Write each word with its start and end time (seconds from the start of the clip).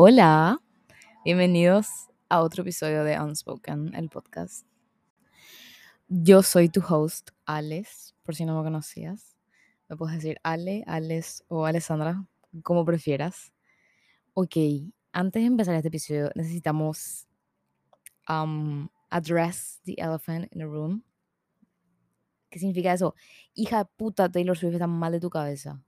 Hola, 0.00 0.62
bienvenidos 1.24 1.88
a 2.28 2.42
otro 2.42 2.62
episodio 2.62 3.02
de 3.02 3.20
Unspoken, 3.20 3.96
el 3.96 4.08
podcast. 4.08 4.64
Yo 6.06 6.44
soy 6.44 6.68
tu 6.68 6.80
host, 6.88 7.30
Alex, 7.46 8.14
por 8.22 8.36
si 8.36 8.44
no 8.44 8.56
me 8.56 8.62
conocías. 8.62 9.36
Me 9.88 9.96
puedes 9.96 10.14
decir 10.14 10.38
Ale, 10.44 10.84
Alex 10.86 11.42
o 11.48 11.66
Alessandra, 11.66 12.24
como 12.62 12.84
prefieras. 12.84 13.52
Ok, 14.34 14.56
antes 15.10 15.42
de 15.42 15.46
empezar 15.48 15.74
este 15.74 15.88
episodio 15.88 16.30
necesitamos 16.36 17.26
um, 18.28 18.88
address 19.10 19.80
the 19.82 19.96
elephant 19.98 20.46
in 20.52 20.60
the 20.60 20.64
room. 20.64 21.02
¿Qué 22.50 22.60
significa 22.60 22.92
eso? 22.92 23.16
Hija 23.52 23.78
de 23.78 23.84
puta, 23.96 24.28
Taylor 24.28 24.56
Swift 24.56 24.74
está 24.74 24.86
mal 24.86 25.10
de 25.10 25.18
tu 25.18 25.28
cabeza. 25.28 25.82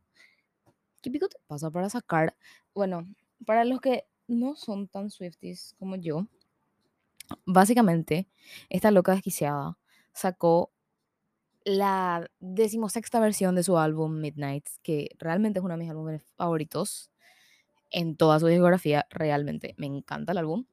¿Qué 1.00 1.12
pico 1.12 1.28
te 1.28 1.38
pasa 1.46 1.70
para 1.70 1.88
sacar? 1.88 2.36
Bueno, 2.74 3.06
para 3.46 3.64
los 3.64 3.80
que 3.80 4.04
no 4.26 4.56
son 4.56 4.88
tan 4.88 5.10
Swifties 5.10 5.74
como 5.78 5.96
yo, 5.96 6.26
básicamente, 7.46 8.28
esta 8.68 8.90
loca 8.90 9.12
desquiciada 9.12 9.78
sacó 10.12 10.72
la 11.64 12.30
decimosexta 12.40 13.20
versión 13.20 13.54
de 13.54 13.62
su 13.62 13.78
álbum 13.78 14.20
Midnight, 14.20 14.66
que 14.82 15.10
realmente 15.18 15.58
es 15.58 15.64
uno 15.64 15.74
de 15.74 15.78
mis 15.78 15.90
álbumes 15.90 16.22
favoritos 16.36 17.10
en 17.90 18.16
toda 18.16 18.38
su 18.40 18.46
discografía, 18.46 19.06
realmente 19.10 19.74
me 19.76 19.86
encanta 19.86 20.32
el 20.32 20.38
álbum. 20.38 20.66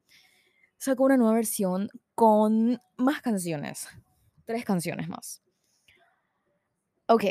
Sacó 0.77 1.05
una 1.05 1.17
nueva 1.17 1.33
versión 1.33 1.89
con 2.13 2.79
más 2.95 3.21
canciones, 3.21 3.87
tres 4.45 4.63
canciones 4.63 5.09
más. 5.09 5.41
Ok, 7.07 7.23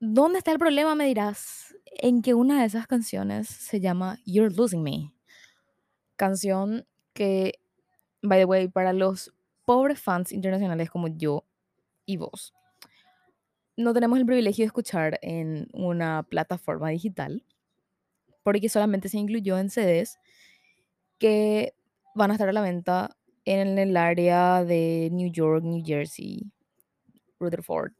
¿dónde 0.00 0.38
está 0.38 0.52
el 0.52 0.58
problema? 0.58 0.94
Me 0.94 1.06
dirás, 1.06 1.74
en 1.86 2.22
que 2.22 2.34
una 2.34 2.60
de 2.60 2.66
esas 2.66 2.86
canciones 2.86 3.48
se 3.48 3.80
llama 3.80 4.18
You're 4.24 4.54
Losing 4.54 4.82
Me. 4.82 5.12
Canción 6.16 6.86
que, 7.12 7.60
by 8.22 8.40
the 8.40 8.44
way, 8.44 8.68
para 8.68 8.92
los 8.92 9.34
pobres 9.64 10.00
fans 10.00 10.32
internacionales 10.32 10.90
como 10.90 11.08
yo 11.08 11.44
y 12.06 12.16
vos, 12.16 12.54
no 13.76 13.92
tenemos 13.94 14.18
el 14.18 14.26
privilegio 14.26 14.62
de 14.64 14.66
escuchar 14.66 15.18
en 15.22 15.68
una 15.72 16.24
plataforma 16.24 16.88
digital, 16.88 17.44
porque 18.42 18.68
solamente 18.68 19.08
se 19.08 19.18
incluyó 19.18 19.58
en 19.58 19.70
CDs 19.70 20.18
que 21.18 21.74
van 22.14 22.30
a 22.30 22.34
estar 22.34 22.48
a 22.48 22.52
la 22.52 22.60
venta 22.60 23.16
en 23.44 23.78
el 23.78 23.96
área 23.96 24.64
de 24.64 25.10
New 25.12 25.30
York, 25.30 25.62
New 25.64 25.82
Jersey, 25.84 26.50
Rutherford, 27.38 27.92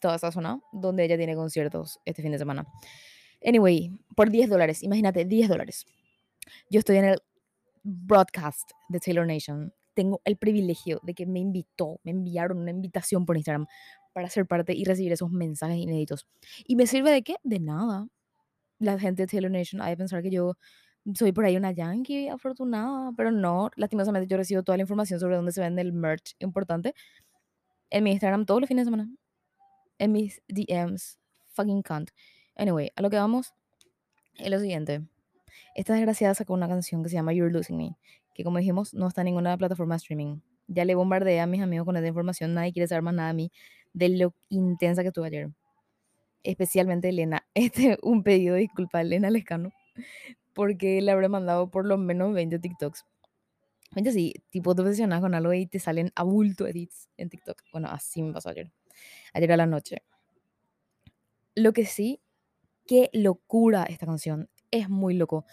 toda 0.00 0.16
esa 0.16 0.30
zona 0.32 0.60
donde 0.72 1.04
ella 1.04 1.16
tiene 1.16 1.34
conciertos 1.34 2.00
este 2.04 2.22
fin 2.22 2.32
de 2.32 2.38
semana. 2.38 2.66
Anyway, 3.44 3.90
por 4.14 4.30
10 4.30 4.48
dólares, 4.50 4.82
imagínate, 4.82 5.24
10 5.24 5.48
dólares. 5.48 5.86
Yo 6.70 6.78
estoy 6.78 6.96
en 6.96 7.04
el 7.06 7.18
broadcast 7.82 8.70
de 8.88 9.00
Taylor 9.00 9.26
Nation. 9.26 9.72
Tengo 9.94 10.20
el 10.24 10.36
privilegio 10.36 11.00
de 11.02 11.14
que 11.14 11.26
me 11.26 11.40
invitó, 11.40 12.00
me 12.04 12.10
enviaron 12.10 12.58
una 12.58 12.70
invitación 12.70 13.24
por 13.24 13.36
Instagram 13.36 13.66
para 14.12 14.28
ser 14.28 14.46
parte 14.46 14.74
y 14.74 14.84
recibir 14.84 15.12
esos 15.12 15.30
mensajes 15.30 15.76
inéditos. 15.76 16.26
¿Y 16.66 16.76
me 16.76 16.86
sirve 16.86 17.10
de 17.10 17.22
qué? 17.22 17.36
De 17.44 17.60
nada. 17.60 18.08
La 18.78 18.98
gente 18.98 19.22
de 19.22 19.26
Taylor 19.26 19.50
Nation 19.50 19.80
ha 19.80 19.88
de 19.88 19.96
pensar 19.96 20.22
que 20.22 20.30
yo 20.30 20.54
soy 21.14 21.32
por 21.32 21.44
ahí 21.44 21.56
una 21.56 21.70
yankee 21.72 22.28
afortunada, 22.28 23.12
pero 23.16 23.30
no, 23.30 23.70
lastimosamente 23.76 24.26
yo 24.26 24.36
recibo 24.36 24.62
toda 24.62 24.76
la 24.76 24.82
información 24.82 25.20
sobre 25.20 25.36
dónde 25.36 25.52
se 25.52 25.60
vende 25.60 25.82
el 25.82 25.92
merch 25.92 26.34
importante 26.40 26.94
en 27.90 28.04
mi 28.04 28.12
Instagram 28.12 28.44
todos 28.44 28.60
los 28.60 28.68
fines 28.68 28.84
de 28.84 28.90
semana. 28.90 29.08
En 29.98 30.12
mis 30.12 30.42
DMs. 30.48 31.18
Fucking 31.48 31.82
cunt. 31.82 32.10
Anyway, 32.56 32.90
a 32.96 33.02
lo 33.02 33.10
que 33.10 33.16
vamos 33.16 33.54
es 34.38 34.50
lo 34.50 34.58
siguiente. 34.58 35.02
Esta 35.74 35.94
desgraciada 35.94 36.34
sacó 36.34 36.54
una 36.54 36.68
canción 36.68 37.02
que 37.02 37.08
se 37.08 37.16
llama 37.16 37.32
You're 37.32 37.52
Losing 37.52 37.76
Me, 37.76 37.96
que 38.34 38.44
como 38.44 38.58
dijimos 38.58 38.94
no 38.94 39.08
está 39.08 39.22
en 39.22 39.26
ninguna 39.26 39.56
plataforma 39.56 39.94
de 39.94 39.98
streaming. 39.98 40.40
Ya 40.68 40.84
le 40.84 40.94
bombardeé 40.94 41.40
a 41.40 41.46
mis 41.46 41.62
amigos 41.62 41.86
con 41.86 41.96
esta 41.96 42.08
información, 42.08 42.54
nadie 42.54 42.72
quiere 42.72 42.88
saber 42.88 43.02
más 43.02 43.14
nada 43.14 43.28
de 43.28 43.34
mí, 43.34 43.52
de 43.92 44.08
lo 44.10 44.34
intensa 44.48 45.02
que 45.02 45.08
estuve 45.08 45.26
ayer. 45.28 45.50
Especialmente 46.42 47.08
Elena. 47.08 47.46
Este 47.54 47.92
es 47.92 47.98
un 48.02 48.22
pedido 48.22 48.54
de 48.54 48.60
disculpa 48.60 48.98
a 48.98 49.00
Elena 49.02 49.30
Lescano, 49.30 49.70
porque 50.54 51.00
le 51.02 51.12
habré 51.12 51.28
mandado 51.28 51.70
por 51.70 51.86
lo 51.86 51.98
menos 51.98 52.34
20 52.34 52.58
TikToks. 52.58 53.04
Gente, 53.94 54.12
sí, 54.12 54.34
tipo 54.50 54.74
te 54.74 54.82
obsesionas 54.82 55.20
con 55.20 55.34
algo 55.34 55.52
y 55.52 55.66
te 55.66 55.78
salen 55.78 56.10
a 56.14 56.22
bulto 56.22 56.66
edits 56.66 57.08
en 57.16 57.30
TikTok. 57.30 57.62
Bueno, 57.72 57.88
así 57.88 58.22
me 58.22 58.32
pasó 58.32 58.50
ayer. 58.50 58.70
Ayer 59.36 59.52
a 59.52 59.58
la 59.58 59.66
noche. 59.66 60.02
Lo 61.54 61.74
que 61.74 61.84
sí, 61.84 62.22
qué 62.86 63.10
locura 63.12 63.82
esta 63.82 64.06
canción. 64.06 64.48
Es 64.70 64.88
muy 64.88 65.12
loco. 65.12 65.44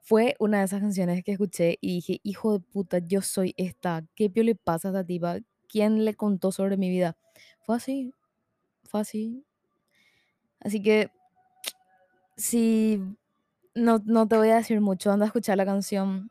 Fue 0.00 0.34
una 0.40 0.58
de 0.58 0.64
esas 0.64 0.80
canciones 0.80 1.22
que 1.22 1.30
escuché 1.30 1.78
y 1.80 1.94
dije, 1.94 2.20
hijo 2.24 2.54
de 2.54 2.58
puta, 2.58 2.98
yo 2.98 3.22
soy 3.22 3.54
esta. 3.56 4.04
¿Qué 4.16 4.30
pio 4.30 4.42
le 4.42 4.56
pasa 4.56 4.88
a 4.88 4.90
esta 4.90 5.04
tipa? 5.04 5.38
¿Quién 5.68 6.04
le 6.04 6.14
contó 6.14 6.50
sobre 6.50 6.76
mi 6.76 6.90
vida? 6.90 7.16
Fue 7.62 7.76
así. 7.76 8.12
Fue 8.82 9.02
así. 9.02 9.44
Así 10.58 10.82
que, 10.82 11.10
si 12.36 13.00
no, 13.76 14.02
no 14.06 14.26
te 14.26 14.36
voy 14.36 14.48
a 14.48 14.56
decir 14.56 14.80
mucho, 14.80 15.12
anda 15.12 15.26
a 15.26 15.28
escuchar 15.28 15.56
la 15.56 15.64
canción. 15.64 16.30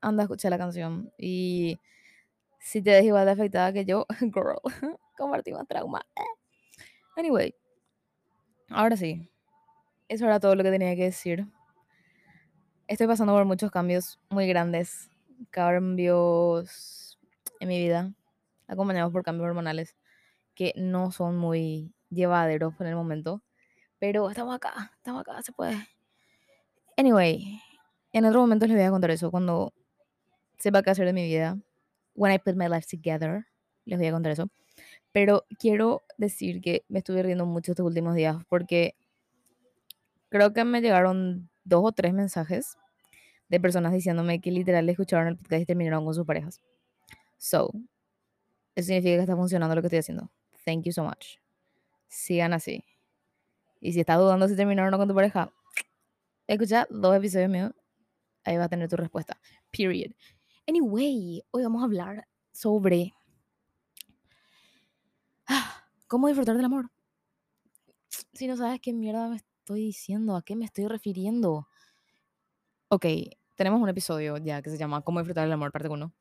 Anda 0.00 0.22
a 0.22 0.24
escuchar 0.24 0.50
la 0.50 0.58
canción. 0.58 1.12
Y 1.18 1.78
si 2.66 2.82
te 2.82 2.90
ves 2.90 3.04
igual 3.04 3.24
de 3.24 3.30
afectada 3.30 3.72
que 3.72 3.84
yo, 3.84 4.06
girl, 4.20 4.58
compartimos 5.16 5.68
trauma. 5.68 6.04
Anyway, 7.16 7.54
ahora 8.70 8.96
sí. 8.96 9.30
Eso 10.08 10.24
era 10.24 10.40
todo 10.40 10.56
lo 10.56 10.64
que 10.64 10.72
tenía 10.72 10.96
que 10.96 11.04
decir. 11.04 11.46
Estoy 12.88 13.06
pasando 13.06 13.34
por 13.34 13.44
muchos 13.44 13.70
cambios 13.70 14.18
muy 14.30 14.48
grandes. 14.48 15.08
Cambios 15.50 17.20
en 17.60 17.68
mi 17.68 17.78
vida, 17.78 18.12
acompañados 18.66 19.12
por 19.12 19.22
cambios 19.22 19.46
hormonales 19.46 19.96
que 20.56 20.72
no 20.76 21.12
son 21.12 21.36
muy 21.36 21.94
llevaderos 22.10 22.74
por 22.74 22.88
el 22.88 22.96
momento. 22.96 23.42
Pero 24.00 24.28
estamos 24.28 24.56
acá, 24.56 24.92
estamos 24.96 25.20
acá, 25.20 25.40
se 25.40 25.52
puede. 25.52 25.86
Anyway, 26.96 27.60
en 28.12 28.24
otro 28.24 28.40
momento 28.40 28.66
les 28.66 28.76
voy 28.76 28.86
a 28.86 28.90
contar 28.90 29.12
eso 29.12 29.30
cuando 29.30 29.72
sepa 30.58 30.82
qué 30.82 30.90
hacer 30.90 31.06
de 31.06 31.12
mi 31.12 31.24
vida. 31.26 31.58
When 32.16 32.32
I 32.32 32.38
put 32.38 32.56
my 32.56 32.66
life 32.66 32.86
together, 32.88 33.46
les 33.84 33.98
voy 33.98 34.08
a 34.08 34.12
contar 34.12 34.32
eso. 34.32 34.48
Pero 35.12 35.46
quiero 35.58 36.02
decir 36.18 36.60
que 36.60 36.84
me 36.88 36.98
estuve 36.98 37.22
riendo 37.22 37.46
mucho 37.46 37.72
estos 37.72 37.86
últimos 37.86 38.14
días 38.14 38.36
porque 38.48 38.96
creo 40.28 40.52
que 40.52 40.64
me 40.64 40.80
llegaron 40.80 41.48
dos 41.64 41.82
o 41.84 41.92
tres 41.92 42.12
mensajes 42.12 42.76
de 43.48 43.60
personas 43.60 43.92
diciéndome 43.92 44.40
que 44.40 44.50
literal 44.50 44.88
escucharon 44.88 45.28
el 45.28 45.36
podcast 45.36 45.62
y 45.62 45.66
terminaron 45.66 46.04
con 46.04 46.14
sus 46.14 46.26
parejas. 46.26 46.60
So, 47.38 47.70
eso 48.74 48.86
significa 48.86 49.16
que 49.16 49.20
está 49.20 49.36
funcionando 49.36 49.74
lo 49.74 49.82
que 49.82 49.86
estoy 49.86 50.00
haciendo. 50.00 50.30
Thank 50.64 50.84
you 50.84 50.92
so 50.92 51.04
much. 51.04 51.38
Sigan 52.08 52.52
así. 52.52 52.84
Y 53.80 53.92
si 53.92 54.00
estás 54.00 54.18
dudando 54.18 54.48
si 54.48 54.56
terminaron 54.56 54.88
o 54.88 54.90
no 54.92 54.98
con 54.98 55.08
tu 55.08 55.14
pareja, 55.14 55.52
escucha 56.46 56.86
dos 56.90 57.16
episodios 57.16 57.50
míos. 57.50 57.72
Ahí 58.44 58.56
vas 58.56 58.66
a 58.66 58.68
tener 58.68 58.88
tu 58.88 58.96
respuesta. 58.96 59.40
Period. 59.70 60.12
Anyway, 60.68 61.44
hoy 61.52 61.62
vamos 61.62 61.80
a 61.80 61.84
hablar 61.84 62.26
sobre 62.50 63.14
cómo 66.08 66.26
disfrutar 66.26 66.56
del 66.56 66.64
amor. 66.64 66.90
Si 68.32 68.48
no 68.48 68.56
sabes 68.56 68.80
qué 68.80 68.92
mierda 68.92 69.28
me 69.28 69.36
estoy 69.36 69.82
diciendo, 69.82 70.34
a 70.34 70.42
qué 70.42 70.56
me 70.56 70.64
estoy 70.64 70.88
refiriendo. 70.88 71.68
Ok, 72.88 73.06
tenemos 73.54 73.80
un 73.80 73.88
episodio 73.88 74.38
ya 74.38 74.60
que 74.60 74.70
se 74.70 74.76
llama 74.76 75.02
Cómo 75.02 75.20
disfrutar 75.20 75.44
del 75.44 75.52
amor, 75.52 75.70
parte 75.70 75.88
1, 75.88 76.12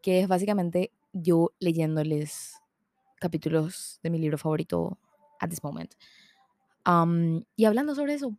que 0.00 0.20
es 0.20 0.28
básicamente 0.28 0.92
yo 1.12 1.52
leyéndoles 1.58 2.54
capítulos 3.16 3.98
de 4.02 4.10
mi 4.10 4.18
libro 4.18 4.38
favorito 4.38 4.96
at 5.40 5.48
this 5.48 5.62
moment. 5.64 5.92
Y 7.56 7.64
hablando 7.64 7.96
sobre 7.96 8.14
eso. 8.14 8.36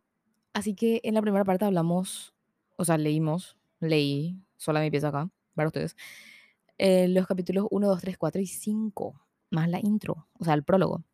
Así 0.54 0.74
que 0.74 1.02
en 1.04 1.14
la 1.14 1.20
primera 1.20 1.44
parte 1.44 1.66
hablamos, 1.66 2.34
o 2.76 2.84
sea, 2.84 2.96
leímos, 2.96 3.58
leí, 3.80 4.38
sola 4.64 4.80
mi 4.80 4.90
pieza 4.90 5.08
acá, 5.08 5.28
para 5.54 5.68
ustedes, 5.68 5.96
eh, 6.78 7.08
los 7.08 7.26
capítulos 7.26 7.66
1, 7.70 7.88
2, 7.88 8.00
3, 8.00 8.18
4 8.18 8.40
y 8.42 8.46
5, 8.46 9.20
más 9.50 9.68
la 9.68 9.80
intro, 9.80 10.28
o 10.38 10.44
sea, 10.44 10.54
el 10.54 10.64
prólogo. 10.64 11.04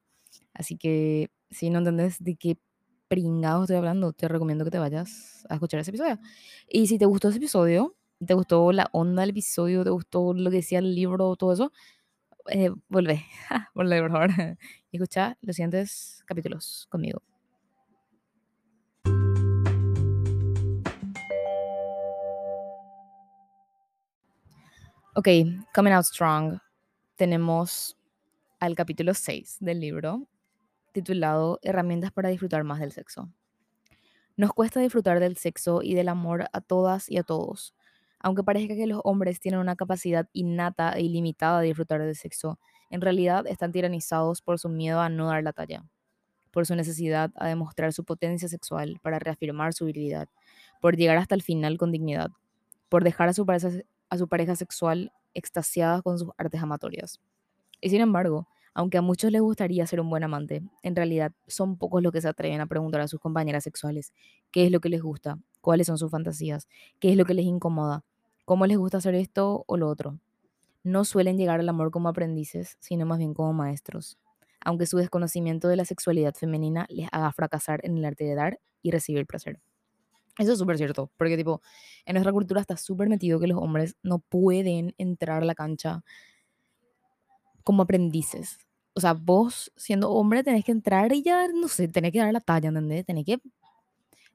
Así 0.54 0.76
que 0.78 1.30
si 1.50 1.70
no 1.70 1.78
entendés 1.80 2.22
de 2.22 2.36
qué 2.36 2.58
pringado 3.08 3.64
estoy 3.64 3.76
hablando, 3.76 4.12
te 4.12 4.28
recomiendo 4.28 4.64
que 4.64 4.70
te 4.70 4.78
vayas 4.78 5.46
a 5.50 5.54
escuchar 5.54 5.80
ese 5.80 5.90
episodio. 5.90 6.18
Y 6.68 6.86
si 6.88 6.98
te 6.98 7.06
gustó 7.06 7.28
ese 7.28 7.38
episodio, 7.38 7.96
te 8.24 8.34
gustó 8.34 8.72
la 8.72 8.88
onda 8.92 9.22
del 9.22 9.30
episodio, 9.30 9.84
te 9.84 9.90
gustó 9.90 10.34
lo 10.34 10.50
que 10.50 10.58
decía 10.58 10.78
el 10.80 10.94
libro, 10.94 11.36
todo 11.36 11.52
eso, 11.52 11.72
eh, 12.50 12.70
vuelve, 12.88 13.24
vuelve 13.74 14.00
por 14.02 14.12
favor, 14.12 14.30
y 14.92 14.96
escucha 14.98 15.38
los 15.42 15.56
siguientes 15.56 16.22
capítulos 16.26 16.86
conmigo. 16.90 17.22
Ok, 25.16 25.26
Coming 25.74 25.92
Out 25.92 26.04
Strong. 26.04 26.60
Tenemos 27.16 27.98
al 28.60 28.76
capítulo 28.76 29.12
6 29.12 29.56
del 29.58 29.80
libro, 29.80 30.28
titulado 30.92 31.58
Herramientas 31.62 32.12
para 32.12 32.28
disfrutar 32.28 32.62
más 32.62 32.78
del 32.78 32.92
sexo. 32.92 33.28
Nos 34.36 34.52
cuesta 34.52 34.78
disfrutar 34.78 35.18
del 35.18 35.36
sexo 35.36 35.82
y 35.82 35.94
del 35.94 36.08
amor 36.08 36.44
a 36.52 36.60
todas 36.60 37.10
y 37.10 37.18
a 37.18 37.24
todos. 37.24 37.74
Aunque 38.20 38.44
parezca 38.44 38.76
que 38.76 38.86
los 38.86 39.00
hombres 39.02 39.40
tienen 39.40 39.58
una 39.58 39.74
capacidad 39.74 40.28
innata 40.32 40.92
e 40.92 41.02
ilimitada 41.02 41.60
de 41.60 41.66
disfrutar 41.66 42.00
del 42.00 42.14
sexo, 42.14 42.60
en 42.88 43.00
realidad 43.00 43.48
están 43.48 43.72
tiranizados 43.72 44.42
por 44.42 44.60
su 44.60 44.68
miedo 44.68 45.00
a 45.00 45.08
no 45.08 45.26
dar 45.26 45.42
la 45.42 45.52
talla, 45.52 45.84
por 46.52 46.66
su 46.66 46.76
necesidad 46.76 47.32
a 47.34 47.48
demostrar 47.48 47.92
su 47.92 48.04
potencia 48.04 48.48
sexual 48.48 49.00
para 49.02 49.18
reafirmar 49.18 49.72
su 49.72 49.86
virilidad, 49.86 50.28
por 50.80 50.96
llegar 50.96 51.16
hasta 51.16 51.34
el 51.34 51.42
final 51.42 51.78
con 51.78 51.90
dignidad, 51.90 52.30
por 52.88 53.02
dejar 53.02 53.28
a 53.28 53.32
su 53.32 53.44
pareja, 53.44 53.70
a 54.10 54.18
su 54.18 54.28
pareja 54.28 54.56
sexual 54.56 55.12
extasiada 55.34 56.02
con 56.02 56.18
sus 56.18 56.30
artes 56.36 56.62
amatorias. 56.62 57.20
Y 57.80 57.90
sin 57.90 58.00
embargo, 58.00 58.48
aunque 58.74 58.98
a 58.98 59.02
muchos 59.02 59.32
les 59.32 59.40
gustaría 59.40 59.86
ser 59.86 60.00
un 60.00 60.10
buen 60.10 60.22
amante, 60.22 60.62
en 60.82 60.96
realidad 60.96 61.32
son 61.46 61.76
pocos 61.76 62.02
los 62.02 62.12
que 62.12 62.20
se 62.20 62.28
atreven 62.28 62.60
a 62.60 62.66
preguntar 62.66 63.00
a 63.00 63.08
sus 63.08 63.20
compañeras 63.20 63.64
sexuales 63.64 64.12
qué 64.52 64.66
es 64.66 64.72
lo 64.72 64.80
que 64.80 64.88
les 64.88 65.02
gusta, 65.02 65.38
cuáles 65.60 65.86
son 65.86 65.98
sus 65.98 66.10
fantasías, 66.10 66.68
qué 66.98 67.10
es 67.10 67.16
lo 67.16 67.24
que 67.24 67.34
les 67.34 67.46
incomoda, 67.46 68.04
cómo 68.44 68.66
les 68.66 68.78
gusta 68.78 68.98
hacer 68.98 69.14
esto 69.14 69.64
o 69.66 69.76
lo 69.76 69.88
otro. 69.88 70.18
No 70.82 71.04
suelen 71.04 71.36
llegar 71.36 71.60
al 71.60 71.68
amor 71.68 71.90
como 71.90 72.08
aprendices, 72.08 72.76
sino 72.80 73.06
más 73.06 73.18
bien 73.18 73.34
como 73.34 73.52
maestros, 73.52 74.18
aunque 74.60 74.86
su 74.86 74.98
desconocimiento 74.98 75.68
de 75.68 75.76
la 75.76 75.84
sexualidad 75.84 76.34
femenina 76.34 76.86
les 76.88 77.08
haga 77.12 77.32
fracasar 77.32 77.80
en 77.84 77.98
el 77.98 78.04
arte 78.04 78.24
de 78.24 78.34
dar 78.34 78.60
y 78.82 78.90
recibir 78.90 79.26
placer. 79.26 79.60
Eso 80.38 80.52
es 80.52 80.58
súper 80.58 80.78
cierto, 80.78 81.10
porque 81.16 81.36
tipo, 81.36 81.60
en 82.06 82.14
nuestra 82.14 82.32
cultura 82.32 82.60
está 82.60 82.76
súper 82.76 83.08
metido 83.08 83.40
que 83.40 83.46
los 83.46 83.58
hombres 83.58 83.96
no 84.02 84.20
pueden 84.20 84.94
entrar 84.96 85.42
a 85.42 85.46
la 85.46 85.54
cancha 85.54 86.02
como 87.64 87.82
aprendices. 87.82 88.58
O 88.94 89.00
sea, 89.00 89.12
vos 89.12 89.72
siendo 89.76 90.10
hombre 90.10 90.42
tenés 90.42 90.64
que 90.64 90.72
entrar 90.72 91.12
y 91.12 91.22
ya, 91.22 91.48
no 91.48 91.68
sé, 91.68 91.88
tenés 91.88 92.12
que 92.12 92.18
dar 92.20 92.32
la 92.32 92.40
talla, 92.40 92.68
¿entendés? 92.68 93.04
Tenés 93.04 93.24
que, 93.24 93.40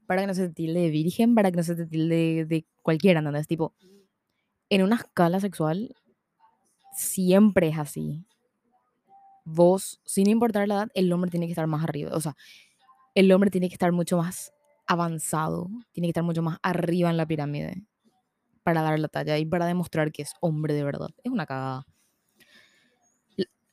para 0.06 0.21
que 0.21 0.27
no 0.27 0.33
se 0.33 0.47
te 0.47 0.53
tilde 0.53 0.81
de 0.81 0.89
virgen, 0.89 1.36
para 1.36 1.51
que 1.51 1.57
no 1.57 1.63
se 1.63 1.75
te 1.75 1.86
tilde 1.86 2.15
de, 2.15 2.45
de 2.45 2.65
cualquiera, 2.81 3.19
¿entendés? 3.19 3.48
Tipo, 3.48 3.74
en 4.69 4.83
una 4.83 4.95
escala 4.95 5.39
sexual 5.39 5.95
siempre 6.95 7.69
es 7.69 7.77
así. 7.77 8.25
Vos, 9.44 10.01
sin 10.06 10.27
importar 10.30 10.68
la 10.68 10.75
edad, 10.75 10.88
el 10.95 11.12
hombre 11.12 11.30
tiene 11.30 11.45
que 11.45 11.51
estar 11.51 11.68
más 11.68 11.83
arriba. 11.83 12.12
O 12.15 12.21
sea, 12.21 12.36
el 13.13 13.31
hombre 13.31 13.51
tiene 13.51 13.69
que 13.69 13.75
estar 13.75 13.91
mucho 13.91 14.18
más 14.18 14.54
avanzado, 14.87 15.69
tiene 15.91 16.07
que 16.07 16.11
estar 16.11 16.23
mucho 16.23 16.41
más 16.43 16.59
arriba 16.63 17.09
en 17.09 17.17
la 17.17 17.25
pirámide 17.27 17.83
para 18.63 18.81
dar 18.83 18.99
la 18.99 19.07
talla 19.09 19.37
y 19.39 19.45
para 19.45 19.65
demostrar 19.67 20.11
que 20.11 20.23
es 20.23 20.33
hombre 20.41 20.73
de 20.73 20.83
verdad. 20.83 21.09
Es 21.23 21.31
una 21.31 21.45
cagada. 21.45 21.85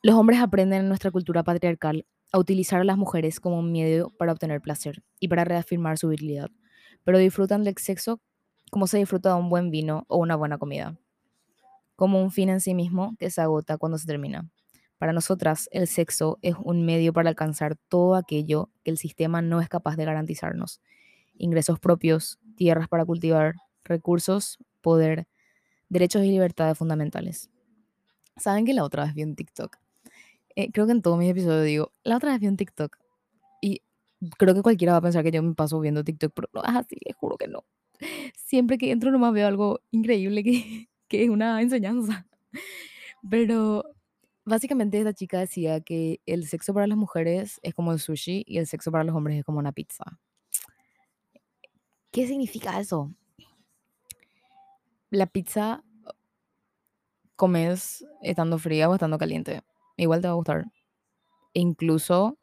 Los 0.01 0.15
hombres 0.15 0.39
aprenden 0.39 0.81
en 0.81 0.87
nuestra 0.87 1.11
cultura 1.11 1.43
patriarcal 1.43 2.05
a 2.31 2.39
utilizar 2.39 2.81
a 2.81 2.83
las 2.83 2.97
mujeres 2.97 3.39
como 3.39 3.59
un 3.59 3.71
medio 3.71 4.09
para 4.17 4.31
obtener 4.31 4.61
placer 4.61 5.03
y 5.19 5.27
para 5.27 5.45
reafirmar 5.45 5.97
su 5.97 6.09
virilidad, 6.09 6.49
pero 7.03 7.17
disfrutan 7.17 7.63
del 7.63 7.77
sexo 7.77 8.21
como 8.71 8.87
se 8.87 8.97
disfruta 8.97 9.29
de 9.29 9.35
un 9.35 9.49
buen 9.49 9.71
vino 9.71 10.05
o 10.07 10.17
una 10.17 10.35
buena 10.35 10.57
comida, 10.57 10.97
como 11.95 12.21
un 12.21 12.31
fin 12.31 12.49
en 12.49 12.61
sí 12.61 12.73
mismo 12.75 13.15
que 13.19 13.29
se 13.29 13.41
agota 13.41 13.77
cuando 13.77 13.97
se 13.97 14.07
termina. 14.07 14.49
Para 14.97 15.13
nosotras, 15.13 15.69
el 15.71 15.87
sexo 15.87 16.39
es 16.41 16.55
un 16.63 16.85
medio 16.85 17.13
para 17.13 17.29
alcanzar 17.29 17.75
todo 17.89 18.15
aquello 18.15 18.69
que 18.83 18.91
el 18.91 18.97
sistema 18.97 19.41
no 19.41 19.61
es 19.61 19.69
capaz 19.69 19.95
de 19.95 20.05
garantizarnos. 20.05 20.81
Ingresos 21.35 21.79
propios, 21.79 22.39
tierras 22.55 22.87
para 22.87 23.05
cultivar, 23.05 23.55
recursos, 23.83 24.59
poder, 24.81 25.27
derechos 25.89 26.23
y 26.23 26.31
libertades 26.31 26.77
fundamentales. 26.77 27.49
¿Saben 28.37 28.65
que 28.65 28.73
la 28.73 28.83
otra 28.83 29.05
vez 29.05 29.13
vi 29.13 29.23
un 29.23 29.35
TikTok 29.35 29.77
eh, 30.55 30.71
creo 30.71 30.85
que 30.85 30.91
en 30.91 31.01
todos 31.01 31.17
mis 31.17 31.29
episodios 31.29 31.65
digo, 31.65 31.91
la 32.03 32.17
otra 32.17 32.31
vez 32.31 32.39
vi 32.39 32.47
un 32.47 32.57
TikTok 32.57 32.97
y 33.61 33.81
creo 34.37 34.53
que 34.53 34.61
cualquiera 34.61 34.93
va 34.93 34.99
a 34.99 35.01
pensar 35.01 35.23
que 35.23 35.31
yo 35.31 35.41
me 35.41 35.55
paso 35.55 35.79
viendo 35.79 36.03
TikTok, 36.03 36.31
pero 36.33 36.49
no 36.53 36.63
es 36.63 36.75
así, 36.75 36.97
les 37.05 37.15
juro 37.15 37.37
que 37.37 37.47
no. 37.47 37.65
Siempre 38.35 38.77
que 38.77 38.91
entro 38.91 39.11
nomás 39.11 39.33
veo 39.33 39.47
algo 39.47 39.81
increíble 39.91 40.43
que, 40.43 40.89
que 41.07 41.23
es 41.23 41.29
una 41.29 41.61
enseñanza. 41.61 42.27
Pero 43.29 43.92
básicamente 44.45 44.97
esta 44.97 45.13
chica 45.13 45.39
decía 45.39 45.81
que 45.81 46.21
el 46.25 46.47
sexo 46.47 46.73
para 46.73 46.87
las 46.87 46.97
mujeres 46.97 47.59
es 47.63 47.73
como 47.73 47.91
el 47.91 47.99
sushi 47.99 48.43
y 48.47 48.57
el 48.57 48.67
sexo 48.67 48.91
para 48.91 49.03
los 49.03 49.15
hombres 49.15 49.37
es 49.37 49.45
como 49.45 49.59
una 49.59 49.71
pizza. 49.71 50.19
¿Qué 52.11 52.27
significa 52.27 52.79
eso? 52.79 53.11
La 55.09 55.27
pizza 55.27 55.83
comes 57.35 58.05
estando 58.21 58.57
fría 58.57 58.89
o 58.89 58.93
estando 58.93 59.17
caliente 59.17 59.63
igual 59.97 60.21
te 60.21 60.27
va 60.27 60.33
a 60.33 60.35
gustar. 60.37 60.65
Incluso 61.53 62.37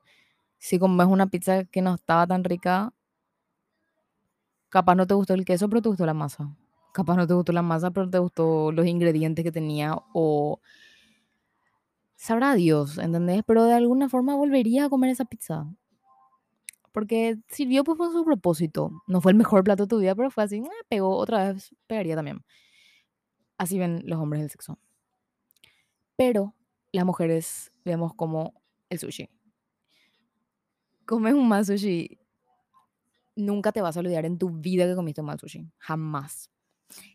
si 0.59 0.79
comes 0.79 1.07
una 1.07 1.29
pizza 1.29 1.65
que 1.65 1.83
no 1.83 1.95
estaba 1.95 2.27
tan 2.27 2.45
rica, 2.45 2.93
capaz 4.69 4.95
no 4.95 5.07
te 5.07 5.15
gustó 5.15 5.35
el 5.35 5.45
queso, 5.45 5.69
pero 5.69 5.83
te 5.83 5.89
gustó 5.89 6.07
la 6.07 6.15
masa. 6.15 6.55
Capaz 6.93 7.17
no 7.17 7.27
te 7.27 7.35
gustó 7.35 7.53
la 7.53 7.63
masa, 7.63 7.91
pero 7.91 8.11
te 8.11 8.19
gustó 8.19 8.73
los 8.73 8.87
ingredientes 8.87 9.45
que 9.45 9.53
tenía 9.53 9.97
o 10.13 10.61
sabrá 12.21 12.55
Dios, 12.55 12.99
¿entendés? 12.99 13.43
Pero 13.47 13.65
de 13.65 13.73
alguna 13.73 14.09
forma 14.11 14.35
volvería 14.37 14.85
a 14.85 14.89
comer 14.91 15.11
esa 15.11 15.25
pizza. 15.25 15.67
Porque 16.93 17.39
sirvió 17.49 17.83
pues 17.83 17.97
fue 17.97 18.13
su 18.13 18.25
propósito. 18.25 18.91
No 19.07 19.21
fue 19.21 19.33
el 19.33 19.39
mejor 19.39 19.65
plato 19.65 19.85
de 19.85 19.89
tu 19.89 19.99
vida, 19.99 20.15
pero 20.15 20.31
fue 20.31 20.45
así, 20.45 20.59
eh, 20.59 20.69
pegó 20.89 21.17
otra 21.17 21.53
vez, 21.53 21.75
pegaría 21.87 22.17
también. 22.17 22.45
Así 23.57 23.79
ven 23.79 24.03
los 24.05 24.19
hombres 24.19 24.43
del 24.43 24.51
sexo. 24.51 24.79
Pero 26.17 26.55
las 26.93 27.07
mujeres 27.07 27.73
vemos 27.85 28.13
como 28.15 28.53
el 28.91 28.99
sushi. 28.99 29.31
Comes 31.07 31.33
un 31.35 31.49
mal 31.49 31.65
sushi, 31.65 32.19
nunca 33.35 33.73
te 33.73 33.81
vas 33.81 33.97
a 33.97 34.01
olvidar 34.01 34.27
en 34.27 34.37
tu 34.37 34.51
vida 34.51 34.87
que 34.87 34.95
comiste 34.95 35.23
un 35.23 35.29
mal 35.29 35.41
sushi. 35.41 35.67
Jamás. 35.79 36.51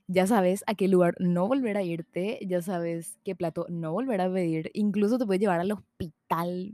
Ya 0.07 0.27
sabes 0.27 0.63
a 0.67 0.75
qué 0.75 0.87
lugar 0.87 1.15
no 1.19 1.47
volver 1.47 1.77
a 1.77 1.83
irte, 1.83 2.39
ya 2.47 2.61
sabes 2.61 3.17
qué 3.23 3.35
plato 3.35 3.65
no 3.69 3.91
volver 3.91 4.21
a 4.21 4.31
pedir. 4.31 4.69
Incluso 4.73 5.17
te 5.17 5.25
puede 5.25 5.39
llevar 5.39 5.59
al 5.59 5.71
hospital 5.71 6.73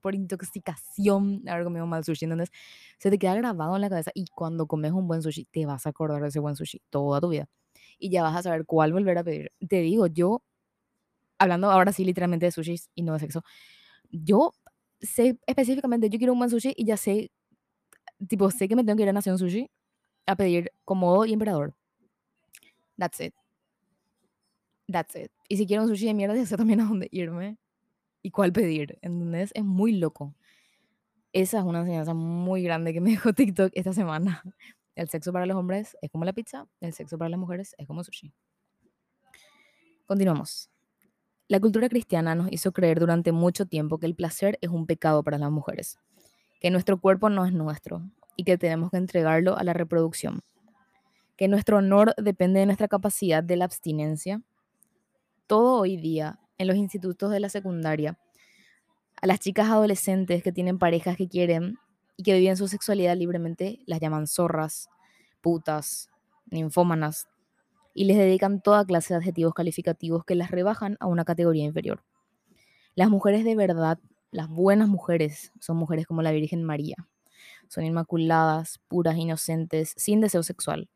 por 0.00 0.14
intoxicación 0.14 1.42
haber 1.48 1.64
comido 1.64 1.86
mal 1.86 2.04
sushi. 2.04 2.24
Entonces, 2.26 2.50
se 2.98 3.10
te 3.10 3.18
queda 3.18 3.34
grabado 3.36 3.76
en 3.76 3.82
la 3.82 3.88
cabeza 3.90 4.10
y 4.14 4.26
cuando 4.34 4.66
comes 4.66 4.92
un 4.92 5.08
buen 5.08 5.22
sushi, 5.22 5.46
te 5.46 5.66
vas 5.66 5.86
a 5.86 5.90
acordar 5.90 6.22
de 6.22 6.28
ese 6.28 6.40
buen 6.40 6.56
sushi 6.56 6.80
toda 6.90 7.20
tu 7.20 7.28
vida. 7.30 7.48
Y 7.98 8.10
ya 8.10 8.22
vas 8.22 8.36
a 8.36 8.42
saber 8.42 8.66
cuál 8.66 8.92
volver 8.92 9.18
a 9.18 9.24
pedir. 9.24 9.52
Te 9.68 9.80
digo, 9.80 10.06
yo 10.08 10.42
hablando 11.38 11.70
ahora 11.70 11.92
sí 11.92 12.04
literalmente 12.04 12.46
de 12.46 12.52
sushi 12.52 12.76
y 12.94 13.02
no 13.02 13.14
de 13.14 13.20
sexo, 13.20 13.42
yo 14.10 14.52
sé 15.00 15.38
específicamente, 15.46 16.10
yo 16.10 16.18
quiero 16.18 16.34
un 16.34 16.40
buen 16.40 16.50
sushi 16.50 16.74
y 16.76 16.84
ya 16.86 16.96
sé, 16.96 17.30
tipo, 18.28 18.50
sé 18.50 18.68
que 18.68 18.76
me 18.76 18.84
tengo 18.84 18.96
que 18.96 19.04
ir 19.04 19.08
a 19.10 19.12
Nación 19.12 19.38
Sushi 19.38 19.70
a 20.26 20.36
pedir 20.36 20.72
cómodo 20.84 21.26
y 21.26 21.32
emperador. 21.34 21.74
That's 23.00 23.18
it. 23.18 23.34
That's 24.86 25.16
it. 25.16 25.32
Y 25.48 25.56
si 25.56 25.66
quiero 25.66 25.84
un 25.84 25.88
sushi 25.88 26.06
de 26.06 26.14
mierda, 26.14 26.34
ya 26.36 26.44
sé 26.44 26.56
también 26.56 26.82
a 26.82 26.84
dónde 26.84 27.08
irme 27.10 27.56
y 28.22 28.30
cuál 28.30 28.52
pedir. 28.52 28.98
¿Entendés? 29.00 29.52
Es 29.54 29.64
muy 29.64 29.92
loco. 29.96 30.34
Esa 31.32 31.60
es 31.60 31.64
una 31.64 31.80
enseñanza 31.80 32.12
muy 32.12 32.62
grande 32.62 32.92
que 32.92 33.00
me 33.00 33.10
dejó 33.10 33.32
TikTok 33.32 33.72
esta 33.74 33.94
semana. 33.94 34.42
El 34.96 35.08
sexo 35.08 35.32
para 35.32 35.46
los 35.46 35.56
hombres 35.56 35.96
es 36.02 36.10
como 36.10 36.26
la 36.26 36.34
pizza, 36.34 36.66
el 36.80 36.92
sexo 36.92 37.16
para 37.16 37.30
las 37.30 37.38
mujeres 37.38 37.74
es 37.78 37.86
como 37.86 38.04
sushi. 38.04 38.34
Continuamos. 40.04 40.68
La 41.48 41.58
cultura 41.58 41.88
cristiana 41.88 42.34
nos 42.34 42.52
hizo 42.52 42.72
creer 42.72 43.00
durante 43.00 43.32
mucho 43.32 43.64
tiempo 43.64 43.98
que 43.98 44.04
el 44.04 44.14
placer 44.14 44.58
es 44.60 44.68
un 44.68 44.86
pecado 44.86 45.22
para 45.22 45.38
las 45.38 45.50
mujeres, 45.50 45.96
que 46.60 46.70
nuestro 46.70 47.00
cuerpo 47.00 47.30
no 47.30 47.46
es 47.46 47.52
nuestro 47.52 48.02
y 48.36 48.44
que 48.44 48.58
tenemos 48.58 48.90
que 48.90 48.98
entregarlo 48.98 49.56
a 49.56 49.64
la 49.64 49.72
reproducción, 49.72 50.42
que 51.40 51.48
nuestro 51.48 51.78
honor 51.78 52.14
depende 52.18 52.60
de 52.60 52.66
nuestra 52.66 52.86
capacidad 52.86 53.42
de 53.42 53.56
la 53.56 53.64
abstinencia. 53.64 54.42
Todo 55.46 55.80
hoy 55.80 55.96
día, 55.96 56.38
en 56.58 56.66
los 56.66 56.76
institutos 56.76 57.30
de 57.30 57.40
la 57.40 57.48
secundaria, 57.48 58.18
a 59.22 59.26
las 59.26 59.40
chicas 59.40 59.70
adolescentes 59.70 60.42
que 60.42 60.52
tienen 60.52 60.78
parejas 60.78 61.16
que 61.16 61.28
quieren 61.28 61.78
y 62.18 62.24
que 62.24 62.38
viven 62.38 62.58
su 62.58 62.68
sexualidad 62.68 63.16
libremente, 63.16 63.78
las 63.86 64.00
llaman 64.00 64.26
zorras, 64.26 64.90
putas, 65.40 66.10
ninfómanas, 66.50 67.26
y 67.94 68.04
les 68.04 68.18
dedican 68.18 68.60
toda 68.60 68.84
clase 68.84 69.14
de 69.14 69.20
adjetivos 69.20 69.54
calificativos 69.54 70.26
que 70.26 70.34
las 70.34 70.50
rebajan 70.50 70.98
a 71.00 71.06
una 71.06 71.24
categoría 71.24 71.64
inferior. 71.64 72.04
Las 72.94 73.08
mujeres 73.08 73.46
de 73.46 73.56
verdad, 73.56 73.98
las 74.30 74.50
buenas 74.50 74.90
mujeres, 74.90 75.54
son 75.58 75.78
mujeres 75.78 76.06
como 76.06 76.20
la 76.20 76.32
Virgen 76.32 76.64
María. 76.64 76.96
Son 77.66 77.82
inmaculadas, 77.82 78.78
puras, 78.88 79.16
inocentes, 79.16 79.94
sin 79.96 80.20
deseo 80.20 80.42
sexual. 80.42 80.90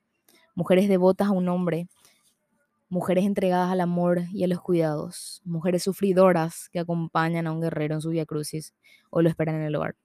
Mujeres 0.55 0.89
devotas 0.89 1.29
a 1.29 1.33
un 1.33 1.49
hombre, 1.49 1.89
mujeres 2.89 3.25
entregadas 3.25 3.73
al 3.73 3.81
amor 3.81 4.23
y 4.33 4.45
a 4.45 4.47
los 4.47 4.61
cuidados, 4.61 5.43
mujeres 5.45 5.83
sufridoras 5.83 6.69
que 6.69 6.79
acompañan 6.79 7.47
a 7.47 7.53
un 7.53 7.61
guerrero 7.61 7.95
en 7.97 8.01
su 8.01 8.11
via 8.11 8.25
crucis 8.25 8.73
o 9.11 9.21
lo 9.21 9.29
esperan 9.29 9.57
en 9.57 9.63
el 9.63 9.75
hogar. 9.75 9.97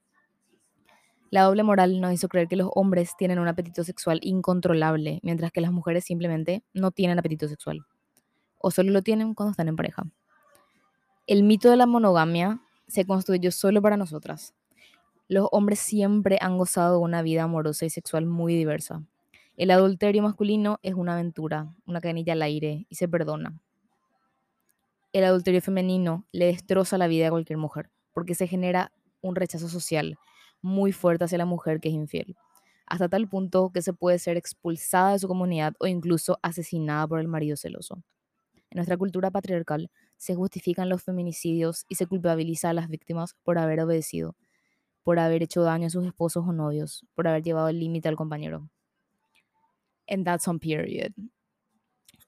La 1.32 1.44
doble 1.44 1.62
moral 1.62 2.02
nos 2.02 2.14
hizo 2.14 2.28
creer 2.28 2.48
que 2.48 2.56
los 2.56 2.72
hombres 2.74 3.16
tienen 3.16 3.38
un 3.38 3.48
apetito 3.48 3.84
sexual 3.84 4.20
incontrolable, 4.24 5.20
mientras 5.22 5.52
que 5.52 5.62
las 5.62 5.72
mujeres 5.72 6.04
simplemente 6.04 6.64
no 6.74 6.90
tienen 6.90 7.20
apetito 7.20 7.48
sexual. 7.48 7.86
O 8.58 8.72
solo 8.72 8.92
lo 8.92 9.04
tienen 9.04 9.36
cuando 9.36 9.52
están 9.52 9.68
en 9.68 9.76
pareja. 9.76 10.04
El 11.28 11.44
mito 11.44 11.70
de 11.70 11.78
la 11.78 11.86
monogamia 11.86 12.60
se 12.88 13.06
construyó 13.06 13.52
solo 13.52 13.84
para 13.84 13.98
nosotras. 13.98 14.56
Los 15.28 15.48
hombres 15.52 15.78
siempre 15.78 16.40
han 16.42 16.58
gozado 16.58 16.98
de 16.98 17.04
una 17.04 17.22
vida 17.22 17.44
amorosa 17.44 17.86
y 17.86 17.92
sexual 17.92 18.26
muy 18.26 18.56
diversa. 18.56 19.04
El 19.60 19.72
adulterio 19.72 20.24
masculino 20.24 20.80
es 20.84 20.94
una 20.94 21.16
aventura, 21.16 21.76
una 21.86 22.00
cadenilla 22.00 22.32
al 22.32 22.44
aire 22.44 22.86
y 22.88 22.96
se 22.96 23.10
perdona. 23.10 23.62
El 25.12 25.26
adulterio 25.26 25.62
femenino 25.62 26.26
le 26.32 26.46
destroza 26.46 26.98
la 26.98 27.08
vida 27.08 27.28
a 27.28 27.32
cualquier 27.32 27.58
mujer 27.58 27.90
porque 28.14 28.36
se 28.36 28.48
genera 28.48 28.94
un 29.20 29.36
rechazo 29.36 29.68
social 29.68 30.18
muy 30.62 30.94
fuerte 30.94 31.26
hacia 31.26 31.38
la 31.38 31.46
mujer 31.46 31.82
que 31.82 31.90
es 31.90 31.94
infiel, 31.94 32.38
hasta 32.86 33.10
tal 33.10 33.28
punto 33.28 33.70
que 33.74 33.82
se 33.82 33.92
puede 33.92 34.18
ser 34.18 34.38
expulsada 34.38 35.12
de 35.12 35.20
su 35.20 35.28
comunidad 35.28 35.74
o 35.80 35.88
incluso 35.88 36.40
asesinada 36.42 37.06
por 37.06 37.20
el 37.20 37.28
marido 37.28 37.58
celoso. 37.58 38.02
En 38.70 38.78
nuestra 38.78 38.96
cultura 38.96 39.30
patriarcal 39.30 39.92
se 40.16 40.36
justifican 40.36 40.88
los 40.88 41.04
feminicidios 41.04 41.86
y 41.90 41.96
se 41.96 42.08
culpabiliza 42.08 42.70
a 42.70 42.74
las 42.74 42.88
víctimas 42.88 43.36
por 43.44 43.58
haber 43.58 43.82
obedecido, 43.82 44.38
por 45.04 45.20
haber 45.20 45.44
hecho 45.44 45.64
daño 45.64 45.88
a 45.88 45.90
sus 45.90 46.06
esposos 46.06 46.48
o 46.48 46.54
novios, 46.54 47.06
por 47.14 47.28
haber 47.28 47.44
llevado 47.44 47.68
el 47.68 47.82
límite 47.82 48.08
al 48.08 48.16
compañero. 48.16 48.70
And 50.10 50.26
that's 50.26 50.48
on 50.48 50.60
period. 50.60 51.14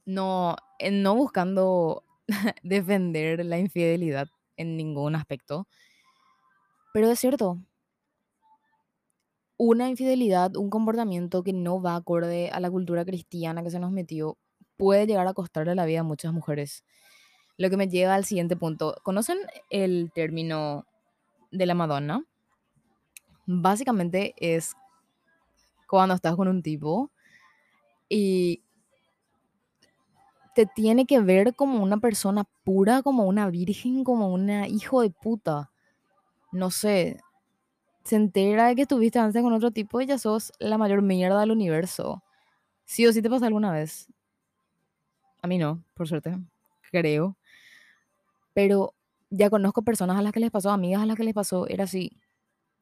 No, 0.05 0.55
no 0.91 1.15
buscando 1.15 2.03
defender 2.63 3.45
la 3.45 3.57
infidelidad 3.59 4.29
en 4.55 4.77
ningún 4.77 5.15
aspecto, 5.15 5.67
pero 6.93 7.09
es 7.09 7.19
cierto, 7.19 7.57
una 9.57 9.89
infidelidad, 9.89 10.57
un 10.57 10.69
comportamiento 10.69 11.43
que 11.43 11.53
no 11.53 11.81
va 11.81 11.95
acorde 11.95 12.49
a 12.49 12.59
la 12.59 12.71
cultura 12.71 13.05
cristiana 13.05 13.63
que 13.63 13.69
se 13.69 13.79
nos 13.79 13.91
metió, 13.91 14.37
puede 14.75 15.05
llegar 15.07 15.27
a 15.27 15.33
costarle 15.33 15.75
la 15.75 15.85
vida 15.85 15.99
a 15.99 16.03
muchas 16.03 16.33
mujeres. 16.33 16.83
Lo 17.57 17.69
que 17.69 17.77
me 17.77 17.87
lleva 17.87 18.15
al 18.15 18.25
siguiente 18.25 18.55
punto. 18.55 18.95
¿Conocen 19.03 19.37
el 19.69 20.11
término 20.13 20.85
de 21.51 21.65
la 21.67 21.75
Madonna? 21.75 22.25
Básicamente 23.45 24.33
es 24.37 24.73
cuando 25.87 26.15
estás 26.15 26.35
con 26.35 26.47
un 26.47 26.63
tipo 26.63 27.11
y 28.13 28.61
te 30.53 30.65
tiene 30.65 31.05
que 31.05 31.21
ver 31.21 31.55
como 31.55 31.81
una 31.81 31.97
persona 31.97 32.43
pura, 32.65 33.01
como 33.03 33.23
una 33.23 33.49
virgen, 33.49 34.03
como 34.03 34.33
una 34.33 34.67
hijo 34.67 35.01
de 35.01 35.11
puta. 35.11 35.71
No 36.51 36.71
sé, 36.71 37.21
se 38.03 38.17
entera 38.17 38.67
de 38.67 38.75
que 38.75 38.81
estuviste 38.81 39.17
antes 39.17 39.41
con 39.41 39.53
otro 39.53 39.71
tipo 39.71 40.01
y 40.01 40.07
ya 40.07 40.17
sos 40.17 40.51
la 40.59 40.77
mayor 40.77 41.01
mierda 41.01 41.39
del 41.39 41.51
universo. 41.51 42.21
Sí 42.83 43.07
o 43.07 43.13
sí 43.13 43.21
te 43.21 43.29
pasa 43.29 43.47
alguna 43.47 43.71
vez. 43.71 44.09
A 45.41 45.47
mí 45.47 45.57
no, 45.57 45.81
por 45.93 46.09
suerte, 46.09 46.37
creo. 46.91 47.37
Pero 48.53 48.93
ya 49.29 49.49
conozco 49.49 49.83
personas 49.83 50.17
a 50.17 50.21
las 50.21 50.33
que 50.33 50.41
les 50.41 50.51
pasó, 50.51 50.71
amigas 50.71 51.01
a 51.01 51.05
las 51.05 51.15
que 51.15 51.23
les 51.23 51.33
pasó, 51.33 51.65
era 51.65 51.85
así. 51.85 52.11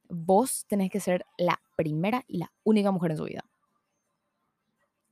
Vos 0.10 0.66
tenés 0.68 0.90
que 0.90 1.00
ser 1.00 1.28
la 1.38 1.62
primera 1.76 2.26
y 2.28 2.40
la 2.40 2.52
única 2.64 2.90
mujer 2.90 3.12
en 3.12 3.18
su 3.18 3.26
vida. 3.26 3.46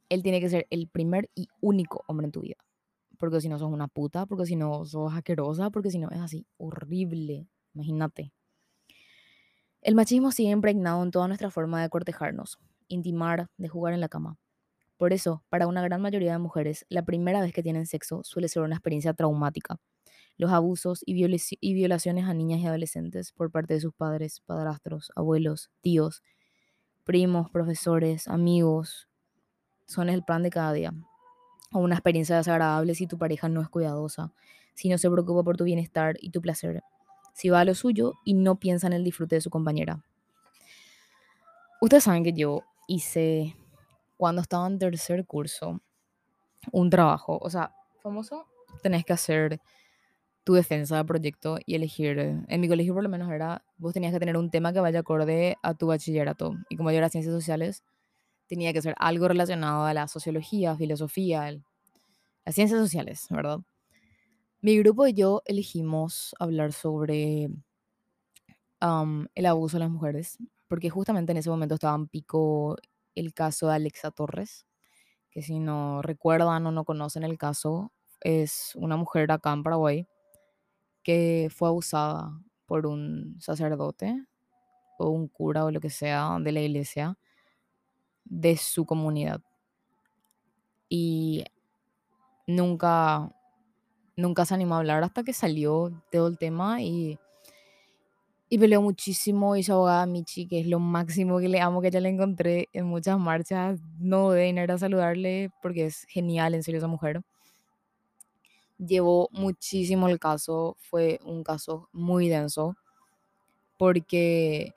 Él 0.10 0.24
tiene 0.24 0.40
que 0.42 0.50
ser 0.50 0.68
el 0.70 0.88
primer 0.88 1.30
y 1.36 1.48
único 1.62 2.04
hombre 2.08 2.26
en 2.26 2.32
tu 2.32 2.42
vida. 2.42 2.56
Porque 3.18 3.42
si 3.42 3.50
no 3.50 3.60
sos 3.60 3.72
una 3.72 3.88
puta, 3.88 4.26
porque 4.26 4.46
si 4.46 4.56
no 4.56 4.86
sos 4.86 5.14
asquerosa, 5.14 5.70
porque 5.72 5.92
si 5.92 6.00
no 6.00 6.10
es 6.12 6.20
así, 6.20 6.46
horrible. 6.58 7.48
Imagínate. 7.74 8.32
El 9.82 9.96
machismo 9.96 10.32
sigue 10.32 10.50
impregnado 10.52 11.02
en 11.04 11.12
toda 11.12 11.28
nuestra 11.28 11.50
forma 11.50 11.82
de 11.82 11.90
cortejarnos, 11.90 12.60
intimar, 12.88 13.48
de 13.58 13.68
jugar 13.70 13.94
en 13.94 14.02
la 14.02 14.10
cama. 14.10 14.38
Por 14.98 15.14
eso, 15.14 15.44
para 15.50 15.68
una 15.68 15.82
gran 15.84 16.02
mayoría 16.02 16.32
de 16.34 16.40
mujeres, 16.40 16.86
la 16.90 17.06
primera 17.06 17.42
vez 17.42 17.54
que 17.54 17.64
tienen 17.64 17.86
sexo 17.86 18.24
suele 18.24 18.50
ser 18.50 18.64
una 18.64 18.76
experiencia 18.76 19.14
traumática. 19.14 19.78
Los 20.38 20.52
abusos 20.52 21.04
y, 21.06 21.16
y 21.62 21.74
violaciones 21.74 22.26
a 22.26 22.34
niñas 22.34 22.60
y 22.62 22.68
adolescentes 22.68 23.32
por 23.32 23.52
parte 23.52 23.76
de 23.76 23.82
sus 23.82 23.94
padres, 23.94 24.42
padrastros, 24.46 25.12
abuelos, 25.16 25.72
tíos, 25.82 26.24
primos, 27.04 27.50
profesores, 27.52 28.28
amigos, 28.28 29.07
son 29.88 30.10
el 30.10 30.24
pan 30.24 30.44
de 30.44 30.50
cada 30.50 30.74
día. 30.74 30.94
O 31.72 31.80
una 31.80 31.96
experiencia 31.96 32.38
desagradable 32.38 32.96
si 32.96 33.08
tu 33.08 33.18
pareja 33.18 33.50
no 33.50 33.62
es 33.62 33.70
cuidadosa, 33.70 34.32
si 34.74 34.90
no 34.90 34.98
se 34.98 35.10
preocupa 35.10 35.44
por 35.44 35.58
tu 35.58 35.64
bienestar 35.64 36.16
y 36.22 36.30
tu 36.30 36.42
placer, 36.42 36.84
si 37.34 37.50
va 37.50 37.62
a 37.62 37.66
lo 37.66 37.74
suyo 37.74 38.14
y 38.24 38.34
no 38.34 38.60
piensa 38.60 38.88
en 38.88 38.94
el 38.94 39.04
disfrute 39.04 39.36
de 39.36 39.42
su 39.42 39.50
compañera. 39.50 40.04
Ustedes 41.82 42.04
saben 42.04 42.24
que 42.24 42.34
yo 42.34 42.64
hice, 42.88 43.56
cuando 44.18 44.42
estaba 44.42 44.68
en 44.68 44.80
tercer 44.80 45.26
curso, 45.26 45.82
un 46.72 46.90
trabajo, 46.90 47.38
o 47.42 47.50
sea, 47.50 47.74
famoso, 48.02 48.48
tenés 48.82 49.06
que 49.06 49.14
hacer 49.14 49.60
tu 50.44 50.54
defensa 50.54 50.96
de 50.96 51.06
proyecto 51.06 51.60
y 51.66 51.76
elegir, 51.76 52.18
en 52.20 52.62
mi 52.62 52.70
colegio 52.70 52.94
por 52.94 53.04
lo 53.04 53.10
menos 53.10 53.30
era, 53.32 53.64
vos 53.78 53.94
tenías 53.94 54.14
que 54.14 54.20
tener 54.20 54.38
un 54.38 54.50
tema 54.50 54.72
que 54.72 54.80
vaya 54.80 55.00
acorde 55.00 55.58
a 55.62 55.74
tu 55.74 55.88
bachillerato. 55.88 56.56
Y 56.70 56.78
como 56.78 56.90
yo 56.90 56.98
era 56.98 57.10
ciencias 57.10 57.36
sociales, 57.36 57.84
tenía 58.48 58.74
que 58.74 58.82
ser 58.82 58.96
algo 58.98 59.28
relacionado 59.28 59.86
a 59.86 59.94
la 59.94 60.08
sociología, 60.08 60.76
filosofía, 60.76 61.52
las 62.46 62.56
ciencias 62.56 62.80
sociales, 62.80 63.28
¿verdad? 63.30 63.60
Mi 64.62 64.78
grupo 64.80 65.08
y 65.08 65.14
yo 65.14 65.42
elegimos 65.46 66.36
hablar 66.40 66.74
sobre 66.74 67.50
el 69.36 69.46
abuso 69.46 69.78
de 69.78 69.82
las 69.82 69.90
mujeres, 69.90 70.38
porque 70.68 70.90
justamente 70.90 71.32
en 71.32 71.38
ese 71.38 71.50
momento 71.50 71.76
estaba 71.76 71.96
en 71.96 72.08
pico 72.08 72.78
el 73.16 73.34
caso 73.34 73.68
de 73.68 73.76
Alexa 73.76 74.12
Torres, 74.12 74.66
que 75.32 75.42
si 75.42 75.60
no 75.60 76.02
recuerdan 76.02 76.66
o 76.68 76.72
no 76.72 76.86
conocen 76.86 77.24
el 77.24 77.38
caso, 77.38 77.92
es 78.22 78.74
una 78.76 78.98
mujer 78.98 79.32
acá 79.32 79.54
en 79.54 79.64
Paraguay 79.64 80.08
que 81.04 81.50
fue 81.54 81.70
abusada 81.70 82.42
por 82.66 82.86
un 82.86 83.38
sacerdote 83.40 84.26
o 85.00 85.10
un 85.10 85.28
cura 85.28 85.66
o 85.66 85.72
lo 85.72 85.80
que 85.80 85.90
sea 85.90 86.38
de 86.42 86.52
la 86.52 86.62
iglesia 86.62 87.18
de 88.30 88.58
su 88.58 88.86
comunidad. 88.86 89.42
Y 90.90 91.44
nunca 92.48 93.32
nunca 94.18 94.46
se 94.46 94.54
animó 94.56 94.76
a 94.76 94.80
hablar 94.80 95.04
hasta 95.04 95.24
que 95.24 95.34
salió 95.34 95.92
todo 96.12 96.28
el 96.28 96.38
tema 96.40 96.82
y, 96.82 97.20
y 98.50 98.58
peleó 98.58 98.82
muchísimo. 98.82 99.56
Y 99.56 99.64
su 99.64 99.74
abogada 99.74 100.06
Michi, 100.06 100.48
que 100.48 100.60
es 100.62 100.68
lo 100.68 100.80
máximo 100.80 101.40
que 101.40 101.50
le 101.50 101.62
amo, 101.62 101.82
que 101.82 101.92
ya 101.92 102.02
la 102.02 102.10
encontré 102.10 102.70
en 102.74 102.86
muchas 102.86 103.20
marchas. 103.20 103.80
No 104.00 104.32
de 104.32 104.50
ir 104.50 104.72
a 104.72 104.78
saludarle 104.78 105.52
porque 105.62 105.86
es 105.86 106.06
genial, 106.10 106.54
en 106.56 106.64
serio, 106.64 106.80
esa 106.80 106.88
mujer. 106.88 107.22
Llevó 108.80 109.30
muchísimo 109.32 110.08
el 110.08 110.20
caso, 110.20 110.78
fue 110.80 111.20
un 111.24 111.44
caso 111.44 111.90
muy 111.92 112.28
denso 112.30 112.76
porque 113.78 114.74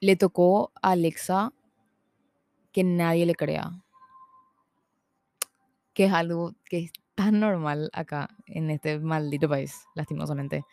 le 0.00 0.16
tocó 0.16 0.72
a 0.82 0.92
Alexa 0.92 1.52
que 2.72 2.84
nadie 2.84 3.26
le 3.26 3.34
crea. 3.34 3.70
Que 5.94 6.04
es 6.04 6.12
algo 6.12 6.52
que 6.64 6.90
tan 7.14 7.40
normal 7.40 7.90
acá, 7.92 8.30
en 8.46 8.70
este 8.70 8.98
maldito 8.98 9.48
país, 9.48 9.84
lastimosamente. 9.94 10.64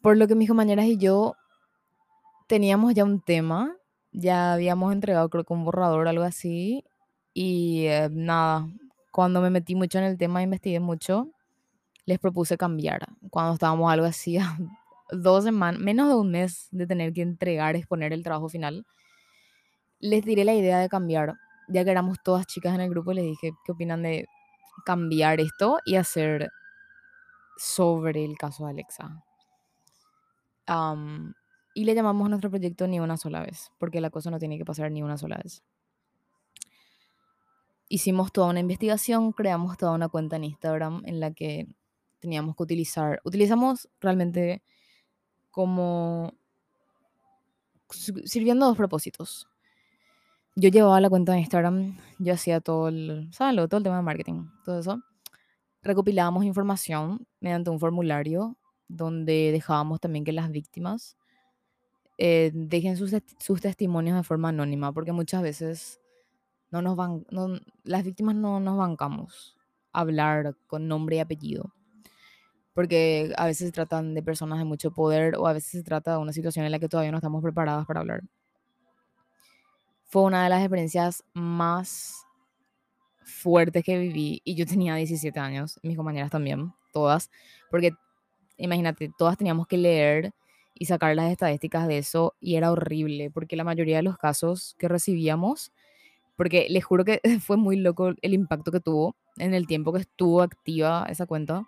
Por 0.00 0.16
lo 0.16 0.26
que 0.26 0.34
mis 0.34 0.48
compañeras 0.48 0.86
y 0.86 0.96
yo 0.96 1.34
teníamos 2.46 2.94
ya 2.94 3.04
un 3.04 3.20
tema, 3.20 3.76
ya 4.12 4.54
habíamos 4.54 4.92
entregado 4.92 5.28
creo 5.28 5.44
que 5.44 5.52
un 5.52 5.64
borrador 5.64 6.08
algo 6.08 6.24
así, 6.24 6.84
y 7.34 7.86
eh, 7.86 8.08
nada, 8.10 8.68
cuando 9.10 9.40
me 9.40 9.50
metí 9.50 9.74
mucho 9.74 9.98
en 9.98 10.04
el 10.04 10.18
tema, 10.18 10.42
investigué 10.42 10.80
mucho, 10.80 11.30
les 12.06 12.18
propuse 12.18 12.56
cambiar. 12.56 13.06
Cuando 13.30 13.54
estábamos 13.54 13.92
algo 13.92 14.06
así, 14.06 14.38
dos 15.10 15.44
semanas, 15.44 15.80
menos 15.80 16.08
de 16.08 16.14
un 16.14 16.30
mes 16.30 16.68
de 16.70 16.86
tener 16.86 17.12
que 17.12 17.22
entregar, 17.22 17.76
exponer 17.76 18.12
el 18.12 18.22
trabajo 18.22 18.48
final, 18.48 18.86
les 20.04 20.22
diré 20.22 20.44
la 20.44 20.52
idea 20.52 20.78
de 20.80 20.90
cambiar, 20.90 21.34
ya 21.66 21.82
que 21.82 21.90
éramos 21.90 22.18
todas 22.22 22.46
chicas 22.46 22.74
en 22.74 22.82
el 22.82 22.90
grupo, 22.90 23.14
les 23.14 23.24
dije, 23.24 23.52
¿qué 23.64 23.72
opinan 23.72 24.02
de 24.02 24.26
cambiar 24.84 25.40
esto 25.40 25.78
y 25.86 25.94
hacer 25.94 26.50
sobre 27.56 28.22
el 28.22 28.36
caso 28.36 28.66
de 28.66 28.72
Alexa. 28.72 29.24
y 31.74 31.84
le 31.84 31.94
llamamos 31.94 32.26
a 32.26 32.28
nuestro 32.28 32.50
proyecto 32.50 32.86
ni 32.86 33.00
una 33.00 33.16
sola 33.16 33.40
vez, 33.40 33.72
porque 33.78 34.02
la 34.02 34.10
cosa 34.10 34.30
no 34.30 34.38
tiene 34.38 34.58
que 34.58 34.64
pasar 34.66 34.92
ni 34.92 35.02
una 35.02 35.16
sola 35.16 35.40
vez. 35.42 35.62
Hicimos 37.88 38.30
toda 38.30 38.50
una 38.50 38.60
investigación, 38.60 39.32
creamos 39.32 39.78
toda 39.78 39.92
una 39.92 40.10
cuenta 40.10 40.36
en 40.36 40.44
Instagram 40.44 41.02
en 41.06 41.18
la 41.18 41.32
que 41.32 41.66
teníamos 42.20 42.56
que 42.56 42.62
utilizar, 42.62 43.22
utilizamos 43.24 43.88
realmente 44.00 44.62
como 45.50 46.34
sirviendo 47.88 48.66
dos 48.66 48.76
propósitos 48.76 49.48
yo 50.56 50.68
llevaba 50.68 51.00
la 51.00 51.10
cuenta 51.10 51.32
de 51.32 51.40
Instagram, 51.40 51.96
yo 52.18 52.34
hacía 52.34 52.60
todo 52.60 52.88
el, 52.88 53.28
¿sabes? 53.32 53.56
Todo 53.68 53.78
el 53.78 53.84
tema 53.84 53.96
de 53.96 54.02
marketing, 54.02 54.46
todo 54.64 54.78
eso. 54.78 55.02
Recopilábamos 55.82 56.44
información 56.44 57.26
mediante 57.40 57.70
un 57.70 57.80
formulario 57.80 58.56
donde 58.88 59.50
dejábamos 59.52 60.00
también 60.00 60.24
que 60.24 60.32
las 60.32 60.50
víctimas 60.50 61.16
eh, 62.18 62.52
dejen 62.54 62.96
sus, 62.96 63.12
sus, 63.38 63.60
testimonios 63.60 64.16
de 64.16 64.22
forma 64.22 64.50
anónima, 64.50 64.92
porque 64.92 65.12
muchas 65.12 65.42
veces 65.42 66.00
no 66.70 66.82
nos 66.82 66.96
van, 66.96 67.24
las 67.82 68.04
víctimas 68.04 68.36
no 68.36 68.60
nos 68.60 68.78
bancamos 68.78 69.56
hablar 69.92 70.56
con 70.66 70.88
nombre 70.88 71.16
y 71.16 71.20
apellido. 71.20 71.72
porque 72.74 73.32
a 73.36 73.46
veces 73.46 73.68
se 73.68 73.72
tratan 73.72 74.14
de 74.14 74.22
personas 74.22 74.58
de 74.58 74.64
mucho 74.64 74.92
poder 74.92 75.36
o 75.38 75.46
a 75.46 75.52
veces 75.52 75.70
se 75.70 75.82
trata 75.84 76.12
de 76.12 76.18
una 76.18 76.32
situación 76.32 76.66
en 76.66 76.72
la 76.72 76.80
que 76.80 76.88
todavía 76.88 77.12
no 77.12 77.18
estamos 77.18 77.42
preparadas 77.42 77.86
para 77.86 78.00
hablar. 78.00 78.22
Fue 80.14 80.22
una 80.22 80.44
de 80.44 80.48
las 80.48 80.60
experiencias 80.60 81.24
más 81.34 82.24
fuertes 83.24 83.82
que 83.82 83.98
viví 83.98 84.40
y 84.44 84.54
yo 84.54 84.64
tenía 84.64 84.94
17 84.94 85.40
años, 85.40 85.80
mis 85.82 85.96
compañeras 85.96 86.30
también, 86.30 86.72
todas, 86.92 87.32
porque 87.68 87.90
imagínate, 88.56 89.10
todas 89.18 89.36
teníamos 89.36 89.66
que 89.66 89.76
leer 89.76 90.32
y 90.72 90.84
sacar 90.84 91.16
las 91.16 91.32
estadísticas 91.32 91.88
de 91.88 91.98
eso 91.98 92.36
y 92.38 92.54
era 92.54 92.70
horrible 92.70 93.32
porque 93.32 93.56
la 93.56 93.64
mayoría 93.64 93.96
de 93.96 94.04
los 94.04 94.16
casos 94.16 94.76
que 94.78 94.86
recibíamos, 94.86 95.72
porque 96.36 96.68
les 96.70 96.84
juro 96.84 97.04
que 97.04 97.20
fue 97.44 97.56
muy 97.56 97.74
loco 97.74 98.12
el 98.22 98.34
impacto 98.34 98.70
que 98.70 98.78
tuvo 98.78 99.16
en 99.36 99.52
el 99.52 99.66
tiempo 99.66 99.92
que 99.92 100.02
estuvo 100.02 100.42
activa 100.42 101.06
esa 101.08 101.26
cuenta. 101.26 101.64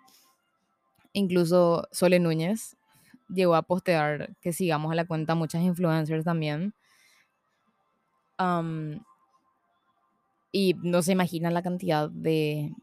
Incluso 1.11 1.85
Sole 1.91 2.19
Núñez 2.19 2.77
llegó 3.27 3.55
a 3.55 3.63
postear 3.63 4.37
que 4.39 4.53
sigamos 4.53 4.93
a 4.93 4.95
la 4.95 5.03
cuenta 5.03 5.35
muchas 5.35 5.63
influencers 5.63 6.23
también. 6.23 6.73
Um, 8.39 8.99
y 10.51 10.75
no 10.81 11.01
se 11.01 11.11
imaginan 11.11 11.53
la 11.53 11.61
cantidad 11.61 12.09
de, 12.09 12.73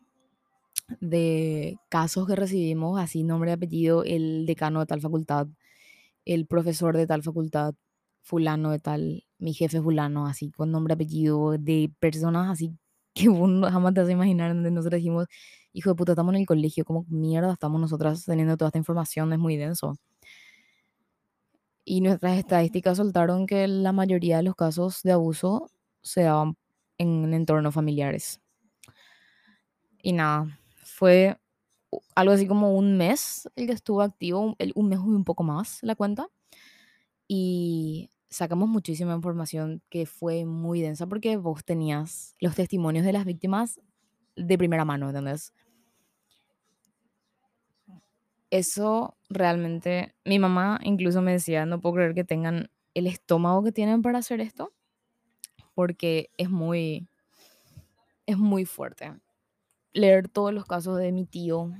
de 1.00 1.78
casos 1.88 2.26
que 2.26 2.36
recibimos, 2.36 3.00
así 3.00 3.24
nombre 3.24 3.50
y 3.50 3.54
apellido, 3.54 4.04
el 4.04 4.46
decano 4.46 4.80
de 4.80 4.86
tal 4.86 5.00
facultad, 5.00 5.48
el 6.24 6.46
profesor 6.46 6.96
de 6.96 7.06
tal 7.06 7.22
facultad, 7.22 7.74
fulano 8.22 8.70
de 8.70 8.78
tal, 8.80 9.24
mi 9.38 9.54
jefe 9.54 9.82
fulano, 9.82 10.26
así 10.26 10.50
con 10.50 10.70
nombre 10.70 10.92
y 10.92 10.96
apellido, 10.96 11.52
de 11.58 11.92
personas 12.00 12.50
así 12.50 12.72
que 13.14 13.28
uno 13.28 13.70
jamás 13.70 13.94
te 13.94 14.00
a 14.00 14.10
imaginar, 14.10 14.54
donde 14.54 14.70
nosotros 14.70 14.98
dijimos, 14.98 15.26
hijo 15.72 15.90
de 15.90 15.96
puta, 15.96 16.12
estamos 16.12 16.34
en 16.34 16.40
el 16.42 16.46
colegio, 16.46 16.84
¿cómo 16.84 17.04
mierda 17.08 17.52
estamos 17.52 17.80
nosotras 17.80 18.24
teniendo 18.24 18.56
toda 18.56 18.68
esta 18.68 18.78
información? 18.78 19.32
Es 19.32 19.38
muy 19.38 19.56
denso. 19.56 19.96
Y 21.84 22.00
nuestras 22.00 22.38
estadísticas 22.38 22.96
soltaron 22.98 23.46
que 23.46 23.66
la 23.68 23.92
mayoría 23.92 24.38
de 24.38 24.42
los 24.42 24.54
casos 24.56 25.02
de 25.02 25.12
abuso 25.12 25.70
se 26.02 26.22
daban 26.22 26.56
en 26.98 27.32
entornos 27.34 27.74
familiares. 27.74 28.40
Y 30.02 30.12
nada, 30.12 30.58
fue 30.76 31.38
algo 32.14 32.32
así 32.34 32.46
como 32.46 32.76
un 32.76 32.96
mes 32.96 33.48
el 33.56 33.66
que 33.66 33.72
estuvo 33.72 34.02
activo, 34.02 34.56
un 34.74 34.88
mes 34.88 34.98
y 34.98 35.08
un 35.08 35.24
poco 35.24 35.44
más 35.44 35.78
la 35.82 35.94
cuenta. 35.94 36.28
Y 37.28 38.10
sacamos 38.28 38.68
muchísima 38.68 39.14
información 39.14 39.82
que 39.88 40.06
fue 40.06 40.44
muy 40.44 40.80
densa 40.80 41.06
porque 41.06 41.36
vos 41.36 41.64
tenías 41.64 42.34
los 42.40 42.54
testimonios 42.54 43.04
de 43.04 43.12
las 43.12 43.24
víctimas 43.24 43.80
de 44.36 44.58
primera 44.58 44.84
mano, 44.84 45.08
¿entendés? 45.08 45.52
Eso 48.54 49.16
realmente, 49.30 50.14
mi 50.24 50.38
mamá 50.38 50.78
incluso 50.84 51.20
me 51.20 51.32
decía, 51.32 51.66
no 51.66 51.80
puedo 51.80 51.96
creer 51.96 52.14
que 52.14 52.22
tengan 52.22 52.70
el 52.94 53.08
estómago 53.08 53.64
que 53.64 53.72
tienen 53.72 54.00
para 54.00 54.18
hacer 54.20 54.40
esto, 54.40 54.72
porque 55.74 56.30
es 56.38 56.50
muy, 56.50 57.08
es 58.26 58.38
muy 58.38 58.64
fuerte. 58.64 59.12
Leer 59.92 60.28
todos 60.28 60.54
los 60.54 60.66
casos 60.66 60.98
de 60.98 61.10
mi 61.10 61.24
tío, 61.24 61.72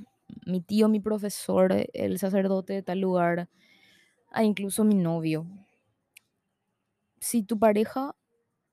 mi 0.45 0.59
tío, 0.59 0.89
mi 0.89 0.99
profesor, 0.99 1.73
el 1.93 2.19
sacerdote 2.19 2.73
de 2.73 2.83
tal 2.83 2.99
lugar, 2.99 3.47
a 4.33 4.43
incluso 4.43 4.83
mi 4.83 4.95
novio. 4.95 5.47
Si 7.21 7.41
tu 7.41 7.57
pareja 7.57 8.17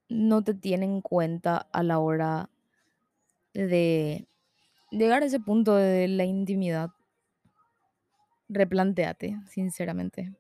no 0.09 0.43
te 0.43 0.55
tiene 0.55 0.87
en 0.87 1.03
cuenta 1.03 1.57
a 1.57 1.85
la 1.85 2.01
hora 2.01 2.51
de 3.55 4.27
llegar 4.91 5.23
a 5.23 5.27
ese 5.27 5.39
punto 5.39 5.77
de 5.77 6.09
la 6.09 6.25
intimidad, 6.25 6.91
replanteate, 8.53 9.39
sinceramente. 9.49 10.33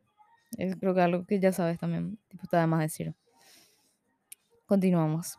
Es 0.58 0.76
creo 0.76 0.94
que 0.94 1.00
algo 1.00 1.24
que 1.24 1.40
ya 1.40 1.52
sabes 1.52 1.78
también, 1.78 2.18
tipo, 2.28 2.44
está 2.44 2.60
de 2.60 2.66
más 2.66 2.80
decir. 2.80 3.14
Continuamos. 4.66 5.38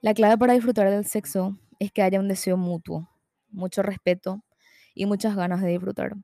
La 0.00 0.14
clave 0.14 0.38
para 0.38 0.54
disfrutar 0.54 0.90
del 0.90 1.04
sexo 1.04 1.58
es 1.78 1.92
que 1.92 2.02
haya 2.02 2.20
un 2.20 2.28
deseo 2.28 2.56
mutuo, 2.56 3.08
mucho 3.50 3.82
respeto 3.82 4.42
y 4.94 5.06
muchas 5.06 5.36
ganas 5.36 5.62
de 5.62 5.68
disfrutar. 5.68 6.14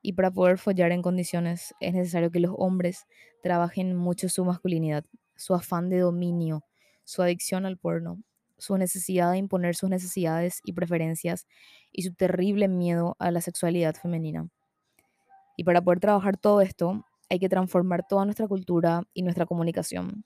Y 0.00 0.14
para 0.14 0.30
poder 0.30 0.58
follar 0.58 0.92
en 0.92 1.02
condiciones 1.02 1.74
es 1.80 1.94
necesario 1.94 2.30
que 2.30 2.40
los 2.40 2.52
hombres 2.56 3.06
trabajen 3.42 3.96
mucho 3.96 4.28
su 4.28 4.44
masculinidad, 4.44 5.04
su 5.36 5.54
afán 5.54 5.88
de 5.88 6.00
dominio, 6.00 6.64
su 7.04 7.22
adicción 7.22 7.66
al 7.66 7.78
porno, 7.78 8.22
su 8.62 8.78
necesidad 8.78 9.32
de 9.32 9.38
imponer 9.38 9.74
sus 9.74 9.90
necesidades 9.90 10.60
y 10.64 10.72
preferencias 10.72 11.46
y 11.90 12.02
su 12.02 12.14
terrible 12.14 12.68
miedo 12.68 13.16
a 13.18 13.30
la 13.32 13.40
sexualidad 13.40 13.96
femenina. 13.96 14.48
Y 15.56 15.64
para 15.64 15.82
poder 15.82 16.00
trabajar 16.00 16.36
todo 16.36 16.60
esto, 16.60 17.04
hay 17.28 17.40
que 17.40 17.48
transformar 17.48 18.06
toda 18.08 18.24
nuestra 18.24 18.46
cultura 18.46 19.02
y 19.12 19.22
nuestra 19.22 19.46
comunicación, 19.46 20.24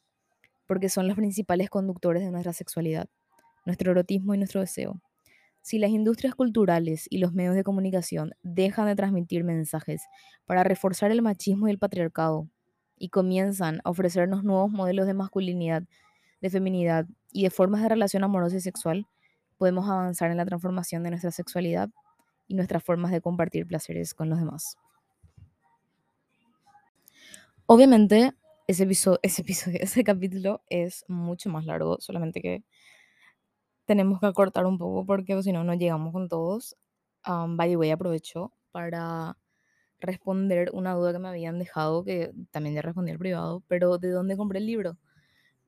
porque 0.67 0.89
son 0.89 1.09
los 1.09 1.17
principales 1.17 1.71
conductores 1.71 2.23
de 2.23 2.31
nuestra 2.31 2.53
sexualidad, 2.53 3.09
nuestro 3.65 3.93
erotismo 3.93 4.35
y 4.35 4.39
nuestro 4.39 4.61
deseo. 4.61 5.01
Si 5.63 5.79
las 5.79 5.91
industrias 5.91 6.35
culturales 6.35 7.07
y 7.11 7.19
los 7.19 7.33
medios 7.33 7.55
de 7.55 7.65
comunicación 7.65 8.33
dejan 8.43 8.87
de 8.87 8.97
transmitir 8.97 9.45
mensajes 9.45 10.03
para 10.45 10.63
reforzar 10.63 11.11
el 11.11 11.23
machismo 11.23 11.69
y 11.69 11.71
el 11.71 11.79
patriarcado 11.79 12.49
y 12.99 13.09
comienzan 13.09 13.81
a 13.83 13.91
ofrecernos 13.91 14.45
nuevos 14.45 14.71
modelos 14.71 15.07
de 15.07 15.15
masculinidad, 15.15 15.85
de 16.41 16.51
feminidad 16.51 17.07
y 17.37 17.43
de 17.43 17.51
formas 17.51 17.83
de 17.83 17.91
relación 17.91 18.25
amorosa 18.25 18.57
y 18.57 18.61
sexual, 18.63 19.07
podemos 19.59 19.91
avanzar 19.91 20.31
en 20.31 20.39
la 20.39 20.47
transformación 20.47 21.03
de 21.03 21.11
nuestra 21.11 21.31
sexualidad 21.31 21.91
y 22.49 22.55
nuestras 22.55 22.83
formas 22.83 23.13
de 23.13 23.21
compartir 23.21 23.67
placeres 23.67 24.15
con 24.15 24.31
los 24.31 24.39
demás. 24.39 24.79
Obviamente, 27.67 28.33
ese 28.67 28.85
episodio, 28.85 29.21
ese 29.23 29.43
episodio, 29.43 29.79
ese 29.83 30.03
capítulo 30.03 30.63
es 30.71 31.05
mucho 31.09 31.51
más 31.51 31.67
largo, 31.67 31.99
solamente 32.01 32.41
que 32.41 32.65
tenemos 33.85 34.19
que 34.19 34.27
acortar 34.29 34.65
un 34.65 34.79
poco 34.79 35.05
porque 35.05 35.43
si 35.43 35.53
no, 35.53 35.63
no 35.63 35.75
llegamos 35.75 36.15
con 36.15 36.31
todos. 36.31 36.75
Um, 37.27 37.59
by 37.59 37.69
the 37.69 37.77
way, 37.77 37.91
aprovecho 37.91 38.55
para 38.73 39.37
responder 40.01 40.71
una 40.73 40.95
duda 40.95 41.13
que 41.13 41.19
me 41.19 41.29
habían 41.29 41.59
dejado, 41.59 42.03
que 42.03 42.33
también 42.51 42.75
ya 42.77 42.81
respondí 42.81 43.13
al 43.13 43.19
privado, 43.19 43.63
pero 43.69 43.99
¿de 43.99 44.09
dónde 44.09 44.39
compré 44.39 44.59
el 44.59 44.67
libro? 44.67 44.97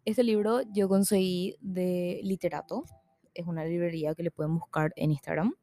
Este 0.08 0.24
libro 0.24 0.62
yo 0.72 0.88
conseguí 0.88 1.56
de 1.60 2.20
Literato, 2.22 2.84
es 3.34 3.46
una 3.46 3.64
librería 3.64 4.14
que 4.14 4.22
le 4.22 4.30
pueden 4.30 4.54
buscar 4.58 4.92
en 4.96 5.10
Instagram. 5.10 5.54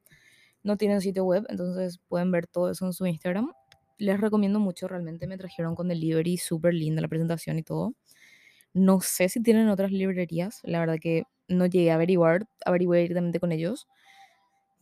No 0.64 0.78
tienen 0.78 1.02
sitio 1.02 1.26
web, 1.26 1.46
entonces 1.50 2.00
pueden 2.08 2.32
ver 2.32 2.48
todo 2.48 2.70
eso 2.70 2.86
en 2.86 2.94
su 2.94 3.06
Instagram 3.08 3.52
les 3.98 4.20
recomiendo 4.20 4.60
mucho, 4.60 4.88
realmente 4.88 5.28
me 5.28 5.38
trajeron 5.38 5.76
con 5.76 5.88
delivery, 5.88 6.38
súper 6.38 6.74
linda 6.74 7.02
la 7.02 7.08
presentación 7.08 7.58
y 7.58 7.64
todo. 7.64 7.94
No 8.74 9.00
sé 9.02 9.30
si 9.30 9.42
tienen 9.42 9.70
otras 9.70 9.92
librerías, 9.92 10.62
la 10.64 10.80
verdad 10.80 10.98
que 11.02 11.24
no 11.48 11.66
llegué 11.66 11.92
a 11.92 11.96
averiguar, 11.96 12.48
averigué 12.66 12.98
directamente 13.00 13.40
con 13.40 13.52
ellos, 13.52 13.88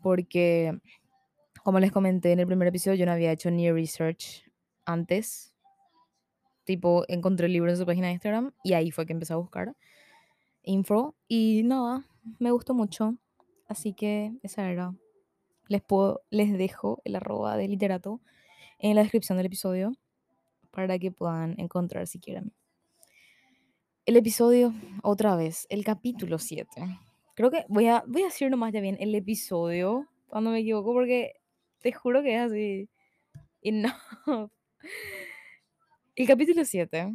porque 0.02 0.74
como 1.64 1.80
les 1.80 1.92
comenté 1.92 2.32
en 2.32 2.40
el 2.40 2.48
primer 2.48 2.68
episodio, 2.68 2.98
yo 2.98 3.06
no 3.06 3.12
había 3.12 3.32
hecho 3.32 3.52
ni 3.52 3.72
research 3.72 4.50
antes. 4.86 5.53
Tipo, 6.64 7.04
encontré 7.08 7.48
el 7.48 7.54
libro 7.54 7.72
en 7.72 7.78
su 7.78 7.86
página 7.86 8.08
de 8.08 8.14
Instagram 8.14 8.54
y 8.64 8.74
ahí 8.74 8.92
fue 8.92 9.06
que 9.06 9.14
empecé 9.14 9.34
a 9.34 9.38
buscar 9.38 9.76
info 10.64 11.16
y 11.28 11.62
nada, 11.64 12.06
me 12.40 12.52
gustó 12.52 12.74
mucho. 12.74 13.18
Así 13.68 13.94
que 13.94 14.34
esa 14.44 14.70
era. 14.70 14.96
Les, 15.68 15.82
puedo, 15.82 16.22
les 16.30 16.58
dejo 16.58 17.02
el 17.06 17.16
arroba 17.16 17.56
de 17.56 17.68
literato 17.68 18.22
en 18.80 18.96
la 18.96 19.02
descripción 19.02 19.38
del 19.38 19.48
episodio 19.48 19.94
para 20.72 21.00
que 21.00 21.12
puedan 21.12 21.56
encontrar 21.60 22.08
si 22.08 22.20
quieren. 22.20 22.54
El 24.06 24.18
episodio, 24.18 24.74
otra 25.02 25.36
vez, 25.36 25.66
el 25.70 25.86
capítulo 25.86 26.38
7. 26.38 26.70
Creo 27.36 27.50
que 27.50 27.66
voy 27.70 27.88
a, 27.88 28.04
voy 28.06 28.24
a 28.24 28.26
decir 28.26 28.52
nomás 28.52 28.74
ya 28.74 28.82
bien 28.82 28.98
el 29.00 29.16
episodio 29.16 30.08
cuando 30.28 30.52
me 30.52 30.60
equivoco 30.60 30.94
porque 30.94 31.40
te 31.80 31.94
juro 31.94 32.22
que 32.22 32.36
es 32.36 32.42
así. 32.42 32.90
Y 33.62 33.72
no. 33.72 33.90
El 36.16 36.28
capítulo 36.28 36.64
7 36.64 37.12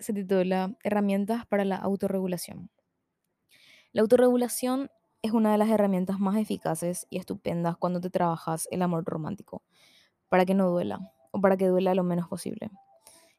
se 0.00 0.12
titula 0.12 0.76
Herramientas 0.82 1.46
para 1.46 1.64
la 1.64 1.76
autorregulación. 1.76 2.70
La 3.92 4.02
autorregulación 4.02 4.90
es 5.22 5.30
una 5.30 5.52
de 5.52 5.58
las 5.58 5.70
herramientas 5.70 6.18
más 6.18 6.36
eficaces 6.36 7.06
y 7.08 7.18
estupendas 7.18 7.76
cuando 7.76 8.00
te 8.00 8.10
trabajas 8.10 8.66
el 8.72 8.82
amor 8.82 9.04
romántico 9.04 9.62
para 10.28 10.44
que 10.44 10.54
no 10.54 10.68
duela 10.68 11.12
o 11.30 11.40
para 11.40 11.56
que 11.56 11.68
duela 11.68 11.94
lo 11.94 12.02
menos 12.02 12.26
posible. 12.26 12.68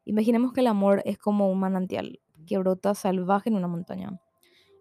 Imaginemos 0.05 0.53
que 0.53 0.61
el 0.61 0.67
amor 0.67 1.01
es 1.03 1.17
como 1.17 1.51
un 1.51 1.59
manantial 1.59 2.21
que 2.45 2.57
brota 2.57 2.95
salvaje 2.95 3.49
en 3.49 3.57
una 3.57 3.67
montaña. 3.67 4.21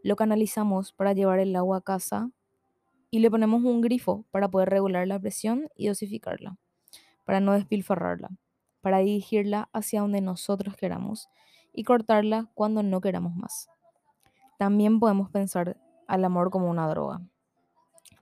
Lo 0.04 0.14
canalizamos 0.14 0.92
para 0.92 1.14
llevar 1.14 1.40
el 1.40 1.56
agua 1.56 1.78
a 1.78 1.80
casa 1.80 2.30
y 3.10 3.18
le 3.18 3.28
ponemos 3.28 3.64
un 3.64 3.80
grifo 3.80 4.24
para 4.30 4.48
poder 4.48 4.70
regular 4.70 5.08
la 5.08 5.18
presión 5.18 5.68
y 5.74 5.88
dosificarla, 5.88 6.58
para 7.24 7.40
no 7.40 7.54
despilfarrarla, 7.54 8.30
para 8.86 8.98
dirigirla 8.98 9.68
hacia 9.72 10.00
donde 10.00 10.20
nosotros 10.20 10.76
queramos 10.76 11.28
y 11.72 11.82
cortarla 11.82 12.48
cuando 12.54 12.84
no 12.84 13.00
queramos 13.00 13.34
más. 13.34 13.68
También 14.60 15.00
podemos 15.00 15.28
pensar 15.28 15.76
al 16.06 16.24
amor 16.24 16.50
como 16.50 16.70
una 16.70 16.88
droga. 16.88 17.20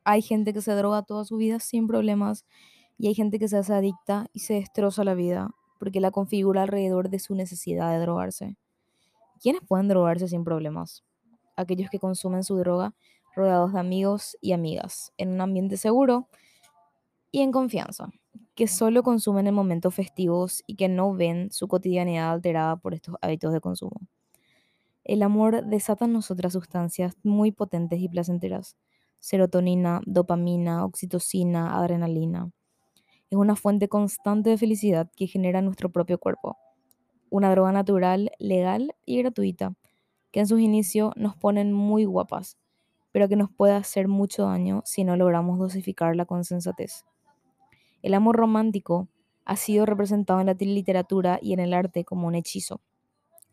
Hay 0.05 0.23
gente 0.23 0.55
que 0.55 0.63
se 0.63 0.73
droga 0.73 1.03
toda 1.03 1.27
su 1.27 1.37
vida 1.37 1.61
sin 1.61 1.87
problemas 1.87 2.47
Y 2.97 3.09
hay 3.09 3.15
gente 3.15 3.39
que 3.39 3.47
se 3.47 3.59
hace 3.59 3.75
adicta 3.75 4.29
y 4.33 4.39
se 4.39 4.55
destroza 4.55 5.05
la 5.05 5.13
vida 5.13 5.51
porque 5.79 6.01
la 6.01 6.11
configura 6.11 6.63
alrededor 6.63 7.11
de 7.11 7.19
su 7.19 7.35
necesidad 7.35 7.93
de 7.93 7.99
drogarse. 7.99 8.57
¿Quiénes 9.43 9.61
pueden 9.69 9.89
drogarse 9.89 10.29
sin 10.29 10.45
problemas? 10.45 11.05
Aquellos 11.57 11.91
que 11.91 11.99
consumen 11.99 12.43
su 12.43 12.57
droga 12.57 12.95
rodeados 13.37 13.75
de 13.75 13.81
amigos 13.81 14.39
y 14.41 14.53
amigas, 14.53 15.13
en 15.19 15.29
un 15.35 15.43
ambiente 15.43 15.77
seguro 15.77 16.31
y 17.31 17.43
en 17.43 17.53
confianza, 17.53 18.09
que 18.55 18.69
solo 18.69 19.03
consumen 19.03 19.47
en 19.47 19.55
momentos 19.55 19.95
festivos 19.95 20.63
y 20.67 20.77
que 20.77 20.89
no 20.89 21.15
ven 21.15 21.51
su 21.53 21.69
cotidianidad 21.69 22.33
alterada 22.33 22.77
por 22.77 22.95
estos 22.95 23.17
hábitos 23.23 23.53
de 23.53 23.61
consumo. 23.61 24.01
El 25.05 25.23
amor 25.23 25.65
desata 25.67 26.07
en 26.07 26.13
nosotras 26.13 26.53
sustancias 26.53 27.15
muy 27.23 27.53
potentes 27.53 28.01
y 28.01 28.09
placenteras, 28.09 28.77
serotonina, 29.21 30.01
dopamina, 30.07 30.85
oxitocina, 30.85 31.79
adrenalina. 31.79 32.51
Es 33.31 33.39
una 33.39 33.57
fuente 33.57 33.89
constante 33.89 34.51
de 34.51 34.59
felicidad 34.59 35.11
que 35.17 35.27
genera 35.27 35.63
nuestro 35.63 35.91
propio 35.93 36.19
cuerpo. 36.19 36.57
Una 37.31 37.51
droga 37.51 37.73
natural, 37.73 38.33
legal 38.39 38.95
y 39.07 39.19
gratuita, 39.19 39.75
que 40.33 40.41
en 40.41 40.47
sus 40.49 40.61
inicios 40.61 41.13
nos 41.17 41.37
ponen 41.37 41.73
muy 41.73 42.05
guapas, 42.05 42.59
pero 43.13 43.29
que 43.29 43.37
nos 43.37 43.51
puede 43.53 43.75
hacer 43.75 44.09
mucho 44.09 44.45
daño 44.45 44.83
si 44.85 45.05
no 45.05 45.17
logramos 45.17 45.59
dosificarla 45.59 46.27
con 46.27 46.45
sensatez. 46.45 47.05
El 48.05 48.13
amor 48.13 48.37
romántico 48.37 49.09
ha 49.47 49.57
sido 49.57 49.87
representado 49.87 50.39
en 50.39 50.45
la 50.45 50.53
literatura 50.53 51.39
y 51.41 51.55
en 51.55 51.59
el 51.59 51.73
arte 51.73 52.05
como 52.05 52.27
un 52.27 52.35
hechizo, 52.35 52.83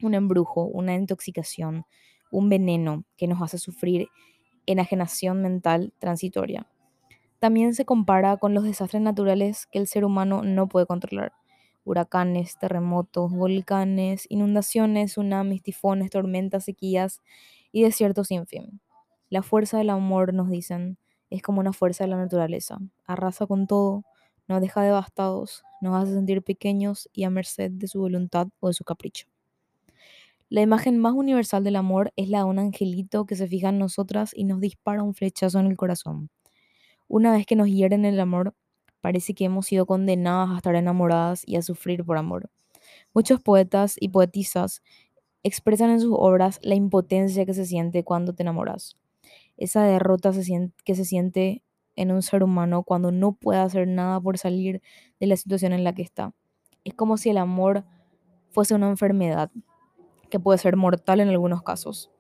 un 0.02 0.14
embrujo, 0.14 0.66
una 0.66 0.94
intoxicación, 0.94 1.86
un 2.32 2.50
veneno 2.50 3.06
que 3.16 3.28
nos 3.28 3.42
hace 3.42 3.58
sufrir 3.58 4.10
enajenación 4.66 5.42
mental 5.42 5.94
transitoria. 6.00 6.68
También 7.40 7.74
se 7.74 7.86
compara 7.86 8.36
con 8.36 8.54
los 8.54 8.66
desastres 8.66 9.02
naturales 9.02 9.68
que 9.72 9.80
el 9.80 9.88
ser 9.88 10.04
humano 10.04 10.42
no 10.44 10.68
puede 10.68 10.86
controlar. 10.86 11.32
Huracanes, 11.86 12.58
terremotos, 12.60 13.32
volcanes, 13.32 14.26
inundaciones, 14.28 15.12
tsunamis, 15.12 15.64
tifones, 15.64 16.10
tormentas, 16.10 16.66
sequías 16.66 17.22
y 17.72 17.84
desiertos 17.84 18.28
sin 18.28 18.46
fin. 18.48 18.82
La 19.30 19.44
fuerza 19.44 19.78
del 19.78 19.92
amor, 19.92 20.34
nos 20.34 20.50
dicen, 20.50 20.98
es 21.30 21.42
como 21.42 21.62
una 21.62 21.72
fuerza 21.72 22.04
de 22.04 22.10
la 22.10 22.18
naturaleza. 22.18 22.80
Arrasa 23.06 23.48
con 23.48 23.66
todo, 23.66 24.04
nos 24.48 24.62
deja 24.62 24.82
devastados, 24.84 25.64
nos 25.82 26.02
hace 26.02 26.14
sentir 26.14 26.42
pequeños 26.44 27.10
y 27.14 27.24
a 27.24 27.30
merced 27.30 27.72
de 27.72 27.88
su 27.88 28.00
voluntad 28.00 28.48
o 28.60 28.68
de 28.68 28.74
su 28.74 28.84
capricho. 28.84 29.28
La 30.50 30.62
imagen 30.62 30.98
más 30.98 31.14
universal 31.14 31.64
del 31.64 31.78
amor 31.78 32.12
es 32.18 32.28
la 32.28 32.40
de 32.40 32.44
un 32.44 32.60
angelito 32.60 33.26
que 33.26 33.38
se 33.38 33.48
fija 33.48 33.70
en 33.70 33.80
nosotras 33.80 34.32
y 34.36 34.44
nos 34.44 34.60
dispara 34.60 35.02
un 35.02 35.14
flechazo 35.14 35.60
en 35.60 35.68
el 35.68 35.78
corazón. 35.78 36.30
Una 37.08 37.32
vez 37.32 37.46
que 37.46 37.56
nos 37.56 37.70
hieren 37.70 38.04
el 38.04 38.20
amor, 38.20 38.54
parece 39.00 39.34
que 39.34 39.46
hemos 39.46 39.68
sido 39.68 39.86
condenadas 39.86 40.50
a 40.50 40.58
estar 40.58 40.76
enamoradas 40.76 41.44
y 41.46 41.56
a 41.56 41.62
sufrir 41.62 42.04
por 42.04 42.18
amor. 42.18 42.50
Muchos 43.14 43.42
poetas 43.42 43.96
y 44.00 44.10
poetisas 44.10 44.82
expresan 45.44 45.90
en 45.90 46.02
sus 46.02 46.14
obras 46.14 46.60
la 46.62 46.76
impotencia 46.76 47.46
que 47.46 47.54
se 47.54 47.66
siente 47.66 48.04
cuando 48.04 48.34
te 48.34 48.44
enamoras. 48.44 48.98
Esa 49.58 49.84
derrota 49.84 50.32
que 50.84 50.96
se 50.96 51.06
siente 51.06 51.64
en 51.96 52.12
un 52.12 52.22
ser 52.22 52.44
humano 52.44 52.84
cuando 52.84 53.12
no 53.12 53.34
puede 53.34 53.60
hacer 53.60 53.88
nada 53.88 54.20
por 54.20 54.38
salir 54.38 54.82
de 55.20 55.28
la 55.28 55.36
situación 55.38 55.74
en 55.74 55.84
la 55.84 55.94
que 55.94 56.02
está. 56.02 56.34
Es 56.84 56.94
como 56.94 57.18
si 57.18 57.30
el 57.30 57.38
amor 57.38 57.86
fuese 58.50 58.74
una 58.74 58.90
enfermedad 58.90 59.52
que 60.30 60.40
puede 60.40 60.58
ser 60.58 60.78
mortal 60.78 61.20
en 61.20 61.30
algunos 61.30 61.64
casos. 61.64 62.12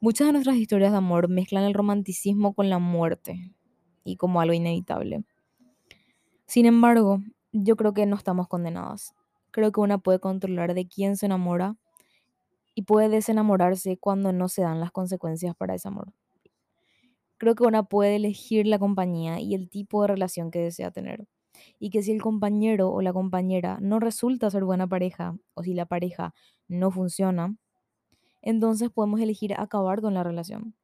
Muchas 0.00 0.26
de 0.26 0.32
nuestras 0.34 0.56
historias 0.56 0.92
de 0.92 0.98
amor 0.98 1.28
mezclan 1.28 1.64
el 1.64 1.74
romanticismo 1.74 2.54
con 2.54 2.68
la 2.68 2.78
muerte 2.78 3.52
y 4.04 4.16
como 4.16 4.40
algo 4.40 4.52
inevitable. 4.52 5.24
Sin 6.46 6.66
embargo, 6.66 7.20
yo 7.52 7.76
creo 7.76 7.94
que 7.94 8.06
no 8.06 8.16
estamos 8.16 8.46
condenadas. 8.46 9.14
Creo 9.50 9.72
que 9.72 9.80
una 9.80 9.98
puede 9.98 10.20
controlar 10.20 10.74
de 10.74 10.86
quién 10.86 11.16
se 11.16 11.26
enamora 11.26 11.76
y 12.74 12.82
puede 12.82 13.08
desenamorarse 13.08 13.96
cuando 13.96 14.32
no 14.32 14.48
se 14.48 14.62
dan 14.62 14.80
las 14.80 14.92
consecuencias 14.92 15.56
para 15.56 15.74
ese 15.74 15.88
amor 15.88 16.12
creo 17.38 17.54
que 17.54 17.64
una 17.64 17.84
puede 17.84 18.16
elegir 18.16 18.66
la 18.66 18.78
compañía 18.78 19.40
y 19.40 19.54
el 19.54 19.68
tipo 19.70 20.02
de 20.02 20.08
relación 20.08 20.50
que 20.50 20.60
desea 20.60 20.90
tener. 20.90 21.26
Y 21.78 21.90
que 21.90 22.02
si 22.02 22.12
el 22.12 22.22
compañero 22.22 22.90
o 22.92 23.02
la 23.02 23.12
compañera 23.12 23.78
no 23.80 23.98
resulta 24.00 24.50
ser 24.50 24.64
buena 24.64 24.86
pareja 24.86 25.36
o 25.54 25.62
si 25.62 25.74
la 25.74 25.86
pareja 25.86 26.34
no 26.68 26.90
funciona, 26.90 27.56
entonces 28.42 28.90
podemos 28.90 29.20
elegir 29.20 29.54
acabar 29.54 30.00
con 30.00 30.14
la 30.14 30.24
relación. 30.24 30.74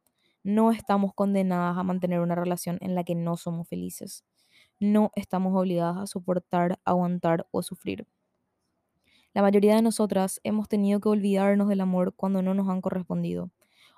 No 0.44 0.72
estamos 0.72 1.14
condenadas 1.14 1.78
a 1.78 1.84
mantener 1.84 2.20
una 2.20 2.34
relación 2.34 2.78
en 2.80 2.94
la 2.94 3.04
que 3.04 3.14
no 3.14 3.36
somos 3.36 3.68
felices. 3.68 4.24
No 4.80 5.12
estamos 5.14 5.54
obligadas 5.56 5.96
a 5.98 6.06
soportar, 6.06 6.80
aguantar 6.84 7.46
o 7.52 7.62
sufrir. 7.62 8.06
La 9.34 9.42
mayoría 9.42 9.76
de 9.76 9.82
nosotras 9.82 10.40
hemos 10.42 10.68
tenido 10.68 11.00
que 11.00 11.08
olvidarnos 11.08 11.68
del 11.68 11.80
amor 11.82 12.14
cuando 12.14 12.42
no 12.42 12.54
nos 12.54 12.68
han 12.68 12.80
correspondido 12.80 13.50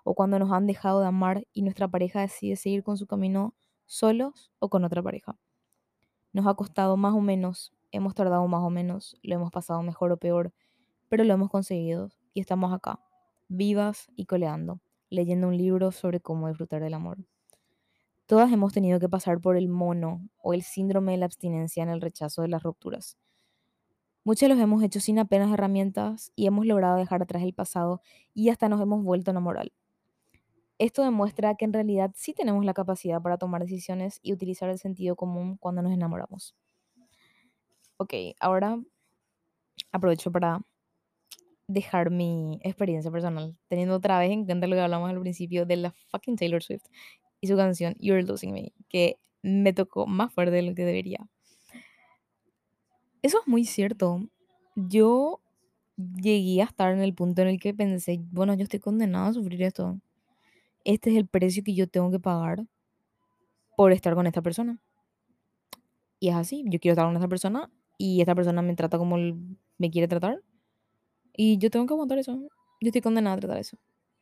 o 0.05 0.15
cuando 0.15 0.39
nos 0.39 0.53
han 0.53 0.67
dejado 0.67 1.01
de 1.01 1.09
amar 1.09 1.47
y 1.53 1.63
nuestra 1.63 1.89
pareja 1.89 2.21
decide 2.21 2.57
seguir 2.57 2.85
con 2.85 2.97
su 2.97 3.07
camino 3.07 3.55
solos 3.87 4.53
o 4.61 4.69
con 4.69 4.85
otra 4.85 5.03
pareja. 5.03 5.37
Nos 6.33 6.47
ha 6.47 6.55
costado 6.55 6.97
más 6.97 7.15
o 7.15 7.21
menos, 7.21 7.73
hemos 7.91 8.15
tardado 8.15 8.47
más 8.47 8.63
o 8.63 8.71
menos, 8.71 9.17
lo 9.23 9.35
hemos 9.35 9.51
pasado 9.51 9.83
mejor 9.83 10.13
o 10.13 10.17
peor, 10.17 10.53
pero 11.09 11.25
lo 11.25 11.35
hemos 11.35 11.51
conseguido 11.51 12.11
y 12.33 12.41
estamos 12.41 12.73
acá, 12.73 13.01
vivas 13.49 14.09
y 14.17 14.27
coleando, 14.27 14.81
leyendo 15.11 15.49
un 15.49 15.57
libro 15.57 15.93
sobre 15.93 16.21
cómo 16.21 16.49
disfrutar 16.49 16.83
del 16.83 16.95
amor. 16.95 17.19
Todas 18.27 18.53
hemos 18.53 18.73
tenido 18.73 18.99
que 19.01 19.09
pasar 19.09 19.41
por 19.41 19.57
el 19.57 19.69
mono 19.69 20.29
o 20.39 20.55
el 20.55 20.63
síndrome 20.63 21.13
de 21.13 21.19
la 21.19 21.27
abstinencia 21.27 21.83
en 21.83 21.91
el 21.91 22.01
rechazo 22.01 22.43
de 22.43 22.49
las 22.49 22.63
rupturas. 22.63 23.19
Muchos 24.25 24.49
los 24.49 24.59
hemos 24.59 24.83
hecho 24.83 25.01
sin 25.01 25.19
apenas 25.19 25.53
herramientas 25.53 26.33
y 26.35 26.47
hemos 26.47 26.65
logrado 26.67 26.97
dejar 26.97 27.23
atrás 27.23 27.43
el 27.43 27.53
pasado 27.53 28.01
y 28.33 28.49
hasta 28.49 28.71
nos 28.71 28.81
hemos 28.81 29.05
vuelto 29.05 29.31
a 29.31 29.33
enamorar. 29.33 29.71
Esto 30.79 31.03
demuestra 31.03 31.55
que 31.55 31.65
en 31.65 31.73
realidad 31.73 32.11
sí 32.17 32.33
tenemos 32.33 32.65
la 32.65 32.75
capacidad 32.75 33.23
para 33.23 33.39
tomar 33.39 33.63
decisiones 33.63 34.19
y 34.23 34.33
utilizar 34.33 34.69
el 34.71 34.79
sentido 34.79 35.15
común 35.15 35.57
cuando 35.57 35.83
nos 35.83 35.93
enamoramos. 35.93 36.57
Ok, 37.97 38.13
ahora 38.41 38.81
aprovecho 39.93 40.33
para 40.33 40.61
dejar 41.69 42.11
mi 42.11 42.59
experiencia 42.63 43.11
personal, 43.11 43.57
teniendo 43.69 43.95
otra 43.95 44.19
vez 44.19 44.31
en 44.31 44.45
cuenta 44.45 44.67
lo 44.67 44.75
que 44.75 44.83
hablamos 44.83 45.09
al 45.11 45.21
principio 45.21 45.65
de 45.65 45.77
la 45.77 45.95
fucking 46.09 46.37
Taylor 46.37 46.63
Swift 46.63 46.85
y 47.41 47.47
su 47.47 47.57
canción 47.57 47.95
You're 47.99 48.23
Losing 48.23 48.53
Me, 48.53 48.73
que 48.89 49.19
me 49.43 49.73
tocó 49.73 50.07
más 50.07 50.33
fuerte 50.33 50.57
de 50.57 50.63
lo 50.63 50.75
que 50.75 50.85
debería. 50.85 51.27
Eso 53.23 53.41
es 53.41 53.47
muy 53.47 53.65
cierto. 53.65 54.29
Yo 54.75 55.41
llegué 55.97 56.63
a 56.63 56.65
estar 56.65 56.93
en 56.93 57.01
el 57.01 57.15
punto 57.15 57.43
en 57.43 57.49
el 57.49 57.61
que 57.61 57.73
pensé, 57.73 58.21
bueno, 58.33 58.55
yo 58.55 58.65
estoy 58.65 58.81
condenada 58.81 59.29
a 59.29 59.33
sufrir 59.33 59.63
esto 59.63 60.01
este 60.85 61.11
es 61.11 61.17
el 61.17 61.27
precio 61.27 61.63
que 61.65 61.75
yo 61.75 61.89
tengo 61.89 62.11
que 62.11 62.21
pagar 62.21 62.67
por 63.77 63.93
estar 63.93 64.15
con 64.15 64.27
esta 64.27 64.43
persona. 64.43 64.81
Y 66.21 66.29
es 66.29 66.37
así, 66.37 66.65
yo 66.67 66.79
quiero 66.79 66.93
estar 66.93 67.07
con 67.07 67.17
esta 67.17 67.29
persona 67.29 67.71
y 67.99 68.21
esta 68.21 68.35
persona 68.35 68.63
me 68.63 68.75
trata 68.75 68.99
como 68.99 69.17
me 69.17 69.91
quiere 69.91 70.09
tratar. 70.09 70.43
Y 71.37 71.59
yo 71.59 71.71
tengo 71.71 71.87
que 71.87 71.95
aguantar 71.95 72.19
eso. 72.19 72.33
Yo 72.81 72.89
estoy 72.89 73.01
condenada 73.01 73.37
a 73.37 73.41
tratar 73.41 73.59
eso. 73.59 73.79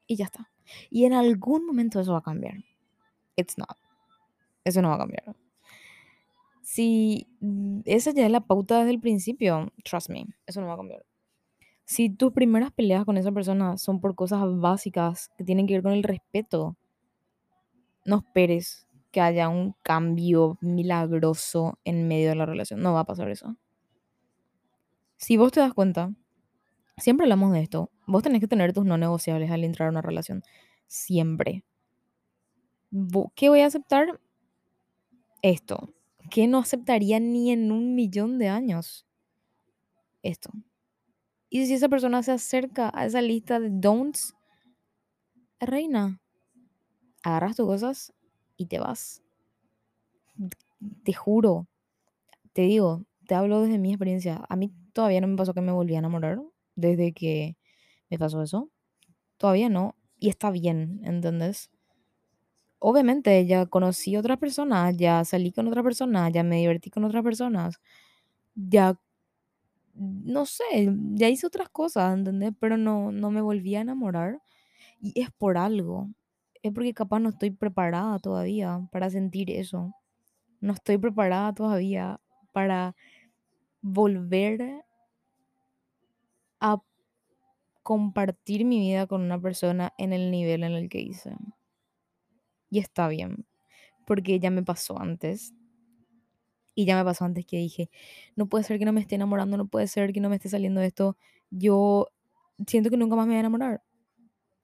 Y 0.07 0.17
ya 0.17 0.25
está. 0.27 0.51
Y 0.91 1.05
en 1.05 1.13
algún 1.13 1.67
momento 1.67 2.01
eso 2.01 2.13
va 2.13 2.19
a 2.19 2.23
cambiar. 2.23 2.57
It's 3.37 3.59
not. 3.59 3.77
Eso 4.65 4.83
no 4.83 4.89
va 4.89 4.95
a 4.95 4.99
cambiar. 4.99 5.37
Si 6.63 7.27
esa 7.85 8.13
ya 8.13 8.25
es 8.25 8.33
la 8.33 8.41
pauta 8.41 8.79
desde 8.79 8.93
el 8.93 9.01
principio, 9.01 9.73
trust 9.85 10.09
me, 10.09 10.27
eso 10.47 10.61
no 10.61 10.69
va 10.69 10.75
a 10.75 10.77
cambiar. 10.77 11.05
Si 11.93 12.09
tus 12.09 12.33
primeras 12.33 12.73
peleas 12.73 13.05
con 13.05 13.19
esa 13.19 13.33
persona 13.33 13.77
son 13.77 14.01
por 14.01 14.15
cosas 14.15 14.41
básicas 14.47 15.31
que 15.37 15.45
tienen 15.45 15.67
que 15.67 15.75
ver 15.75 15.83
con 15.83 15.93
el 15.93 16.03
respeto, 16.03 16.75
no 18.07 18.17
esperes 18.17 18.89
que 19.11 19.21
haya 19.21 19.51
un 19.51 19.75
cambio 19.83 20.57
milagroso 20.63 21.79
en 21.85 22.09
medio 22.09 22.31
de 22.31 22.37
la 22.37 22.47
relación. 22.47 22.81
No 22.81 22.95
va 22.95 23.01
a 23.01 23.05
pasar 23.05 23.29
eso. 23.29 23.59
Si 25.19 25.37
vos 25.37 25.53
te 25.53 25.61
das 25.61 25.75
cuenta, 25.75 26.15
siempre 26.97 27.27
hablamos 27.27 27.53
de 27.53 27.61
esto, 27.61 27.91
vos 28.07 28.23
tenés 28.23 28.41
que 28.41 28.49
tener 28.49 28.73
tus 28.73 28.87
no 28.87 28.97
negociables 28.97 29.51
al 29.51 29.63
entrar 29.63 29.89
a 29.89 29.91
una 29.91 30.01
relación. 30.01 30.43
Siempre. 30.87 31.63
¿Qué 33.35 33.51
voy 33.51 33.61
a 33.61 33.67
aceptar? 33.67 34.19
Esto. 35.43 35.93
¿Qué 36.31 36.47
no 36.47 36.57
aceptaría 36.57 37.21
ni 37.21 37.51
en 37.51 37.71
un 37.71 37.95
millón 37.95 38.39
de 38.39 38.49
años? 38.49 39.05
Esto. 40.23 40.53
Y 41.53 41.67
si 41.67 41.75
esa 41.75 41.89
persona 41.89 42.23
se 42.25 42.33
acerca 42.33 42.91
a 42.95 43.07
esa 43.07 43.21
lista 43.23 43.61
de 43.61 43.69
don'ts, 43.71 44.35
reina, 45.61 46.05
agarras 47.25 47.57
tus 47.57 47.67
cosas 47.67 48.13
y 48.57 48.67
te 48.67 48.79
vas. 48.79 49.23
Te 51.05 51.13
juro, 51.13 51.69
te 52.55 52.63
digo, 52.63 53.05
te 53.29 53.35
hablo 53.37 53.63
desde 53.63 53.79
mi 53.79 53.91
experiencia. 53.91 54.45
A 54.49 54.57
mí 54.57 54.73
todavía 54.93 55.21
no 55.21 55.29
me 55.29 55.37
pasó 55.37 55.55
que 55.55 55.61
me 55.63 55.73
volví 55.73 55.95
a 55.97 55.99
enamorar 56.01 56.41
desde 56.77 57.13
que 57.13 57.57
me 58.11 58.19
pasó 58.19 58.43
eso. 58.43 58.71
Todavía 59.39 59.69
no. 59.71 59.97
Y 60.19 60.31
está 60.31 60.51
bien, 60.51 61.01
¿entendés? 61.05 61.71
obviamente 62.79 63.47
ya 63.47 63.67
conocí 63.67 64.17
otras 64.17 64.39
personas, 64.39 64.97
ya 64.97 65.25
salí 65.25 65.53
con 65.53 65.69
otras 65.69 65.85
personas, 65.85 66.33
ya 66.33 66.43
me 66.43 66.57
divertí 66.59 66.91
con 66.91 67.05
otras 67.05 67.23
personas, 67.23 67.81
ya, 68.55 68.99
no 69.95 70.47
sé, 70.47 70.65
ya 71.15 71.29
hice 71.29 71.47
otras 71.47 71.69
cosas, 71.69 72.15
¿entendés? 72.19 72.53
Pero 72.61 72.77
no, 72.77 73.13
no 73.13 73.31
me 73.31 73.41
volví 73.43 73.75
a 73.77 73.81
enamorar 73.83 74.41
y 75.01 75.21
es 75.21 75.31
por 75.33 75.59
algo. 75.59 76.09
Es 76.63 76.73
porque 76.73 76.95
capaz 76.95 77.21
no 77.21 77.31
estoy 77.31 77.51
preparada 77.53 78.19
todavía 78.21 78.81
para 78.93 79.11
sentir 79.11 79.51
eso. 79.51 79.95
No 80.61 80.75
estoy 80.75 80.99
preparada 80.99 81.55
todavía 81.55 82.21
para 82.53 82.97
volver 83.83 84.85
a 86.61 86.77
compartir 87.85 88.65
mi 88.65 88.81
vida 88.81 89.07
con 89.07 89.21
una 89.23 89.41
persona 89.41 89.93
en 89.97 90.13
el 90.13 90.33
nivel 90.33 90.65
en 90.65 90.73
el 90.73 90.89
que 90.89 91.01
hice. 91.01 91.37
Y 92.71 92.81
está 92.81 93.07
bien, 93.07 93.47
porque 94.07 94.41
ya 94.41 94.51
me 94.51 94.63
pasó 94.65 95.01
antes. 95.01 95.55
Y 96.75 96.87
ya 96.87 96.97
me 96.97 97.05
pasó 97.05 97.25
antes 97.25 97.47
que 97.47 97.59
dije, 97.59 97.91
no 98.37 98.49
puede 98.49 98.65
ser 98.65 98.79
que 98.79 98.85
no 98.85 98.93
me 98.93 99.01
esté 99.01 99.17
enamorando, 99.17 99.57
no 99.57 99.67
puede 99.67 99.87
ser 99.89 100.13
que 100.13 100.21
no 100.21 100.29
me 100.29 100.37
esté 100.37 100.49
saliendo 100.49 100.81
esto. 100.81 101.17
Yo 101.51 102.09
siento 102.67 102.91
que 102.91 102.97
nunca 102.97 103.17
más 103.17 103.27
me 103.27 103.33
voy 103.33 103.37
a 103.39 103.41
enamorar. 103.41 103.83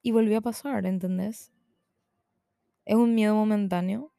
Y 0.01 0.11
volvió 0.11 0.39
a 0.39 0.41
pasar, 0.41 0.85
¿entendés? 0.85 1.51
Es 2.85 2.95
un 2.95 3.15
miedo 3.15 3.35
momentáneo. 3.35 4.11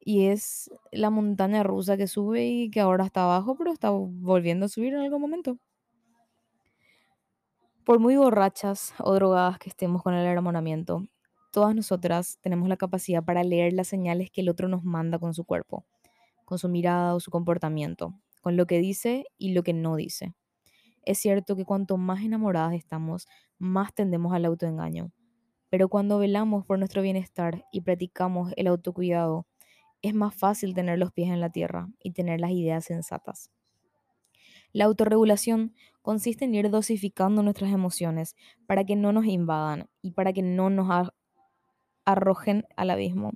Y 0.00 0.26
es 0.26 0.70
la 0.92 1.10
montaña 1.10 1.62
rusa 1.62 1.96
que 1.96 2.06
sube 2.06 2.46
y 2.46 2.70
que 2.70 2.80
ahora 2.80 3.06
está 3.06 3.24
abajo, 3.24 3.56
pero 3.56 3.72
está 3.72 3.90
volviendo 3.90 4.66
a 4.66 4.68
subir 4.68 4.94
en 4.94 5.00
algún 5.00 5.20
momento. 5.20 5.58
Por 7.84 7.98
muy 8.00 8.16
borrachas 8.16 8.94
o 8.98 9.14
drogadas 9.14 9.58
que 9.58 9.68
estemos 9.68 10.02
con 10.02 10.14
el 10.14 10.26
enamoramiento, 10.26 11.06
todas 11.52 11.74
nosotras 11.74 12.38
tenemos 12.40 12.68
la 12.68 12.76
capacidad 12.76 13.22
para 13.22 13.44
leer 13.44 13.72
las 13.74 13.88
señales 13.88 14.30
que 14.30 14.40
el 14.40 14.48
otro 14.48 14.68
nos 14.68 14.84
manda 14.84 15.18
con 15.18 15.34
su 15.34 15.44
cuerpo, 15.44 15.84
con 16.44 16.58
su 16.58 16.68
mirada 16.68 17.14
o 17.14 17.20
su 17.20 17.30
comportamiento, 17.30 18.14
con 18.40 18.56
lo 18.56 18.66
que 18.66 18.78
dice 18.78 19.24
y 19.38 19.52
lo 19.52 19.62
que 19.62 19.72
no 19.72 19.96
dice. 19.96 20.34
Es 21.02 21.18
cierto 21.18 21.56
que 21.56 21.64
cuanto 21.64 21.96
más 21.96 22.22
enamoradas 22.22 22.74
estamos, 22.74 23.26
más 23.58 23.94
tendemos 23.94 24.32
al 24.32 24.44
autoengaño. 24.46 25.12
Pero 25.70 25.88
cuando 25.88 26.18
velamos 26.18 26.64
por 26.64 26.78
nuestro 26.78 27.02
bienestar 27.02 27.64
y 27.72 27.82
practicamos 27.82 28.52
el 28.56 28.68
autocuidado, 28.68 29.46
es 30.02 30.14
más 30.14 30.34
fácil 30.34 30.74
tener 30.74 30.98
los 30.98 31.12
pies 31.12 31.30
en 31.30 31.40
la 31.40 31.50
tierra 31.50 31.88
y 32.02 32.12
tener 32.12 32.40
las 32.40 32.50
ideas 32.52 32.84
sensatas. 32.84 33.50
La 34.72 34.86
autorregulación 34.86 35.74
consiste 36.02 36.44
en 36.44 36.54
ir 36.54 36.68
dosificando 36.68 37.42
nuestras 37.42 37.72
emociones 37.72 38.36
para 38.66 38.84
que 38.84 38.96
no 38.96 39.12
nos 39.12 39.24
invadan 39.24 39.88
y 40.02 40.10
para 40.10 40.32
que 40.32 40.42
no 40.42 40.68
nos 40.68 41.10
arrojen 42.04 42.66
al 42.76 42.90
abismo. 42.90 43.32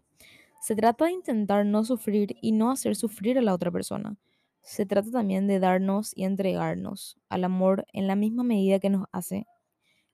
Se 0.61 0.77
trata 0.77 1.07
de 1.07 1.13
intentar 1.13 1.65
no 1.65 1.85
sufrir 1.85 2.37
y 2.43 2.53
no 2.53 2.71
hacer 2.71 2.97
sufrir 2.97 3.39
a 3.39 3.43
la 3.43 3.55
otra 3.55 3.71
persona. 3.71 4.17
Se 4.63 4.87
trata 4.87 5.11
también 5.11 5.47
de 5.47 5.61
darnos 5.61 6.13
y 6.17 6.25
entregarnos 6.25 7.19
al 7.29 7.45
amor 7.45 7.87
en 7.93 8.07
la 8.07 8.17
misma 8.17 8.43
medida 8.43 8.79
que 8.81 8.91
nos 8.91 9.07
hace 9.13 9.47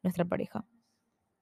nuestra 0.03 0.25
pareja. 0.25 0.67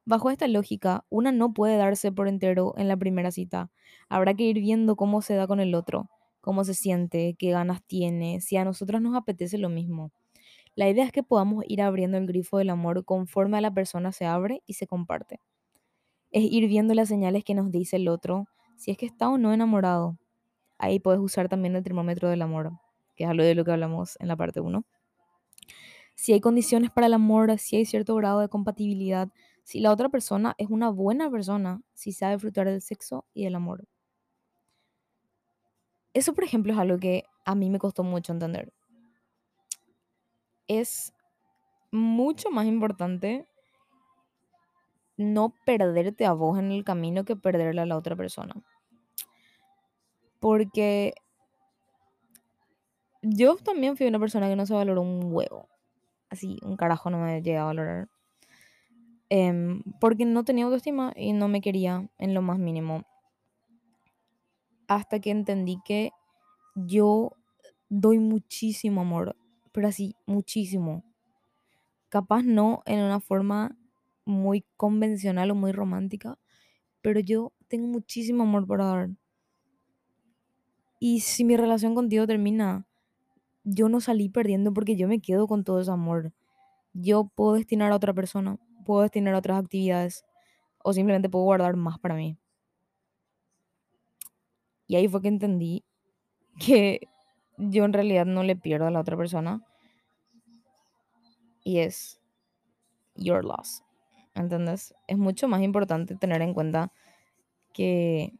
Bajo 0.04 0.30
esta 0.30 0.48
lógica, 0.48 1.04
una 1.10 1.32
no 1.32 1.52
puede 1.52 1.76
darse 1.76 2.12
por 2.12 2.28
entero 2.28 2.74
en 2.76 2.88
la 2.88 2.96
primera 2.96 3.30
cita. 3.30 3.70
Habrá 4.08 4.34
que 4.34 4.44
ir 4.44 4.60
viendo 4.60 4.96
cómo 4.96 5.22
se 5.22 5.34
da 5.34 5.46
con 5.46 5.60
el 5.60 5.74
otro 5.74 6.08
cómo 6.42 6.64
se 6.64 6.74
siente, 6.74 7.34
qué 7.38 7.52
ganas 7.52 7.82
tiene, 7.86 8.42
si 8.42 8.56
a 8.58 8.64
nosotros 8.64 9.00
nos 9.00 9.16
apetece 9.16 9.56
lo 9.56 9.70
mismo. 9.70 10.12
La 10.74 10.88
idea 10.88 11.04
es 11.04 11.12
que 11.12 11.22
podamos 11.22 11.64
ir 11.68 11.80
abriendo 11.80 12.18
el 12.18 12.26
grifo 12.26 12.58
del 12.58 12.70
amor 12.70 13.04
conforme 13.04 13.58
a 13.58 13.60
la 13.62 13.72
persona 13.72 14.12
se 14.12 14.26
abre 14.26 14.62
y 14.66 14.74
se 14.74 14.86
comparte. 14.86 15.40
Es 16.32 16.44
ir 16.44 16.66
viendo 16.68 16.94
las 16.94 17.08
señales 17.08 17.44
que 17.44 17.54
nos 17.54 17.70
dice 17.70 17.96
el 17.96 18.08
otro, 18.08 18.46
si 18.76 18.90
es 18.90 18.96
que 18.96 19.06
está 19.06 19.28
o 19.28 19.38
no 19.38 19.52
enamorado. 19.52 20.18
Ahí 20.78 20.98
puedes 20.98 21.20
usar 21.20 21.48
también 21.48 21.76
el 21.76 21.82
termómetro 21.82 22.28
del 22.28 22.42
amor, 22.42 22.72
que 23.14 23.24
es 23.24 23.30
algo 23.30 23.44
de 23.44 23.54
lo 23.54 23.64
que 23.64 23.72
hablamos 23.72 24.16
en 24.20 24.28
la 24.28 24.36
parte 24.36 24.60
1. 24.60 24.84
Si 26.14 26.32
hay 26.32 26.40
condiciones 26.40 26.90
para 26.90 27.06
el 27.06 27.14
amor, 27.14 27.58
si 27.58 27.76
hay 27.76 27.84
cierto 27.84 28.14
grado 28.16 28.40
de 28.40 28.48
compatibilidad, 28.48 29.28
si 29.62 29.80
la 29.80 29.92
otra 29.92 30.08
persona 30.08 30.54
es 30.58 30.68
una 30.70 30.90
buena 30.90 31.30
persona, 31.30 31.82
si 31.94 32.12
sabe 32.12 32.34
disfrutar 32.34 32.66
del 32.66 32.82
sexo 32.82 33.26
y 33.32 33.44
del 33.44 33.54
amor. 33.54 33.86
Eso, 36.14 36.34
por 36.34 36.44
ejemplo, 36.44 36.72
es 36.72 36.78
algo 36.78 36.98
que 36.98 37.24
a 37.44 37.54
mí 37.54 37.70
me 37.70 37.78
costó 37.78 38.02
mucho 38.02 38.32
entender. 38.32 38.72
Es 40.68 41.14
mucho 41.90 42.50
más 42.50 42.66
importante 42.66 43.46
no 45.22 45.54
perderte 45.64 46.26
a 46.26 46.32
vos 46.32 46.58
en 46.58 46.72
el 46.72 46.84
camino 46.84 47.24
que 47.24 47.36
perderle 47.36 47.80
a 47.80 47.86
la 47.86 47.96
otra 47.96 48.16
persona. 48.16 48.54
Porque 50.40 51.14
yo 53.22 53.56
también 53.56 53.96
fui 53.96 54.06
una 54.06 54.18
persona 54.18 54.48
que 54.48 54.56
no 54.56 54.66
se 54.66 54.74
valoró 54.74 55.02
un 55.02 55.32
huevo. 55.32 55.68
Así, 56.28 56.58
un 56.62 56.76
carajo 56.76 57.10
no 57.10 57.18
me 57.18 57.42
llega 57.42 57.62
a 57.62 57.66
valorar. 57.66 58.08
Em, 59.28 59.82
porque 60.00 60.24
no 60.24 60.44
tenía 60.44 60.64
autoestima 60.64 61.12
y 61.16 61.32
no 61.32 61.48
me 61.48 61.60
quería 61.60 62.08
en 62.18 62.34
lo 62.34 62.42
más 62.42 62.58
mínimo 62.58 63.04
hasta 64.88 65.20
que 65.20 65.30
entendí 65.30 65.78
que 65.84 66.10
yo 66.74 67.32
doy 67.88 68.18
muchísimo 68.18 69.00
amor, 69.00 69.36
pero 69.72 69.88
así, 69.88 70.16
muchísimo. 70.26 71.02
Capaz 72.08 72.42
no 72.42 72.82
en 72.84 73.00
una 73.00 73.20
forma 73.20 73.76
muy 74.24 74.64
convencional 74.76 75.50
o 75.50 75.54
muy 75.54 75.72
romántica, 75.72 76.38
pero 77.00 77.20
yo 77.20 77.52
tengo 77.68 77.86
muchísimo 77.86 78.44
amor 78.44 78.66
para 78.66 78.84
dar. 78.84 79.10
Y 81.00 81.20
si 81.20 81.44
mi 81.44 81.56
relación 81.56 81.94
contigo 81.94 82.26
termina, 82.26 82.86
yo 83.64 83.88
no 83.88 84.00
salí 84.00 84.28
perdiendo 84.28 84.72
porque 84.72 84.96
yo 84.96 85.08
me 85.08 85.20
quedo 85.20 85.46
con 85.46 85.64
todo 85.64 85.80
ese 85.80 85.90
amor. 85.90 86.32
Yo 86.92 87.24
puedo 87.34 87.54
destinar 87.54 87.92
a 87.92 87.96
otra 87.96 88.14
persona, 88.14 88.58
puedo 88.84 89.02
destinar 89.02 89.34
a 89.34 89.38
otras 89.38 89.58
actividades 89.58 90.24
o 90.78 90.92
simplemente 90.92 91.28
puedo 91.28 91.44
guardar 91.44 91.76
más 91.76 91.98
para 91.98 92.14
mí. 92.14 92.36
Y 94.86 94.96
ahí 94.96 95.08
fue 95.08 95.22
que 95.22 95.28
entendí 95.28 95.84
que 96.58 97.08
yo 97.56 97.84
en 97.84 97.92
realidad 97.92 98.26
no 98.26 98.42
le 98.42 98.56
pierdo 98.56 98.86
a 98.86 98.90
la 98.90 99.00
otra 99.00 99.16
persona. 99.16 99.64
Y 101.64 101.78
es 101.78 102.20
your 103.14 103.44
loss. 103.44 103.82
¿Entendés? 104.34 104.94
Es 105.06 105.18
mucho 105.18 105.48
más 105.48 105.62
importante 105.62 106.16
tener 106.16 106.42
en 106.42 106.54
cuenta 106.54 106.92
que 107.72 108.34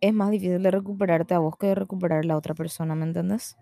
es 0.00 0.14
más 0.14 0.30
difícil 0.30 0.62
de 0.62 0.70
recuperarte 0.70 1.34
a 1.34 1.38
vos 1.38 1.56
que 1.56 1.68
de 1.68 1.74
recuperar 1.74 2.20
a 2.20 2.26
la 2.26 2.36
otra 2.36 2.54
persona, 2.54 2.94
¿me 2.94 3.04
entiendes? 3.04 3.56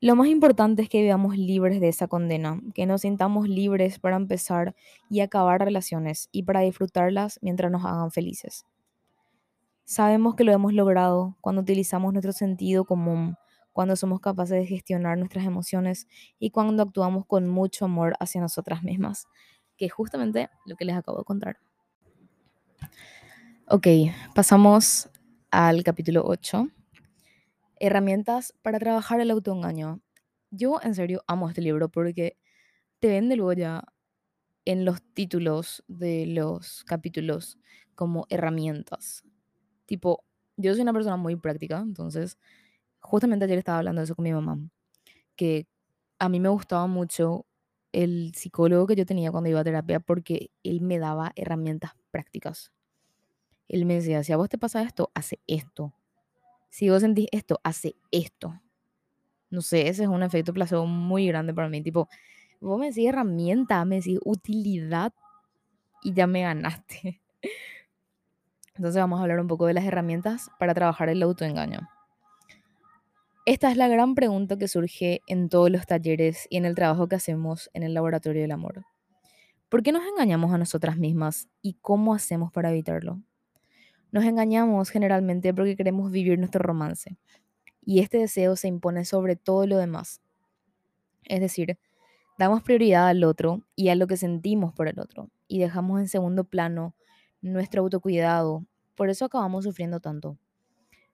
Lo 0.00 0.16
más 0.16 0.28
importante 0.28 0.82
es 0.82 0.90
que 0.90 1.00
vivamos 1.00 1.38
libres 1.38 1.80
de 1.80 1.88
esa 1.88 2.08
condena, 2.08 2.60
que 2.74 2.84
nos 2.84 3.02
sintamos 3.02 3.48
libres 3.48 3.98
para 3.98 4.16
empezar 4.16 4.74
y 5.08 5.20
acabar 5.20 5.64
relaciones 5.64 6.28
y 6.30 6.42
para 6.42 6.60
disfrutarlas 6.60 7.38
mientras 7.40 7.72
nos 7.72 7.84
hagan 7.86 8.10
felices. 8.10 8.66
Sabemos 9.84 10.34
que 10.34 10.44
lo 10.44 10.52
hemos 10.52 10.74
logrado 10.74 11.36
cuando 11.40 11.62
utilizamos 11.62 12.12
nuestro 12.12 12.32
sentido 12.32 12.84
común, 12.84 13.36
cuando 13.74 13.96
somos 13.96 14.20
capaces 14.20 14.56
de 14.56 14.66
gestionar 14.66 15.18
nuestras 15.18 15.44
emociones 15.44 16.06
y 16.38 16.50
cuando 16.50 16.82
actuamos 16.82 17.26
con 17.26 17.48
mucho 17.48 17.84
amor 17.84 18.14
hacia 18.20 18.40
nosotras 18.40 18.84
mismas, 18.84 19.26
que 19.76 19.86
es 19.86 19.92
justamente 19.92 20.48
lo 20.64 20.76
que 20.76 20.84
les 20.84 20.96
acabo 20.96 21.18
de 21.18 21.24
contar. 21.24 21.58
Ok, 23.66 23.86
pasamos 24.34 25.10
al 25.50 25.82
capítulo 25.82 26.22
8. 26.24 26.68
Herramientas 27.80 28.54
para 28.62 28.78
trabajar 28.78 29.20
el 29.20 29.32
autoengaño. 29.32 30.00
Yo 30.50 30.78
en 30.82 30.94
serio 30.94 31.24
amo 31.26 31.48
este 31.48 31.60
libro 31.60 31.88
porque 31.88 32.38
te 33.00 33.08
vende 33.08 33.34
luego 33.34 33.54
ya 33.54 33.84
en 34.64 34.84
los 34.84 35.02
títulos 35.02 35.82
de 35.88 36.26
los 36.26 36.84
capítulos 36.84 37.58
como 37.96 38.26
herramientas. 38.30 39.24
Tipo, 39.86 40.24
yo 40.56 40.72
soy 40.72 40.82
una 40.82 40.92
persona 40.92 41.16
muy 41.16 41.34
práctica, 41.34 41.78
entonces, 41.78 42.38
justamente 43.04 43.44
ayer 43.44 43.58
estaba 43.58 43.78
hablando 43.78 44.00
de 44.00 44.04
eso 44.04 44.14
con 44.14 44.24
mi 44.24 44.32
mamá, 44.32 44.58
que 45.36 45.66
a 46.18 46.28
mí 46.28 46.40
me 46.40 46.48
gustaba 46.48 46.86
mucho 46.86 47.46
el 47.92 48.32
psicólogo 48.34 48.86
que 48.86 48.96
yo 48.96 49.06
tenía 49.06 49.30
cuando 49.30 49.50
iba 49.50 49.60
a 49.60 49.64
terapia 49.64 50.00
porque 50.00 50.50
él 50.64 50.80
me 50.80 50.98
daba 50.98 51.32
herramientas 51.36 51.92
prácticas. 52.10 52.72
Él 53.68 53.84
me 53.84 53.94
decía, 53.94 54.24
si 54.24 54.32
a 54.32 54.36
vos 54.36 54.48
te 54.48 54.58
pasa 54.58 54.82
esto, 54.82 55.10
hace 55.14 55.40
esto. 55.46 55.94
Si 56.70 56.90
vos 56.90 57.02
sentís 57.02 57.28
esto, 57.30 57.60
hace 57.62 57.94
esto. 58.10 58.60
No 59.50 59.62
sé, 59.62 59.88
ese 59.88 60.04
es 60.04 60.08
un 60.08 60.22
efecto 60.22 60.52
placebo 60.52 60.86
muy 60.86 61.26
grande 61.28 61.54
para 61.54 61.68
mí. 61.68 61.82
Tipo, 61.82 62.08
vos 62.60 62.80
me 62.80 62.88
decís 62.88 63.06
herramienta, 63.06 63.84
me 63.84 63.96
decís 63.96 64.18
utilidad 64.24 65.12
y 66.02 66.12
ya 66.14 66.26
me 66.26 66.42
ganaste. 66.42 67.22
Entonces 68.74 69.00
vamos 69.00 69.20
a 69.20 69.22
hablar 69.22 69.40
un 69.40 69.46
poco 69.46 69.66
de 69.66 69.74
las 69.74 69.84
herramientas 69.84 70.50
para 70.58 70.74
trabajar 70.74 71.08
el 71.10 71.22
autoengaño. 71.22 71.88
Esta 73.46 73.70
es 73.70 73.76
la 73.76 73.88
gran 73.88 74.14
pregunta 74.14 74.56
que 74.56 74.68
surge 74.68 75.20
en 75.26 75.50
todos 75.50 75.70
los 75.70 75.84
talleres 75.84 76.46
y 76.48 76.56
en 76.56 76.64
el 76.64 76.74
trabajo 76.74 77.08
que 77.08 77.16
hacemos 77.16 77.68
en 77.74 77.82
el 77.82 77.92
laboratorio 77.92 78.40
del 78.40 78.52
amor. 78.52 78.86
¿Por 79.68 79.82
qué 79.82 79.92
nos 79.92 80.02
engañamos 80.06 80.54
a 80.54 80.56
nosotras 80.56 80.96
mismas 80.96 81.50
y 81.60 81.74
cómo 81.82 82.14
hacemos 82.14 82.50
para 82.52 82.70
evitarlo? 82.70 83.20
Nos 84.12 84.24
engañamos 84.24 84.88
generalmente 84.88 85.52
porque 85.52 85.76
queremos 85.76 86.10
vivir 86.10 86.38
nuestro 86.38 86.62
romance 86.62 87.18
y 87.84 88.00
este 88.00 88.16
deseo 88.16 88.56
se 88.56 88.68
impone 88.68 89.04
sobre 89.04 89.36
todo 89.36 89.66
lo 89.66 89.76
demás. 89.76 90.22
Es 91.24 91.40
decir, 91.40 91.78
damos 92.38 92.62
prioridad 92.62 93.08
al 93.08 93.24
otro 93.24 93.60
y 93.76 93.90
a 93.90 93.94
lo 93.94 94.06
que 94.06 94.16
sentimos 94.16 94.72
por 94.72 94.88
el 94.88 94.98
otro 94.98 95.28
y 95.48 95.58
dejamos 95.58 96.00
en 96.00 96.08
segundo 96.08 96.44
plano 96.44 96.94
nuestro 97.42 97.82
autocuidado. 97.82 98.64
Por 98.94 99.10
eso 99.10 99.26
acabamos 99.26 99.64
sufriendo 99.64 100.00
tanto. 100.00 100.38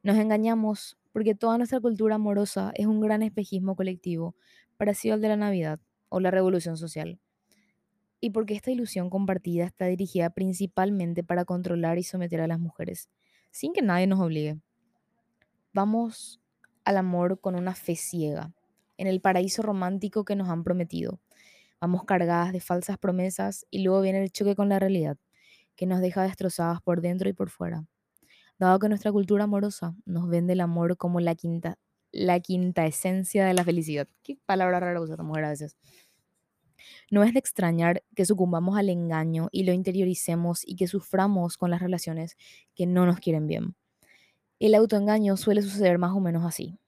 Nos 0.04 0.16
engañamos 0.16 0.99
porque 1.12 1.34
toda 1.34 1.58
nuestra 1.58 1.80
cultura 1.80 2.16
amorosa 2.16 2.72
es 2.74 2.86
un 2.86 3.00
gran 3.00 3.22
espejismo 3.22 3.76
colectivo 3.76 4.34
parecido 4.76 5.14
al 5.14 5.20
de 5.20 5.28
la 5.28 5.36
Navidad 5.36 5.80
o 6.08 6.20
la 6.20 6.30
Revolución 6.30 6.76
Social. 6.76 7.20
Y 8.20 8.30
porque 8.30 8.54
esta 8.54 8.70
ilusión 8.70 9.10
compartida 9.10 9.64
está 9.64 9.86
dirigida 9.86 10.30
principalmente 10.30 11.24
para 11.24 11.44
controlar 11.44 11.98
y 11.98 12.02
someter 12.02 12.40
a 12.40 12.46
las 12.46 12.60
mujeres, 12.60 13.08
sin 13.50 13.72
que 13.72 13.82
nadie 13.82 14.06
nos 14.06 14.20
obligue. 14.20 14.58
Vamos 15.72 16.40
al 16.84 16.96
amor 16.96 17.40
con 17.40 17.54
una 17.54 17.74
fe 17.74 17.96
ciega, 17.96 18.52
en 18.98 19.06
el 19.06 19.20
paraíso 19.20 19.62
romántico 19.62 20.24
que 20.24 20.36
nos 20.36 20.48
han 20.48 20.64
prometido. 20.64 21.20
Vamos 21.80 22.04
cargadas 22.04 22.52
de 22.52 22.60
falsas 22.60 22.98
promesas 22.98 23.66
y 23.70 23.82
luego 23.82 24.02
viene 24.02 24.22
el 24.22 24.30
choque 24.30 24.54
con 24.54 24.68
la 24.68 24.78
realidad, 24.78 25.16
que 25.76 25.86
nos 25.86 26.00
deja 26.00 26.22
destrozadas 26.22 26.82
por 26.82 27.00
dentro 27.00 27.28
y 27.28 27.32
por 27.32 27.48
fuera 27.48 27.89
dado 28.60 28.78
que 28.78 28.88
nuestra 28.88 29.10
cultura 29.10 29.44
amorosa 29.44 29.96
nos 30.04 30.28
vende 30.28 30.52
el 30.52 30.60
amor 30.60 30.96
como 30.98 31.18
la 31.18 31.34
quinta, 31.34 31.78
la 32.12 32.38
quinta 32.40 32.86
esencia 32.86 33.46
de 33.46 33.54
la 33.54 33.64
felicidad. 33.64 34.06
Qué 34.22 34.38
palabra 34.46 34.78
rara 34.78 35.00
usa 35.00 35.14
esta 35.14 35.24
mujer 35.24 35.44
a 35.44 35.48
veces. 35.48 35.76
No 37.10 37.24
es 37.24 37.32
de 37.32 37.38
extrañar 37.38 38.04
que 38.14 38.26
sucumbamos 38.26 38.78
al 38.78 38.90
engaño 38.90 39.48
y 39.50 39.64
lo 39.64 39.72
interioricemos 39.72 40.62
y 40.66 40.76
que 40.76 40.86
suframos 40.86 41.56
con 41.56 41.70
las 41.70 41.80
relaciones 41.80 42.36
que 42.74 42.86
no 42.86 43.06
nos 43.06 43.18
quieren 43.18 43.46
bien. 43.46 43.74
El 44.58 44.74
autoengaño 44.74 45.36
suele 45.38 45.62
suceder 45.62 45.98
más 45.98 46.12
o 46.12 46.20
menos 46.20 46.44
así. 46.44 46.78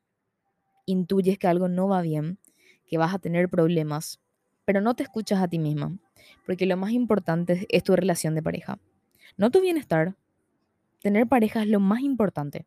Intuyes 0.85 1.39
que 1.39 1.47
algo 1.47 1.69
no 1.69 1.89
va 1.89 2.03
bien, 2.03 2.39
que 2.87 2.99
vas 2.99 3.15
a 3.15 3.19
tener 3.19 3.49
problemas, 3.49 4.21
pero 4.67 4.83
no 4.83 4.95
te 4.95 5.05
escuchas 5.05 5.43
a 5.43 5.49
ti 5.49 5.59
misma, 5.59 5.97
porque 6.45 6.67
lo 6.67 6.77
más 6.77 6.91
importante 6.93 7.67
es 7.71 7.83
tu 7.83 7.97
relación 7.97 8.35
de 8.35 8.43
pareja. 8.43 8.79
No 9.39 9.51
tu 9.51 9.63
bienestar, 9.63 10.17
tener 11.03 11.27
pareja 11.27 11.63
es 11.63 11.69
lo 11.69 11.81
más 11.81 12.01
importante. 12.01 12.67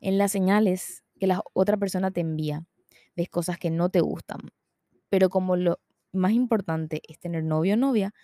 En 0.00 0.16
las 0.16 0.32
señales 0.32 1.04
que 1.18 1.26
la 1.26 1.42
otra 1.52 1.76
persona 1.76 2.10
te 2.10 2.20
envía, 2.20 2.64
ves 3.16 3.28
cosas 3.28 3.58
que 3.58 3.70
no 3.70 3.90
te 3.90 4.00
gustan. 4.00 4.40
Pero 5.10 5.28
como 5.28 5.56
lo 5.56 5.78
más 6.12 6.32
importante 6.32 7.02
es 7.06 7.18
tener 7.18 7.44
novio 7.44 7.74
o 7.74 7.76
novia, 7.76 8.14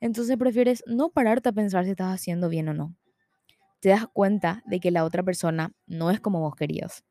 entonces 0.00 0.36
prefieres 0.36 0.82
no 0.86 1.10
pararte 1.10 1.50
a 1.50 1.52
pensar 1.52 1.84
si 1.84 1.90
estás 1.90 2.14
haciendo 2.14 2.48
bien 2.48 2.68
o 2.68 2.74
no. 2.74 2.96
Te 3.80 3.90
das 3.90 4.06
cuenta 4.12 4.62
de 4.64 4.80
que 4.80 4.90
la 4.90 5.04
otra 5.04 5.22
persona 5.22 5.72
no 5.86 6.10
es 6.10 6.20
como 6.20 6.40
vos 6.40 6.56
querías, 6.56 7.04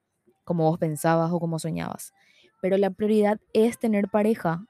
como 0.43 0.63
vos 0.63 0.79
pensabas 0.79 1.31
o 1.31 1.39
como 1.39 1.59
soñabas. 1.59 2.13
Pero 2.61 2.77
la 2.77 2.89
prioridad 2.89 3.39
es 3.53 3.77
tener 3.77 4.09
pareja. 4.09 4.65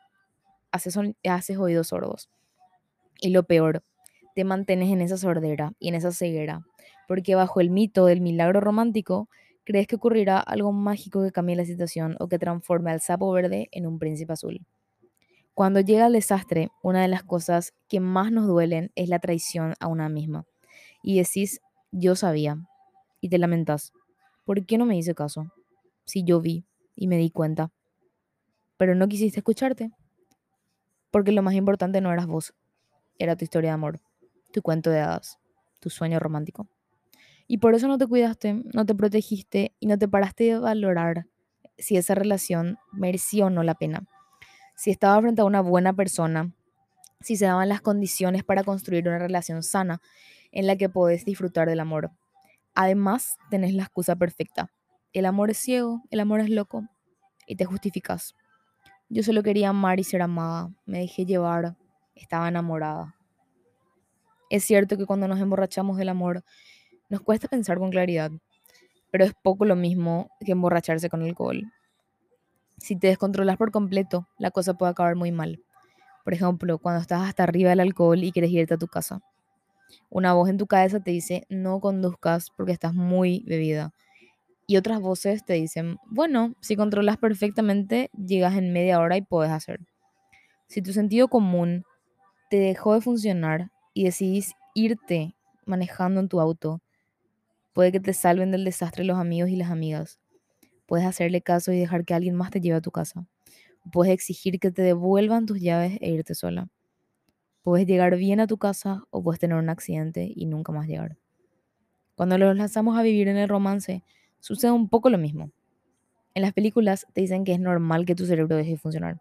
Haces, 0.72 0.98
haces 1.24 1.58
oídos 1.58 1.88
sordos. 1.88 2.30
Y 3.22 3.30
lo 3.30 3.44
peor, 3.44 3.84
te 4.36 4.44
mantienes 4.44 4.91
en 4.91 5.02
esa 5.02 5.18
sordera 5.18 5.72
y 5.80 5.88
en 5.88 5.96
esa 5.96 6.12
ceguera 6.12 6.65
porque 7.08 7.36
bajo 7.36 7.62
el 7.62 7.70
mito 7.70 8.06
del 8.06 8.22
milagro 8.22 8.62
romántico, 8.62 9.30
crees 9.63 9.88
que 9.88 9.96
ocurrirá 9.96 10.39
algo 10.39 10.72
mágico 10.72 11.24
que 11.24 11.32
cambie 11.32 11.56
la 11.56 11.65
situación 11.65 12.15
o 12.20 12.28
que 12.28 12.39
transforme 12.39 12.91
al 12.91 13.02
sapo 13.02 13.32
verde 13.32 13.68
en 13.72 13.88
un 13.88 14.00
príncipe 14.00 14.34
azul. 14.34 14.65
Cuando 15.56 15.80
llega 15.80 16.08
el 16.08 16.13
desastre, 16.13 16.70
una 16.84 17.02
de 17.02 17.08
las 17.08 17.24
cosas 17.24 17.74
que 17.88 18.02
más 18.02 18.32
nos 18.32 18.46
duelen 18.46 18.91
es 18.96 19.08
la 19.08 19.20
traición 19.20 19.74
a 19.80 19.88
una 19.88 20.10
misma. 20.10 20.46
Y 21.02 21.18
decís, 21.18 21.62
yo 21.91 22.15
sabía. 22.15 22.58
Y 23.22 23.30
te 23.30 23.38
lamentas. 23.38 23.94
¿Por 24.44 24.65
qué 24.65 24.78
no 24.78 24.86
me 24.86 24.98
hice 24.98 25.15
caso? 25.15 25.52
Si 26.04 26.24
yo 26.26 26.41
vi 26.41 26.65
y 26.96 27.08
me 27.08 27.18
di 27.18 27.32
cuenta. 27.32 27.72
Pero 28.76 28.96
no 28.96 29.08
quisiste 29.08 29.39
escucharte. 29.39 29.91
Porque 31.10 31.32
lo 31.32 31.41
más 31.41 31.54
importante 31.54 32.02
no 32.02 32.12
eras 32.12 32.28
vos. 32.28 32.54
Era 33.18 33.38
tu 33.38 33.46
historia 33.46 33.70
de 33.70 33.76
amor, 33.76 34.02
tu 34.52 34.62
cuento 34.62 34.89
de 34.89 35.00
hadas, 35.00 35.39
tu 35.80 35.89
sueño 35.89 36.20
romántico. 36.20 36.68
Y 37.47 37.60
por 37.60 37.75
eso 37.75 37.88
no 37.88 37.97
te 37.97 38.08
cuidaste, 38.08 38.63
no 38.73 38.86
te 38.86 38.95
protegiste 38.95 39.75
y 39.79 39.88
no 39.88 39.97
te 39.97 40.08
paraste 40.08 40.45
de 40.45 40.60
valorar 40.60 41.27
si 41.77 41.97
esa 41.97 42.15
relación 42.15 42.77
merecía 42.91 43.45
o 43.45 43.49
no 43.49 43.63
la 43.63 43.75
pena. 43.75 44.08
Si 44.75 44.91
estaba 44.91 45.21
frente 45.21 45.41
a 45.41 45.45
una 45.45 45.62
buena 45.62 45.93
persona, 45.93 46.53
si 47.21 47.36
se 47.36 47.45
daban 47.45 47.69
las 47.69 47.81
condiciones 47.81 48.43
para 48.43 48.63
construir 48.63 49.08
una 49.08 49.19
relación 49.19 49.63
sana 49.63 50.01
en 50.51 50.67
la 50.67 50.75
que 50.75 50.89
podés 50.89 51.25
disfrutar 51.25 51.67
del 51.67 51.79
amor. 51.79 52.12
Además, 52.73 53.38
tenés 53.49 53.73
la 53.73 53.84
excusa 53.84 54.15
perfecta. 54.15 54.71
El 55.13 55.25
amor 55.25 55.49
es 55.49 55.58
ciego, 55.58 56.03
el 56.10 56.19
amor 56.19 56.41
es 56.41 56.49
loco 56.49 56.84
y 57.47 57.55
te 57.55 57.65
justificas. 57.65 58.36
Yo 59.08 59.23
solo 59.23 59.43
quería 59.43 59.69
amar 59.69 59.99
y 59.99 60.03
ser 60.03 60.21
amada, 60.21 60.71
me 60.86 60.99
dejé 60.99 61.25
llevar, 61.25 61.77
estaba 62.15 62.47
enamorada. 62.47 63.15
Es 64.49 64.63
cierto 64.63 64.97
que 64.97 65.05
cuando 65.05 65.27
nos 65.27 65.39
emborrachamos 65.39 65.97
del 65.97 66.10
amor, 66.10 66.43
nos 67.15 67.21
cuesta 67.21 67.47
pensar 67.47 67.80
con 67.80 67.91
claridad, 67.91 68.30
pero 69.10 69.23
es 69.23 69.34
poco 69.41 69.63
lo 69.63 69.78
mismo 69.78 70.30
que 70.45 70.51
emborracharse 70.51 71.10
con 71.10 71.23
alcohol. 71.23 71.71
Si 72.78 72.97
te 72.97 73.08
descontrolas 73.08 73.56
por 73.56 73.71
completo, 73.71 74.28
la 74.38 74.51
cosa 74.51 74.73
puede 74.73 74.91
acabar 74.91 75.15
muy 75.15 75.32
mal. 75.32 75.63
Por 76.25 76.34
ejemplo, 76.34 76.78
cuando 76.78 76.99
estás 76.99 77.21
hasta 77.21 77.43
arriba 77.43 77.69
del 77.69 77.80
alcohol 77.80 78.21
y 78.21 78.34
quieres 78.34 78.51
irte 78.51 78.73
a 78.73 78.78
tu 78.78 78.88
casa. 78.88 79.21
Una 80.10 80.34
voz 80.34 80.49
en 80.49 80.58
tu 80.58 80.67
cabeza 80.67 80.99
te 80.99 81.12
dice, 81.12 81.45
no 81.47 81.80
conduzcas 81.80 82.49
porque 82.49 82.73
estás 82.73 82.93
muy 82.93 83.45
bebida. 83.47 83.93
Y 84.67 84.75
otras 84.75 84.99
voces 84.99 85.45
te 85.45 85.54
dicen, 85.54 85.97
bueno, 86.08 86.54
si 86.60 86.75
controlas 86.75 87.15
perfectamente, 87.15 88.10
llegas 88.13 88.56
en 88.56 88.73
media 88.73 88.99
hora 88.99 89.15
y 89.15 89.21
puedes 89.21 89.54
hacer. 89.54 89.80
Si 90.67 90.82
tu 90.82 90.91
sentido 90.91 91.30
común 91.30 91.86
te 92.49 92.58
dejó 92.58 92.93
de 92.93 92.99
funcionar 92.99 93.71
y 93.93 94.04
decidís 94.04 94.54
irte 94.73 95.34
manejando 95.65 96.19
en 96.19 96.30
tu 96.30 96.39
auto, 96.39 96.82
Puede 97.75 97.91
que 97.91 97.99
te 97.99 98.13
salven 98.13 98.51
del 98.51 98.63
desastre 98.63 99.03
los 99.03 99.17
amigos 99.17 99.49
y 99.49 99.57
las 99.57 99.69
amigas. 99.69 100.17
Puedes 100.85 101.05
hacerle 101.05 101.41
caso 101.41 101.73
y 101.73 101.77
dejar 101.77 102.05
que 102.05 102.13
alguien 102.13 102.33
más 102.33 102.49
te 102.49 102.61
lleve 102.61 102.77
a 102.77 102.81
tu 102.81 102.89
casa. 102.89 103.27
Puedes 103.91 104.13
exigir 104.13 104.61
que 104.61 104.71
te 104.71 104.81
devuelvan 104.81 105.45
tus 105.45 105.59
llaves 105.59 105.97
e 105.99 106.09
irte 106.09 106.35
sola. 106.35 106.69
Puedes 107.63 107.85
llegar 107.85 108.15
bien 108.15 108.39
a 108.39 108.47
tu 108.47 108.57
casa 108.57 109.03
o 109.09 109.21
puedes 109.21 109.41
tener 109.41 109.57
un 109.57 109.67
accidente 109.67 110.31
y 110.33 110.45
nunca 110.45 110.71
más 110.71 110.88
llegar. 110.88 111.17
Cuando 112.15 112.38
los 112.38 112.55
lanzamos 112.55 112.97
a 112.97 113.01
vivir 113.01 113.27
en 113.27 113.35
el 113.35 113.49
romance, 113.49 114.05
sucede 114.39 114.71
un 114.71 114.88
poco 114.88 115.09
lo 115.09 115.17
mismo. 115.17 115.51
En 116.33 116.43
las 116.43 116.53
películas 116.53 117.05
te 117.11 117.19
dicen 117.19 117.43
que 117.43 117.51
es 117.51 117.59
normal 117.59 118.05
que 118.05 118.15
tu 118.15 118.25
cerebro 118.25 118.55
deje 118.55 118.71
de 118.71 118.77
funcionar 118.77 119.19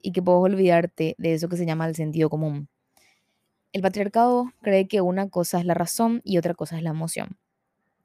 y 0.00 0.12
que 0.12 0.22
puedes 0.22 0.54
olvidarte 0.54 1.16
de 1.18 1.34
eso 1.34 1.48
que 1.48 1.56
se 1.56 1.66
llama 1.66 1.88
el 1.88 1.96
sentido 1.96 2.30
común. 2.30 2.68
El 3.72 3.82
patriarcado 3.82 4.52
cree 4.62 4.86
que 4.86 5.00
una 5.00 5.28
cosa 5.28 5.58
es 5.58 5.64
la 5.64 5.74
razón 5.74 6.20
y 6.22 6.38
otra 6.38 6.54
cosa 6.54 6.76
es 6.76 6.84
la 6.84 6.90
emoción. 6.90 7.36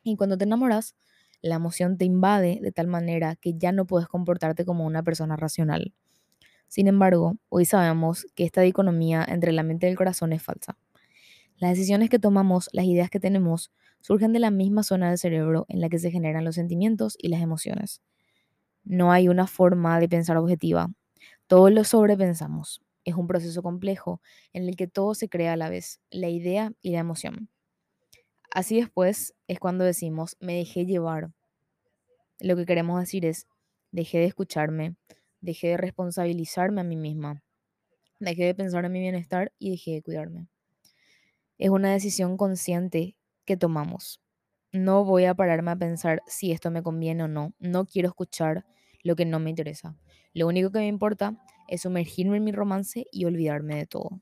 Y 0.04 0.16
cuando 0.18 0.38
te 0.38 0.44
enamoras, 0.46 0.96
la 1.42 1.56
emoción 1.56 1.98
te 1.98 2.06
invade 2.06 2.60
de 2.62 2.72
tal 2.72 2.88
manera 2.88 3.36
que 3.36 3.54
ya 3.58 3.72
no 3.72 3.86
puedes 3.86 4.08
comportarte 4.08 4.66
como 4.66 4.86
una 4.86 5.04
persona 5.04 5.36
racional. 5.36 5.94
Sin 6.68 6.88
embargo, 6.88 7.38
hoy 7.50 7.66
sabemos 7.66 8.28
que 8.36 8.46
esta 8.46 8.62
dicotomía 8.62 9.26
entre 9.28 9.52
la 9.54 9.64
mente 9.64 9.88
y 9.88 9.92
el 9.92 9.98
corazón 9.98 10.34
es 10.34 10.44
falsa. 10.44 10.78
Las 11.58 11.72
decisiones 11.72 12.10
que 12.10 12.20
tomamos, 12.20 12.70
las 12.74 12.86
ideas 12.86 13.10
que 13.10 13.20
tenemos, 13.20 13.72
surgen 14.02 14.34
de 14.34 14.40
la 14.40 14.52
misma 14.52 14.84
zona 14.84 15.10
del 15.10 15.18
cerebro 15.18 15.66
en 15.70 15.82
la 15.82 15.90
que 15.90 16.00
se 16.00 16.12
generan 16.12 16.46
los 16.46 16.56
sentimientos 16.56 17.16
y 17.20 17.30
las 17.30 17.42
emociones. 17.42 18.02
No 18.84 19.12
hay 19.12 19.30
una 19.30 19.48
forma 19.48 20.00
de 20.00 20.10
pensar 20.10 20.38
objetiva. 20.38 20.90
Todo 21.48 21.70
lo 21.70 21.84
sobrepensamos. 21.84 22.82
Es 23.06 23.16
un 23.16 23.28
proceso 23.28 23.64
complejo 23.64 24.22
en 24.54 24.64
el 24.68 24.76
que 24.78 24.88
todo 24.88 25.16
se 25.16 25.30
crea 25.30 25.54
a 25.54 25.58
la 25.58 25.70
vez, 25.70 26.02
la 26.12 26.30
idea 26.30 26.74
y 26.82 26.92
la 26.92 27.00
emoción. 27.00 27.50
Así 28.52 28.80
después 28.80 29.34
es 29.48 29.60
cuando 29.60 29.84
decimos, 29.84 30.38
me 30.40 30.56
dejé 30.56 30.86
llevar. 30.86 31.32
Lo 32.40 32.56
que 32.56 32.66
queremos 32.66 33.00
decir 33.00 33.26
es, 33.26 33.48
dejé 33.92 34.20
de 34.20 34.26
escucharme, 34.26 34.96
dejé 35.42 35.70
de 35.70 35.78
responsabilizarme 35.78 36.82
a 36.82 36.84
mí 36.84 36.96
misma, 36.96 37.42
dejé 38.20 38.46
de 38.46 38.56
pensar 38.56 38.86
en 38.86 38.92
mi 38.92 39.00
bienestar 39.00 39.52
y 39.60 39.72
dejé 39.72 39.92
de 39.92 40.02
cuidarme. 40.02 40.48
Es 41.58 41.70
una 41.70 41.94
decisión 41.94 42.38
consciente 42.38 43.16
que 43.46 43.58
tomamos. 43.58 44.22
No 44.72 45.06
voy 45.06 45.26
a 45.26 45.36
pararme 45.36 45.72
a 45.72 45.76
pensar 45.76 46.24
si 46.26 46.52
esto 46.52 46.72
me 46.72 46.82
conviene 46.82 47.24
o 47.24 47.28
no. 47.28 47.54
No 47.60 47.86
quiero 47.86 48.10
escuchar 48.10 48.66
lo 49.04 49.16
que 49.16 49.26
no 49.26 49.40
me 49.40 49.52
interesa. 49.52 49.96
Lo 50.34 50.48
único 50.48 50.72
que 50.72 50.80
me 50.80 50.88
importa 50.88 51.38
es 51.68 51.82
sumergirme 51.82 52.38
en 52.38 52.44
mi 52.44 52.52
romance 52.52 53.06
y 53.12 53.26
olvidarme 53.26 53.76
de 53.76 53.86
todo. 53.86 54.20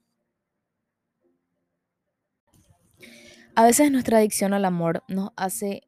A 3.55 3.63
veces 3.63 3.91
nuestra 3.91 4.17
adicción 4.17 4.53
al 4.53 4.65
amor 4.65 5.03
nos 5.07 5.31
hace 5.35 5.81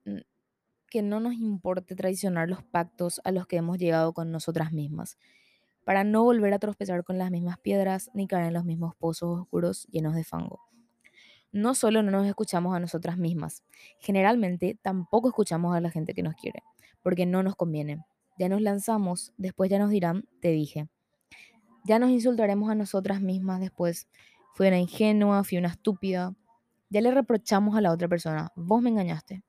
que 0.89 1.01
no 1.01 1.19
nos 1.19 1.33
importe 1.35 1.95
traicionar 1.95 2.49
los 2.49 2.63
pactos 2.63 3.21
a 3.23 3.31
los 3.31 3.47
que 3.47 3.57
hemos 3.57 3.77
llegado 3.77 4.13
con 4.13 4.31
nosotras 4.31 4.71
mismas. 4.71 5.17
para 5.85 6.03
no 6.03 6.23
volver 6.23 6.53
a 6.53 6.59
tropezar 6.59 7.03
con 7.03 7.17
las 7.17 7.31
mismas 7.31 7.59
piedras 7.59 8.11
ni 8.13 8.27
caer 8.27 8.47
en 8.47 8.53
los 8.53 8.65
mismos 8.65 8.95
pozos 8.95 9.41
oscuros 9.41 9.87
llenos 9.91 10.15
de 10.15 10.23
fango. 10.23 10.61
No 11.51 11.75
solo 11.75 12.03
no 12.03 12.11
nos 12.11 12.27
escuchamos 12.27 12.75
a 12.75 12.79
nosotras 12.79 13.17
mismas, 13.17 13.63
generalmente 13.99 14.77
tampoco 14.81 15.29
escuchamos 15.29 15.75
a 15.75 15.81
la 15.81 15.91
gente 15.91 16.13
que 16.13 16.23
nos 16.23 16.35
quiere, 16.35 16.63
porque 17.03 17.25
no 17.25 17.43
nos 17.43 17.55
conviene. 17.55 18.03
Ya 18.39 18.49
nos 18.49 18.61
lanzamos, 18.61 19.33
después 19.37 19.69
ya 19.69 19.79
nos 19.79 19.89
dirán, 19.91 20.25
te 20.41 20.49
dije. 20.49 20.89
Ya 21.85 21.99
nos 21.99 22.09
insultaremos 22.11 22.69
a 22.69 22.75
nosotras 22.75 23.21
mismas 23.21 23.59
después. 23.59 24.07
Fui 24.55 24.67
una 24.67 24.79
ingenua, 24.79 25.43
fui 25.43 25.57
una 25.57 25.69
estúpida. 25.69 26.35
Ya 26.93 27.01
le 27.01 27.09
reprochamos 27.09 27.75
a 27.75 27.81
la 27.81 27.91
otra 27.91 28.07
persona, 28.07 28.51
vos 28.55 28.79
me 28.79 28.91
engañaste. 28.91 29.43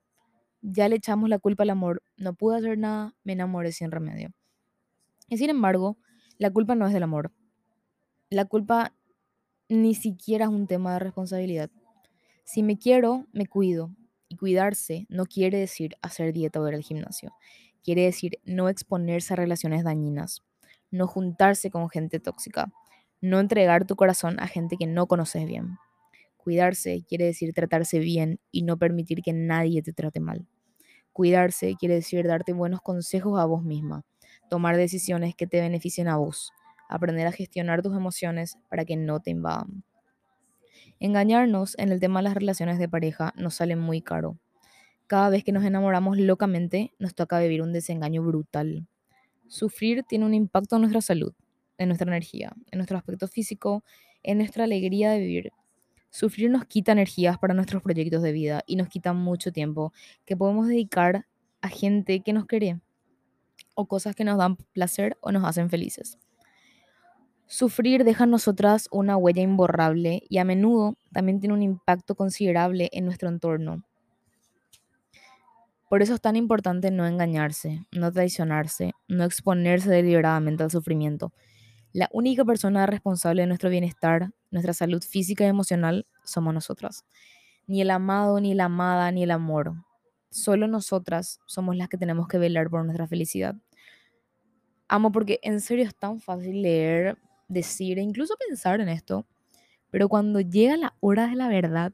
Ya 0.63 0.89
le 0.89 0.95
echamos 0.95 1.29
la 1.29 1.37
culpa 1.37 1.61
al 1.61 1.69
amor, 1.69 2.01
no 2.17 2.33
pude 2.33 2.57
hacer 2.57 2.75
nada, 2.75 3.13
me 3.23 3.33
enamoré 3.33 3.71
sin 3.71 3.91
remedio. 3.91 4.33
Y 5.29 5.37
sin 5.37 5.51
embargo, 5.51 5.99
la 6.39 6.49
culpa 6.49 6.73
no 6.73 6.87
es 6.87 6.93
del 6.93 7.03
amor. 7.03 7.31
La 8.31 8.45
culpa 8.45 8.95
ni 9.69 9.93
siquiera 9.93 10.45
es 10.45 10.49
un 10.49 10.65
tema 10.65 10.93
de 10.93 10.99
responsabilidad. 11.01 11.69
Si 12.45 12.63
me 12.63 12.79
quiero, 12.79 13.27
me 13.31 13.45
cuido. 13.45 13.91
Y 14.27 14.37
cuidarse 14.37 15.05
no 15.07 15.27
quiere 15.27 15.59
decir 15.59 15.97
hacer 16.01 16.33
dieta 16.33 16.59
o 16.59 16.67
ir 16.67 16.73
al 16.73 16.81
gimnasio. 16.81 17.31
Quiere 17.83 18.05
decir 18.05 18.39
no 18.43 18.69
exponerse 18.69 19.33
a 19.33 19.35
relaciones 19.35 19.83
dañinas, 19.83 20.41
no 20.89 21.05
juntarse 21.05 21.69
con 21.69 21.91
gente 21.91 22.19
tóxica, 22.19 22.73
no 23.21 23.39
entregar 23.39 23.85
tu 23.85 23.95
corazón 23.95 24.39
a 24.39 24.47
gente 24.47 24.77
que 24.77 24.87
no 24.87 25.05
conoces 25.05 25.45
bien. 25.45 25.77
Cuidarse 26.45 27.03
quiere 27.09 27.25
decir 27.25 27.53
tratarse 27.55 27.97
bien 27.97 28.39
y 28.51 28.61
no 28.61 28.77
permitir 28.77 29.23
que 29.23 29.33
nadie 29.33 29.81
te 29.81 29.93
trate 29.93 30.19
mal. 30.19 30.45
Cuidarse 31.11 31.75
quiere 31.75 31.95
decir 31.95 32.27
darte 32.27 32.53
buenos 32.53 32.81
consejos 32.81 33.39
a 33.39 33.45
vos 33.45 33.63
misma, 33.63 34.03
tomar 34.47 34.77
decisiones 34.77 35.33
que 35.33 35.47
te 35.47 35.59
beneficien 35.59 36.07
a 36.07 36.17
vos, 36.17 36.51
aprender 36.87 37.25
a 37.25 37.31
gestionar 37.31 37.81
tus 37.81 37.97
emociones 37.97 38.59
para 38.69 38.85
que 38.85 38.95
no 38.95 39.19
te 39.21 39.31
invadan. 39.31 39.83
Engañarnos 40.99 41.73
en 41.79 41.91
el 41.91 41.99
tema 41.99 42.19
de 42.19 42.25
las 42.25 42.35
relaciones 42.35 42.77
de 42.77 42.87
pareja 42.89 43.33
nos 43.35 43.55
sale 43.55 43.75
muy 43.75 44.03
caro. 44.03 44.37
Cada 45.07 45.29
vez 45.29 45.43
que 45.43 45.51
nos 45.51 45.65
enamoramos 45.65 46.19
locamente, 46.19 46.93
nos 46.99 47.15
toca 47.15 47.39
vivir 47.39 47.63
un 47.63 47.73
desengaño 47.73 48.21
brutal. 48.21 48.87
Sufrir 49.47 50.03
tiene 50.03 50.25
un 50.25 50.35
impacto 50.35 50.75
en 50.75 50.83
nuestra 50.83 51.01
salud, 51.01 51.33
en 51.79 51.87
nuestra 51.89 52.07
energía, 52.07 52.53
en 52.69 52.77
nuestro 52.77 52.99
aspecto 52.99 53.27
físico, 53.27 53.83
en 54.21 54.37
nuestra 54.37 54.65
alegría 54.65 55.09
de 55.09 55.19
vivir. 55.21 55.51
Sufrir 56.15 56.49
nos 56.49 56.63
quita 56.63 56.93
energías 56.93 57.37
para 57.37 57.53
nuestros 57.53 57.83
proyectos 57.83 58.21
de 58.21 58.31
vida 58.31 58.63
y 58.65 58.77
nos 58.77 58.87
quita 58.87 59.11
mucho 59.11 59.51
tiempo 59.51 59.91
que 60.23 60.37
podemos 60.37 60.65
dedicar 60.69 61.27
a 61.59 61.67
gente 61.67 62.21
que 62.21 62.31
nos 62.31 62.45
quiere 62.45 62.79
o 63.73 63.85
cosas 63.85 64.15
que 64.15 64.23
nos 64.23 64.37
dan 64.37 64.55
placer 64.71 65.17
o 65.19 65.33
nos 65.33 65.43
hacen 65.43 65.69
felices. 65.69 66.17
Sufrir 67.47 68.05
deja 68.05 68.23
en 68.23 68.29
nosotras 68.29 68.87
una 68.91 69.17
huella 69.17 69.41
imborrable 69.41 70.23
y 70.29 70.37
a 70.37 70.45
menudo 70.45 70.95
también 71.11 71.41
tiene 71.41 71.53
un 71.53 71.63
impacto 71.63 72.15
considerable 72.15 72.87
en 72.93 73.03
nuestro 73.03 73.27
entorno. 73.27 73.83
Por 75.89 76.01
eso 76.01 76.13
es 76.13 76.21
tan 76.21 76.37
importante 76.37 76.91
no 76.91 77.05
engañarse, 77.05 77.85
no 77.91 78.09
traicionarse, 78.09 78.93
no 79.09 79.25
exponerse 79.25 79.89
deliberadamente 79.89 80.63
al 80.63 80.71
sufrimiento. 80.71 81.33
La 81.95 82.09
única 82.11 82.43
persona 82.43 82.85
responsable 82.85 83.43
de 83.43 83.47
nuestro 83.47 83.69
bienestar, 83.69 84.33
nuestra 84.51 84.73
salud 84.73 85.01
física 85.01 85.45
y 85.45 85.47
emocional, 85.47 86.05
somos 86.25 86.53
nosotras. 86.53 87.05
Ni 87.67 87.79
el 87.79 87.89
amado, 87.89 88.41
ni 88.41 88.53
la 88.53 88.65
amada, 88.65 89.09
ni 89.13 89.23
el 89.23 89.31
amor. 89.31 89.75
Solo 90.29 90.67
nosotras 90.67 91.39
somos 91.45 91.77
las 91.77 91.87
que 91.87 91.97
tenemos 91.97 92.27
que 92.27 92.37
velar 92.37 92.69
por 92.69 92.83
nuestra 92.83 93.07
felicidad. 93.07 93.55
Amo 94.89 95.13
porque 95.13 95.39
en 95.41 95.61
serio 95.61 95.85
es 95.85 95.95
tan 95.95 96.19
fácil 96.19 96.63
leer, 96.63 97.17
decir 97.47 97.97
e 97.97 98.01
incluso 98.01 98.35
pensar 98.45 98.81
en 98.81 98.89
esto, 98.89 99.25
pero 99.89 100.09
cuando 100.09 100.41
llega 100.41 100.75
la 100.75 100.97
hora 100.99 101.27
de 101.27 101.35
la 101.37 101.47
verdad, 101.47 101.93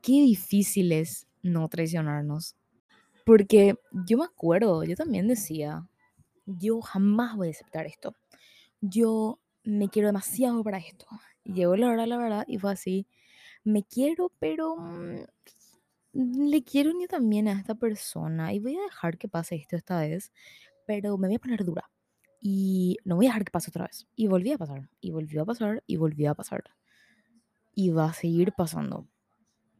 qué 0.00 0.12
difícil 0.12 0.92
es 0.92 1.26
no 1.42 1.68
traicionarnos. 1.68 2.54
Porque 3.26 3.74
yo 4.06 4.16
me 4.16 4.26
acuerdo, 4.26 4.84
yo 4.84 4.94
también 4.94 5.26
decía, 5.26 5.88
yo 6.46 6.80
jamás 6.80 7.34
voy 7.34 7.48
a 7.48 7.50
aceptar 7.50 7.84
esto. 7.86 8.14
Yo 8.86 9.40
me 9.64 9.88
quiero 9.88 10.08
demasiado 10.08 10.62
para 10.62 10.76
esto. 10.78 11.06
Llegó 11.44 11.74
la 11.76 11.88
hora 11.88 12.06
la 12.06 12.18
verdad 12.18 12.44
y 12.46 12.58
fue 12.58 12.72
así, 12.72 13.06
me 13.64 13.82
quiero, 13.82 14.30
pero 14.38 14.76
mm, 14.76 15.24
le 16.12 16.62
quiero 16.64 16.90
yo 16.92 17.08
también 17.08 17.48
a 17.48 17.52
esta 17.52 17.74
persona 17.74 18.52
y 18.52 18.60
voy 18.60 18.76
a 18.76 18.82
dejar 18.82 19.16
que 19.16 19.26
pase 19.26 19.56
esto 19.56 19.76
esta 19.76 20.00
vez, 20.00 20.32
pero 20.86 21.16
me 21.16 21.28
voy 21.28 21.36
a 21.36 21.38
poner 21.38 21.64
dura. 21.64 21.90
Y 22.40 22.98
no 23.04 23.16
voy 23.16 23.24
a 23.26 23.30
dejar 23.30 23.46
que 23.46 23.52
pase 23.52 23.70
otra 23.70 23.86
vez. 23.86 24.06
Y 24.16 24.26
volví 24.26 24.52
a 24.52 24.58
pasar, 24.58 24.90
y 25.00 25.12
volvió 25.12 25.42
a 25.42 25.46
pasar, 25.46 25.82
y 25.86 25.96
volvió 25.96 26.30
a 26.30 26.34
pasar. 26.34 26.62
Y 27.74 27.88
va 27.88 28.10
a 28.10 28.12
seguir 28.12 28.52
pasando. 28.52 29.08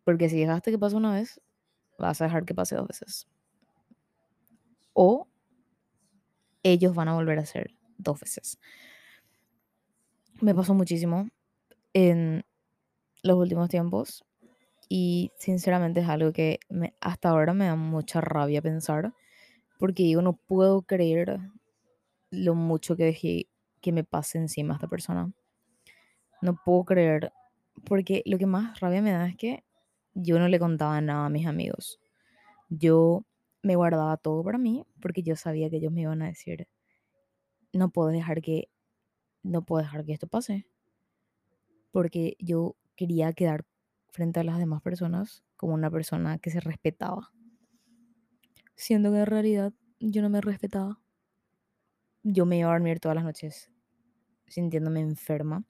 Porque 0.02 0.30
si 0.30 0.40
dejaste 0.40 0.70
que 0.70 0.78
pase 0.78 0.96
una 0.96 1.12
vez, 1.12 1.42
vas 1.98 2.22
a 2.22 2.24
dejar 2.24 2.46
que 2.46 2.54
pase 2.54 2.74
dos 2.74 2.88
veces. 2.88 3.28
O 4.94 5.28
ellos 6.62 6.94
van 6.94 7.08
a 7.08 7.14
volver 7.14 7.38
a 7.38 7.42
hacer 7.42 7.76
dos 7.98 8.18
veces. 8.18 8.58
Me 10.44 10.54
pasó 10.54 10.74
muchísimo 10.74 11.30
en 11.94 12.44
los 13.22 13.38
últimos 13.38 13.70
tiempos 13.70 14.26
y 14.90 15.32
sinceramente 15.38 16.00
es 16.00 16.08
algo 16.10 16.34
que 16.34 16.60
hasta 17.00 17.30
ahora 17.30 17.54
me 17.54 17.64
da 17.64 17.76
mucha 17.76 18.20
rabia 18.20 18.60
pensar 18.60 19.14
porque 19.78 20.02
digo, 20.02 20.20
no 20.20 20.34
puedo 20.34 20.82
creer 20.82 21.38
lo 22.30 22.54
mucho 22.54 22.94
que 22.94 23.04
dejé 23.06 23.48
que 23.80 23.92
me 23.92 24.04
pase 24.04 24.36
encima 24.36 24.74
a 24.74 24.76
esta 24.76 24.86
persona. 24.86 25.32
No 26.42 26.60
puedo 26.62 26.84
creer, 26.84 27.32
porque 27.86 28.22
lo 28.26 28.36
que 28.36 28.44
más 28.44 28.78
rabia 28.80 29.00
me 29.00 29.12
da 29.12 29.26
es 29.26 29.36
que 29.36 29.64
yo 30.12 30.38
no 30.38 30.48
le 30.48 30.58
contaba 30.58 31.00
nada 31.00 31.24
a 31.24 31.30
mis 31.30 31.46
amigos. 31.46 31.98
Yo 32.68 33.24
me 33.62 33.76
guardaba 33.76 34.18
todo 34.18 34.44
para 34.44 34.58
mí 34.58 34.84
porque 35.00 35.22
yo 35.22 35.36
sabía 35.36 35.70
que 35.70 35.76
ellos 35.78 35.90
me 35.90 36.02
iban 36.02 36.20
a 36.20 36.26
decir, 36.26 36.68
no 37.72 37.88
puedo 37.88 38.10
dejar 38.10 38.42
que, 38.42 38.68
no 39.44 39.64
puedo 39.64 39.82
dejar 39.82 40.04
que 40.04 40.12
esto 40.12 40.26
pase. 40.26 40.66
Porque 41.92 42.36
yo 42.40 42.74
quería 42.96 43.32
quedar 43.32 43.64
frente 44.10 44.40
a 44.40 44.44
las 44.44 44.58
demás 44.58 44.82
personas 44.82 45.44
como 45.56 45.74
una 45.74 45.90
persona 45.90 46.38
que 46.38 46.50
se 46.50 46.58
respetaba. 46.58 47.32
Siendo 48.74 49.12
que 49.12 49.18
en 49.20 49.26
realidad 49.26 49.72
yo 50.00 50.20
no 50.22 50.28
me 50.28 50.40
respetaba 50.40 51.04
yo 52.24 52.46
me 52.46 52.58
iba 52.58 52.70
a 52.70 52.72
dormir 52.72 53.00
todas 53.00 53.14
las 53.14 53.24
noches 53.24 53.70
sintiéndome 54.46 55.00
enferma. 55.00 55.64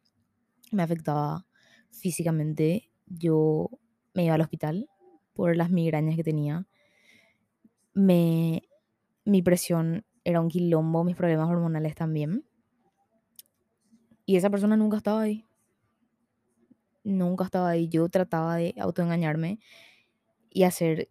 Me 0.70 0.82
afectaba 0.82 1.46
físicamente. 1.90 2.90
Yo 3.06 3.70
me 4.14 4.24
iba 4.24 4.34
al 4.34 4.40
hospital 4.40 4.88
por 5.34 5.56
las 5.56 5.70
migrañas 5.70 6.16
que 6.16 6.22
tenía. 6.22 6.66
Me, 7.92 8.62
mi 9.24 9.42
presión 9.42 10.04
era 10.22 10.40
un 10.40 10.48
quilombo, 10.48 11.04
mis 11.04 11.16
problemas 11.16 11.50
hormonales 11.50 11.94
también. 11.96 12.44
Y 14.26 14.36
esa 14.36 14.50
persona 14.50 14.76
nunca 14.76 14.96
estaba 14.96 15.22
ahí. 15.22 15.44
Nunca 17.04 17.44
estaba 17.44 17.68
ahí. 17.68 17.88
Yo 17.88 18.08
trataba 18.08 18.56
de 18.56 18.74
autoengañarme 18.78 19.58
y 20.50 20.64
hacerle 20.64 21.08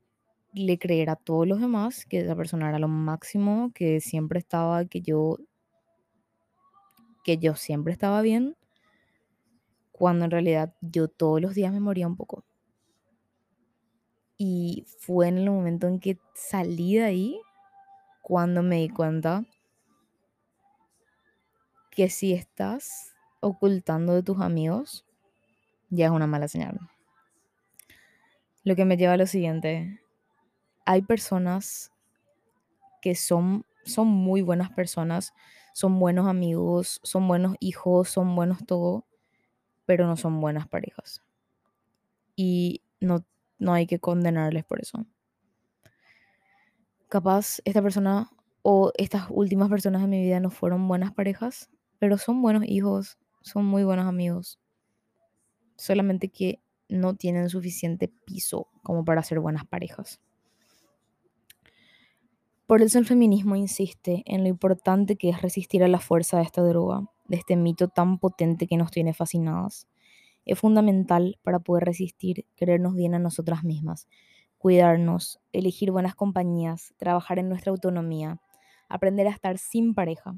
creer 0.79 1.09
a 1.09 1.15
todos 1.15 1.47
los 1.47 1.59
demás 1.59 2.05
que 2.05 2.21
esa 2.21 2.35
persona 2.35 2.69
era 2.69 2.79
lo 2.79 2.87
máximo, 2.87 3.71
que 3.73 4.01
siempre 4.01 4.39
estaba, 4.39 4.85
que 4.85 5.01
yo 5.01 5.37
que 7.23 7.37
yo 7.37 7.55
siempre 7.55 7.93
estaba 7.93 8.21
bien, 8.21 8.57
cuando 9.91 10.25
en 10.25 10.31
realidad 10.31 10.75
yo 10.81 11.07
todos 11.07 11.41
los 11.41 11.55
días 11.55 11.71
me 11.71 11.79
moría 11.79 12.07
un 12.07 12.17
poco. 12.17 12.43
Y 14.37 14.85
fue 14.99 15.29
en 15.29 15.37
el 15.37 15.49
momento 15.49 15.87
en 15.87 15.99
que 15.99 16.17
salí 16.35 16.95
de 16.95 17.03
ahí 17.03 17.41
cuando 18.21 18.63
me 18.63 18.77
di 18.81 18.89
cuenta 18.89 19.45
que 21.93 22.09
si 22.09 22.33
estás 22.33 23.13
ocultando 23.39 24.13
de 24.13 24.23
tus 24.23 24.39
amigos, 24.39 25.05
ya 25.89 26.05
es 26.05 26.11
una 26.11 26.27
mala 26.27 26.47
señal. 26.47 26.79
Lo 28.63 28.75
que 28.75 28.85
me 28.85 28.97
lleva 28.97 29.13
a 29.13 29.17
lo 29.17 29.27
siguiente, 29.27 30.01
hay 30.85 31.03
personas 31.03 31.91
que 33.01 33.15
son, 33.15 33.65
son 33.83 34.07
muy 34.07 34.41
buenas 34.41 34.71
personas, 34.71 35.33
son 35.73 35.99
buenos 35.99 36.27
amigos, 36.27 36.99
son 37.03 37.27
buenos 37.27 37.55
hijos, 37.59 38.09
son 38.09 38.35
buenos 38.35 38.65
todo, 38.65 39.05
pero 39.85 40.07
no 40.07 40.17
son 40.17 40.39
buenas 40.39 40.67
parejas. 40.67 41.21
Y 42.35 42.81
no, 43.01 43.23
no 43.59 43.73
hay 43.73 43.85
que 43.85 43.99
condenarles 43.99 44.63
por 44.63 44.81
eso. 44.81 45.05
Capaz 47.09 47.61
esta 47.65 47.81
persona 47.81 48.31
o 48.63 48.91
estas 48.97 49.27
últimas 49.29 49.69
personas 49.69 50.01
de 50.01 50.07
mi 50.07 50.21
vida 50.21 50.39
no 50.39 50.49
fueron 50.49 50.87
buenas 50.87 51.13
parejas, 51.13 51.69
pero 52.03 52.17
son 52.17 52.41
buenos 52.41 52.65
hijos, 52.65 53.17
son 53.43 53.63
muy 53.63 53.85
buenos 53.85 54.07
amigos. 54.07 54.59
Solamente 55.77 56.27
que 56.27 56.61
no 56.89 57.15
tienen 57.15 57.47
suficiente 57.47 58.09
piso 58.09 58.67
como 58.83 59.05
para 59.05 59.23
ser 59.23 59.39
buenas 59.39 59.65
parejas. 59.65 60.19
Por 62.67 62.81
eso 62.81 62.99
el 62.99 63.05
feminismo 63.05 63.55
insiste 63.55 64.21
en 64.25 64.43
lo 64.43 64.49
importante 64.49 65.15
que 65.15 65.29
es 65.29 65.41
resistir 65.41 65.81
a 65.81 65.87
la 65.87 66.01
fuerza 66.01 66.35
de 66.35 66.43
esta 66.43 66.61
droga, 66.61 67.09
de 67.29 67.37
este 67.37 67.55
mito 67.55 67.87
tan 67.87 68.19
potente 68.19 68.67
que 68.67 68.75
nos 68.75 68.91
tiene 68.91 69.13
fascinadas. 69.13 69.87
Es 70.43 70.59
fundamental 70.59 71.39
para 71.41 71.59
poder 71.59 71.85
resistir 71.85 72.47
querernos 72.57 72.95
bien 72.95 73.15
a 73.15 73.19
nosotras 73.19 73.63
mismas, 73.63 74.09
cuidarnos, 74.57 75.39
elegir 75.53 75.91
buenas 75.91 76.15
compañías, 76.15 76.93
trabajar 76.97 77.39
en 77.39 77.47
nuestra 77.47 77.71
autonomía, 77.71 78.41
aprender 78.89 79.27
a 79.27 79.31
estar 79.31 79.57
sin 79.57 79.95
pareja, 79.95 80.35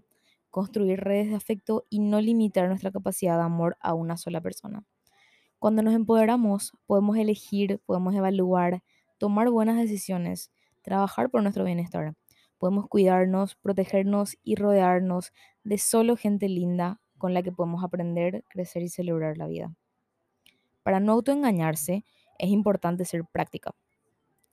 construir 0.56 1.02
redes 1.02 1.28
de 1.28 1.36
afecto 1.36 1.86
y 1.90 2.00
no 2.00 2.22
limitar 2.22 2.70
nuestra 2.70 2.90
capacidad 2.90 3.36
de 3.36 3.44
amor 3.44 3.76
a 3.82 3.94
una 3.94 4.16
sola 4.16 4.40
persona. 4.40 4.86
Cuando 5.60 5.82
nos 5.82 5.94
empoderamos, 5.94 6.72
podemos 6.86 7.18
elegir, 7.18 7.82
podemos 7.86 8.16
evaluar, 8.16 8.82
tomar 9.18 9.50
buenas 9.50 9.76
decisiones, 9.76 10.54
trabajar 10.82 11.30
por 11.30 11.44
nuestro 11.44 11.66
bienestar. 11.66 12.16
Podemos 12.58 12.88
cuidarnos, 12.88 13.56
protegernos 13.56 14.38
y 14.46 14.56
rodearnos 14.56 15.34
de 15.66 15.78
solo 15.78 16.16
gente 16.16 16.48
linda 16.48 17.02
con 17.18 17.34
la 17.34 17.44
que 17.44 17.52
podemos 17.52 17.84
aprender, 17.84 18.46
crecer 18.48 18.82
y 18.82 18.88
celebrar 18.88 19.38
la 19.38 19.48
vida. 19.48 19.76
Para 20.84 21.02
no 21.02 21.12
autoengañarse, 21.12 22.06
es 22.40 22.50
importante 22.50 23.04
ser 23.04 23.26
práctica, 23.26 23.76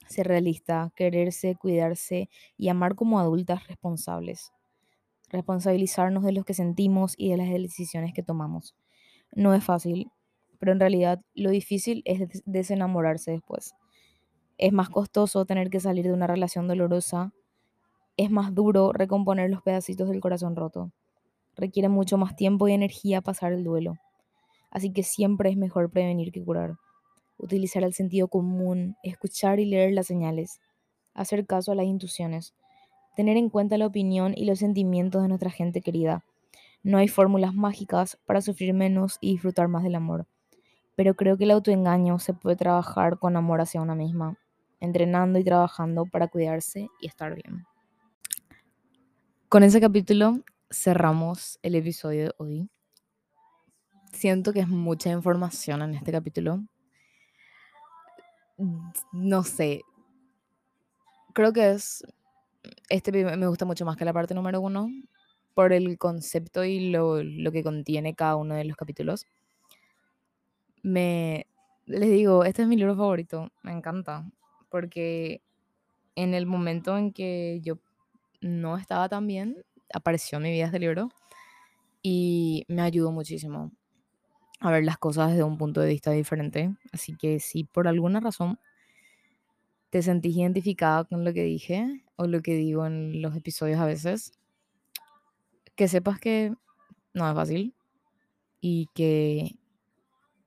ser 0.08 0.26
realista, 0.26 0.90
quererse, 0.96 1.54
cuidarse 1.54 2.28
y 2.56 2.70
amar 2.70 2.96
como 2.96 3.20
adultas 3.20 3.68
responsables. 3.68 4.52
Responsabilizarnos 5.32 6.22
de 6.22 6.32
lo 6.32 6.44
que 6.44 6.54
sentimos 6.54 7.14
y 7.16 7.30
de 7.30 7.38
las 7.38 7.48
decisiones 7.48 8.12
que 8.14 8.22
tomamos. 8.22 8.76
No 9.32 9.54
es 9.54 9.64
fácil, 9.64 10.10
pero 10.58 10.72
en 10.72 10.80
realidad 10.80 11.20
lo 11.34 11.50
difícil 11.50 12.02
es 12.04 12.42
desenamorarse 12.44 13.32
después. 13.32 13.74
Es 14.58 14.72
más 14.72 14.90
costoso 14.90 15.44
tener 15.46 15.70
que 15.70 15.80
salir 15.80 16.04
de 16.04 16.12
una 16.12 16.26
relación 16.28 16.68
dolorosa, 16.68 17.32
es 18.16 18.30
más 18.30 18.54
duro 18.54 18.92
recomponer 18.92 19.50
los 19.50 19.62
pedacitos 19.62 20.08
del 20.08 20.20
corazón 20.20 20.54
roto. 20.54 20.92
Requiere 21.56 21.88
mucho 21.88 22.18
más 22.18 22.36
tiempo 22.36 22.68
y 22.68 22.72
energía 22.72 23.22
pasar 23.22 23.52
el 23.52 23.64
duelo. 23.64 23.94
Así 24.70 24.92
que 24.92 25.02
siempre 25.02 25.50
es 25.50 25.56
mejor 25.56 25.90
prevenir 25.90 26.30
que 26.30 26.44
curar. 26.44 26.76
Utilizar 27.38 27.82
el 27.82 27.94
sentido 27.94 28.28
común, 28.28 28.96
escuchar 29.02 29.60
y 29.60 29.64
leer 29.64 29.94
las 29.94 30.06
señales, 30.06 30.60
hacer 31.14 31.46
caso 31.46 31.72
a 31.72 31.74
las 31.74 31.86
intuiciones, 31.86 32.54
tener 33.16 33.36
en 33.36 33.50
cuenta 33.50 33.78
la 33.78 33.86
opinión 33.86 34.34
y 34.36 34.44
los 34.44 34.58
sentimientos 34.58 35.22
de 35.22 35.28
nuestra 35.28 35.50
gente 35.50 35.80
querida. 35.80 36.24
No 36.82 36.98
hay 36.98 37.08
fórmulas 37.08 37.54
mágicas 37.54 38.18
para 38.26 38.40
sufrir 38.40 38.74
menos 38.74 39.18
y 39.20 39.32
disfrutar 39.32 39.68
más 39.68 39.82
del 39.82 39.94
amor 39.94 40.26
pero 40.94 41.14
creo 41.14 41.36
que 41.36 41.44
el 41.44 41.50
autoengaño 41.50 42.18
se 42.18 42.34
puede 42.34 42.56
trabajar 42.56 43.18
con 43.18 43.36
amor 43.36 43.60
hacia 43.60 43.80
una 43.80 43.94
misma, 43.94 44.38
entrenando 44.80 45.38
y 45.38 45.44
trabajando 45.44 46.04
para 46.06 46.28
cuidarse 46.28 46.88
y 47.00 47.06
estar 47.06 47.34
bien. 47.34 47.66
Con 49.48 49.62
ese 49.62 49.80
capítulo 49.80 50.40
cerramos 50.70 51.58
el 51.62 51.74
episodio 51.74 52.24
de 52.24 52.34
hoy. 52.38 52.70
Siento 54.12 54.52
que 54.52 54.60
es 54.60 54.68
mucha 54.68 55.10
información 55.10 55.82
en 55.82 55.94
este 55.94 56.12
capítulo. 56.12 56.62
No 59.12 59.42
sé. 59.42 59.82
Creo 61.32 61.52
que 61.52 61.70
es. 61.70 62.04
Este 62.88 63.12
me 63.12 63.46
gusta 63.46 63.64
mucho 63.64 63.84
más 63.84 63.96
que 63.96 64.04
la 64.04 64.12
parte 64.12 64.34
número 64.34 64.60
uno 64.60 64.88
por 65.54 65.72
el 65.72 65.98
concepto 65.98 66.64
y 66.64 66.90
lo, 66.90 67.22
lo 67.22 67.52
que 67.52 67.62
contiene 67.62 68.14
cada 68.14 68.36
uno 68.36 68.54
de 68.54 68.64
los 68.64 68.76
capítulos 68.76 69.26
me, 70.82 71.46
les 71.86 72.10
digo, 72.10 72.44
este 72.44 72.62
es 72.62 72.68
mi 72.68 72.76
libro 72.76 72.96
favorito, 72.96 73.50
me 73.62 73.72
encanta, 73.72 74.24
porque 74.68 75.40
en 76.16 76.34
el 76.34 76.46
momento 76.46 76.96
en 76.98 77.12
que 77.12 77.60
yo 77.62 77.78
no 78.40 78.76
estaba 78.76 79.08
tan 79.08 79.26
bien, 79.26 79.64
apareció 79.94 80.38
en 80.38 80.44
mi 80.44 80.52
vida 80.52 80.66
este 80.66 80.78
libro 80.78 81.08
y 82.02 82.64
me 82.68 82.82
ayudó 82.82 83.12
muchísimo 83.12 83.72
a 84.60 84.70
ver 84.70 84.84
las 84.84 84.98
cosas 84.98 85.30
desde 85.30 85.44
un 85.44 85.58
punto 85.58 85.80
de 85.80 85.88
vista 85.88 86.12
diferente. 86.12 86.74
Así 86.92 87.16
que 87.16 87.40
si 87.40 87.64
por 87.64 87.88
alguna 87.88 88.20
razón 88.20 88.58
te 89.92 90.00
sentís 90.00 90.34
identificada 90.34 91.04
con 91.04 91.22
lo 91.22 91.34
que 91.34 91.42
dije 91.42 92.02
o 92.16 92.26
lo 92.26 92.40
que 92.40 92.54
digo 92.54 92.86
en 92.86 93.20
los 93.20 93.36
episodios 93.36 93.78
a 93.78 93.84
veces, 93.84 94.32
que 95.76 95.86
sepas 95.86 96.18
que 96.18 96.54
no 97.12 97.28
es 97.28 97.34
fácil 97.34 97.74
y 98.62 98.88
que 98.94 99.54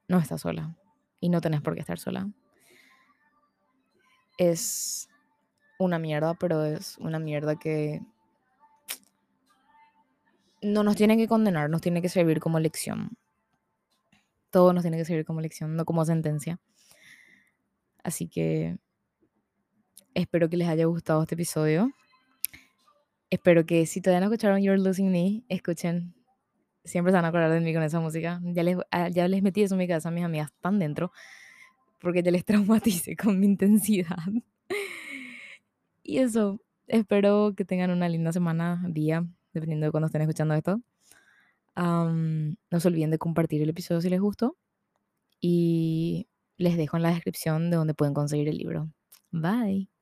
no 0.08 0.18
estás 0.18 0.42
sola 0.42 0.76
y 1.20 1.30
no 1.30 1.42
tenés 1.42 1.62
por 1.62 1.76
qué 1.76 1.82
estar 1.82 2.00
sola. 2.00 2.28
Es 4.40 5.10
una 5.78 6.00
mierda, 6.00 6.34
pero 6.34 6.66
es 6.66 6.98
una 6.98 7.20
mierda 7.20 7.56
que 7.56 8.02
no 10.64 10.84
nos 10.84 10.96
tiene 10.96 11.18
que 11.18 11.28
condenar, 11.28 11.70
nos 11.70 11.82
tiene 11.82 12.02
que 12.02 12.10
servir 12.10 12.40
como 12.40 12.60
lección. 12.60 13.16
Todo 14.50 14.74
nos 14.74 14.82
tiene 14.82 14.98
que 14.98 15.06
servir 15.06 15.24
como 15.24 15.40
lección, 15.40 15.76
no 15.76 15.86
como 15.86 16.04
sentencia. 16.04 16.60
Así 18.04 18.28
que 18.28 18.80
espero 20.16 20.50
que 20.50 20.58
les 20.58 20.68
haya 20.68 20.86
gustado 20.86 21.22
este 21.22 21.36
episodio. 21.36 21.92
Espero 23.30 23.66
que 23.66 23.86
si 23.86 24.02
todavía 24.02 24.22
no 24.22 24.34
escucharon 24.34 24.62
You're 24.62 24.82
Losing 24.82 25.12
Me, 25.12 25.44
escuchen 25.50 26.16
siempre 26.86 27.12
se 27.12 27.16
van 27.16 27.26
a 27.26 27.30
acordar 27.30 27.52
de 27.52 27.60
mí 27.60 27.74
con 27.74 27.84
esa 27.84 28.00
música. 28.00 28.40
Ya 28.44 28.64
les, 28.64 28.78
ah, 28.92 29.10
metí 29.42 29.64
eso 29.64 29.76
en 29.76 29.80
mi 29.80 29.88
casa, 29.88 30.12
mis 30.12 30.24
amigas 30.24 30.52
están 30.52 30.80
dentro, 30.80 31.12
porque 32.00 32.24
ya 32.24 32.32
les 32.32 32.46
traumatice 32.46 33.16
con 33.16 33.40
mi 33.40 33.48
intensidad. 33.48 34.18
y 36.04 36.20
eso, 36.20 36.62
espero 36.88 37.54
que 37.56 37.66
tengan 37.66 37.92
una 37.92 38.08
linda 38.08 38.32
semana, 38.32 38.84
día, 38.88 39.26
dependiendo 39.54 39.88
de 39.88 39.92
cuando 39.92 40.08
estén 40.08 40.22
escuchando 40.22 40.54
esto. 40.54 40.82
no 41.76 42.80
se 42.80 42.88
olviden 42.88 43.12
de 43.12 43.18
compartir 43.18 43.62
el 43.62 43.70
episodio 43.70 44.02
si 44.02 44.10
les 44.10 44.22
gustó. 44.22 44.56
Y 45.42 46.28
les 46.58 46.78
dejo 46.78 46.98
en 46.98 47.04
la 47.04 47.10
descripción 47.10 47.70
de 47.70 47.78
donde 47.78 47.94
pueden 47.94 48.14
conseguir 48.14 48.48
el 48.48 48.58
libro. 48.58 48.90
Bye. 49.32 49.95